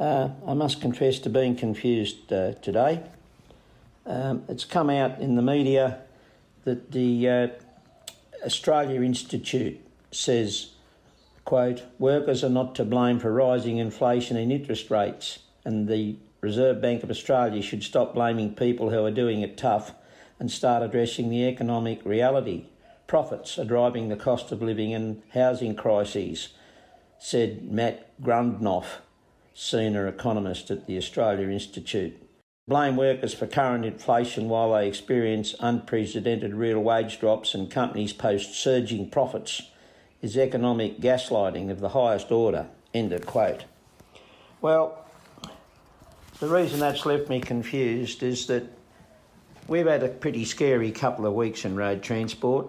[0.01, 3.05] uh, I must confess to being confused uh, today.
[4.05, 6.01] Um, it's come out in the media
[6.65, 7.49] that the uh,
[8.45, 9.81] Australia Institute
[10.11, 10.71] says,
[11.45, 16.83] quote, workers are not to blame for rising inflation and interest rates, and the Reserve
[16.83, 19.93] Bank of Australia should stop blaming people who are doing it tough
[20.41, 22.65] and start addressing the economic reality.
[23.07, 26.49] Profits are driving the cost of living and housing crises,
[27.19, 28.99] said Matt Grudnoff,
[29.55, 32.21] senior economist at the Australia Institute.
[32.67, 38.55] Blame workers for current inflation while they experience unprecedented real wage drops and companies post
[38.55, 39.71] surging profits
[40.21, 42.67] is economic gaslighting of the highest order.
[42.93, 43.65] End of quote.
[44.61, 45.05] Well,
[46.41, 48.65] the reason that's left me confused is that
[49.69, 52.69] We've had a pretty scary couple of weeks in road transport,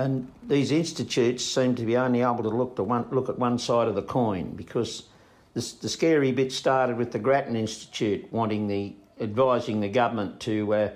[0.00, 3.58] and these institutes seem to be only able to look to one look at one
[3.58, 5.04] side of the coin because
[5.52, 10.72] the, the scary bit started with the Grattan Institute wanting the advising the government to
[10.74, 10.90] uh,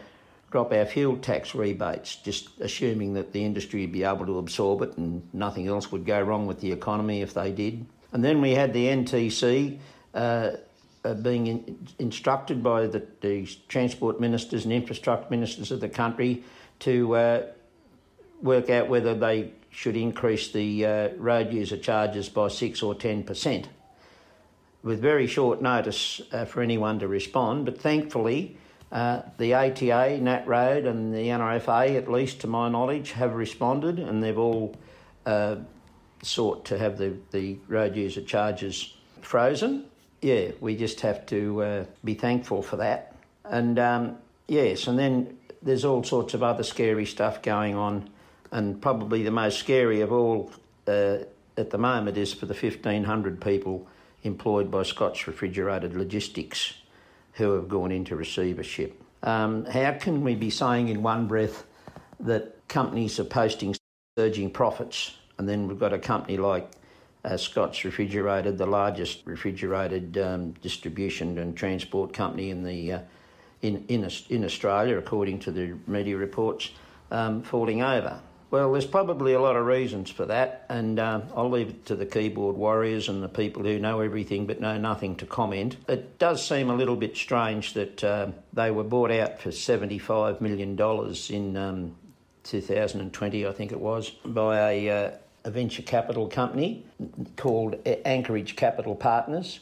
[0.51, 4.81] drop our fuel tax rebates, just assuming that the industry would be able to absorb
[4.81, 7.85] it and nothing else would go wrong with the economy if they did.
[8.13, 9.79] And then we had the NTC.
[10.15, 10.53] Uh,
[11.05, 16.43] uh, being in, instructed by the, the transport ministers and infrastructure ministers of the country
[16.79, 17.43] to uh,
[18.45, 23.67] work out whether they should increase the uh, road user charges by 6 or 10%.
[24.85, 28.57] With very short notice uh, for anyone to respond, but thankfully,
[28.93, 34.23] uh, the ATA, NatRoad, and the NRFA, at least to my knowledge, have responded and
[34.23, 34.77] they've all
[35.27, 35.57] uh,
[36.23, 39.87] sought to have the, the road user charges frozen
[40.25, 43.15] yeah, we just have to uh, be thankful for that.
[43.45, 44.17] And um,
[44.49, 48.09] yes, and then there's all sorts of other scary stuff going on,
[48.55, 50.51] and probably the most scary of all
[50.87, 51.19] uh,
[51.57, 53.87] at the moment is for the 1,500 people
[54.23, 56.75] employed by Scott's Refrigerated Logistics
[57.33, 59.03] who have gone into receivership.
[59.25, 61.65] Um, how can we be saying in one breath
[62.21, 63.75] that companies are posting
[64.17, 66.71] surging profits, and then we've got a company like
[67.25, 73.01] uh, Scott's Refrigerated, the largest refrigerated um, distribution and transport company in the uh,
[73.63, 76.71] in, in in Australia, according to the media reports,
[77.11, 78.21] um, falling over.
[78.55, 81.97] Well, there's probably a lot of reasons for that, and uh, I'll leave it to
[81.97, 85.77] the keyboard warriors and the people who know everything but know nothing to comment.
[85.89, 90.41] It does seem a little bit strange that uh, they were bought out for $75
[90.41, 90.79] million
[91.31, 91.97] in um,
[92.45, 95.11] 2020, I think it was, by a, uh,
[95.43, 96.87] a venture capital company
[97.37, 99.59] called Anchorage Capital Partners.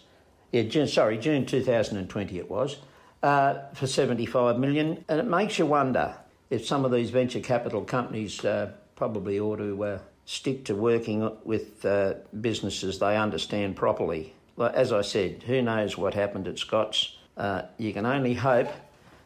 [0.50, 2.76] Yeah, June, sorry, June 2020 it was,
[3.22, 5.02] uh, for 75 million.
[5.08, 6.14] And it makes you wonder
[6.50, 11.30] if some of these venture capital companies uh, probably ought to uh, stick to working
[11.44, 14.34] with uh, businesses they understand properly.
[14.58, 17.16] As I said, who knows what happened at Scott's?
[17.36, 18.68] Uh, you can only hope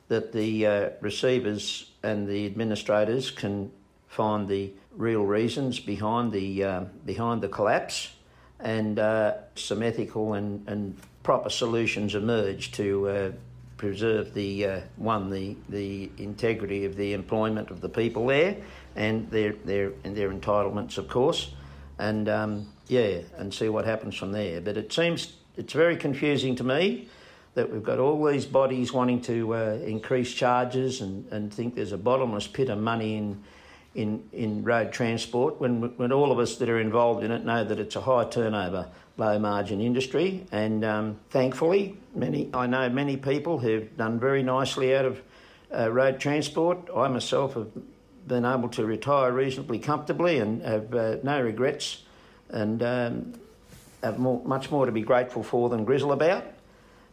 [0.09, 3.73] that the uh, receivers and the administrators can
[4.07, 8.13] find the real reasons behind the uh, behind the collapse,
[8.61, 13.35] and uh, some ethical and, and proper solutions emerge to
[13.77, 18.57] preserve the uh, one the the integrity of the employment of the people there,
[18.95, 21.55] and their their and their entitlements, of course,
[21.99, 24.61] and um, yeah, and see what happens from there.
[24.61, 27.09] But it seems it's very confusing to me
[27.55, 31.93] that we've got all these bodies wanting to uh, increase charges and, and think there's
[31.93, 33.43] a bottomless pit of money in
[33.97, 37.65] in, in road transport when, when all of us that are involved in it know
[37.65, 40.47] that it's a high turnover, low margin industry.
[40.53, 45.23] And um, thankfully, many I know many people who've done very nicely out of
[45.75, 46.89] uh, road transport.
[46.95, 47.69] I myself have
[48.27, 52.03] been able to retire reasonably comfortably and have uh, no regrets
[52.51, 53.35] and um,
[54.03, 56.45] have more, much more to be grateful for than grizzle about.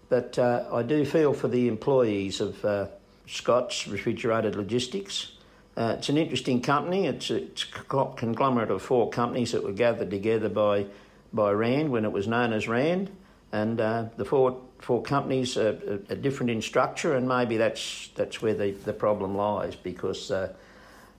[0.10, 2.88] But uh, I do feel for the employees of uh,
[3.28, 5.32] Scott's Refrigerated Logistics.
[5.76, 7.08] Uh, it's an interesting company.
[7.08, 7.84] It's a, it's a
[8.16, 10.86] conglomerate of four companies that were gathered together by
[11.34, 13.10] by Rand when it was known as Rand,
[13.52, 18.42] and uh, the four four companies are, are, different in structure, and maybe that's that's
[18.42, 20.32] where the, the problem lies because.
[20.32, 20.54] Uh,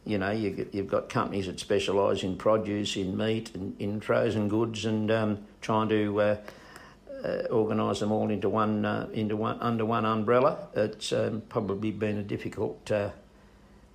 [0.06, 4.48] you know, you, you've got companies that specialise in produce, in meat, and in frozen
[4.48, 6.36] goods, and um, trying to uh,
[7.24, 10.68] uh, organise them all into one uh, into one under one umbrella.
[10.74, 13.10] It's um, probably been a difficult uh,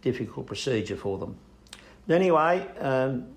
[0.01, 1.37] difficult procedure for them.
[2.07, 3.27] But anyway, um,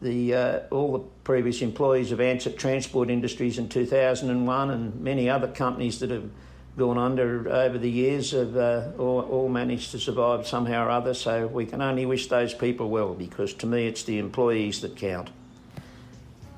[0.00, 5.48] the uh, all the previous employees of Ansett Transport Industries in 2001 and many other
[5.48, 6.28] companies that have
[6.76, 11.12] gone under over the years have uh, all, all managed to survive somehow or other.
[11.12, 14.96] So we can only wish those people well because to me it's the employees that
[14.96, 15.30] count.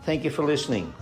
[0.05, 0.93] Thank you for listening.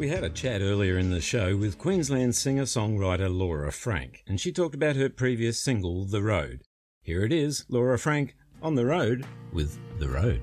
[0.00, 4.40] We had a chat earlier in the show with Queensland singer songwriter Laura Frank, and
[4.40, 6.62] she talked about her previous single, The Road.
[7.02, 10.40] Here it is Laura Frank on the road with The Road.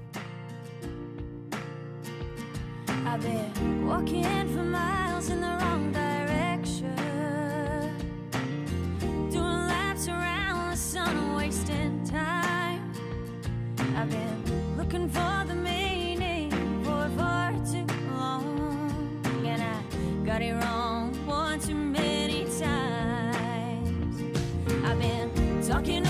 [2.88, 6.96] I've been walking for miles in the wrong direction.
[9.32, 12.94] Doing laps around the sun, wasting time.
[13.96, 15.56] I've been looking for the
[25.78, 26.07] talking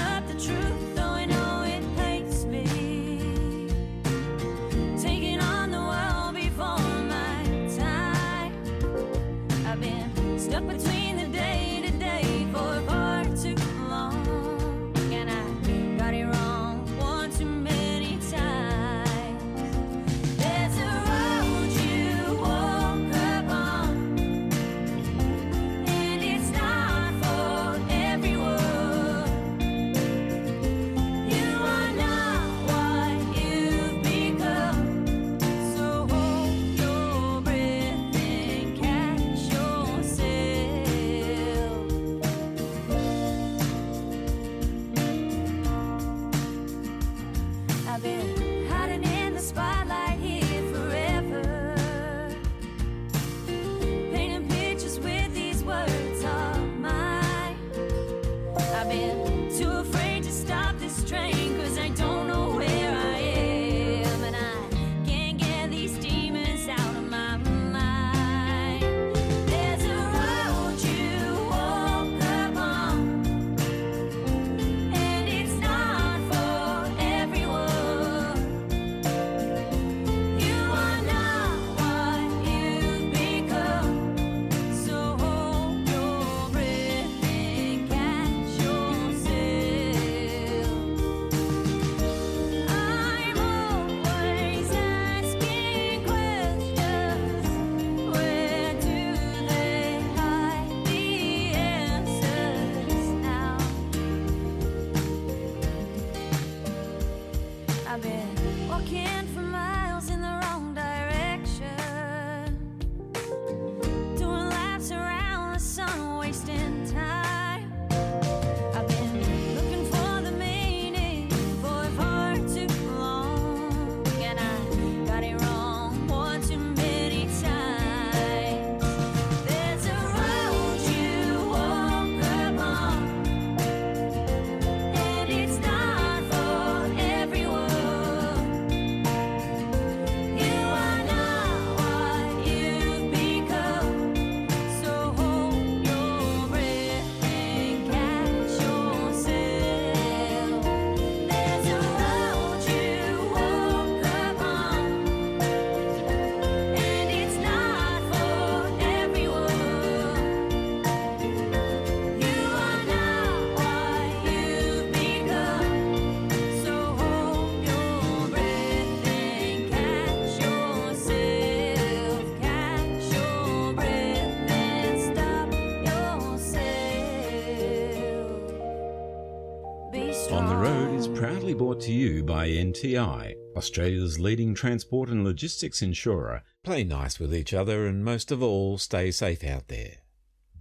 [181.58, 186.44] brought to you by NTI, Australia's leading transport and logistics insurer.
[186.64, 189.98] Play nice with each other and most of all, stay safe out there.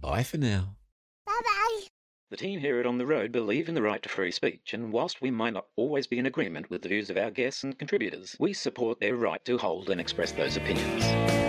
[0.01, 0.75] Bye for now.
[1.25, 1.81] Bye bye.
[2.31, 4.91] The team here at On the Road believe in the right to free speech, and
[4.91, 7.77] whilst we might not always be in agreement with the views of our guests and
[7.77, 11.46] contributors, we support their right to hold and express those opinions.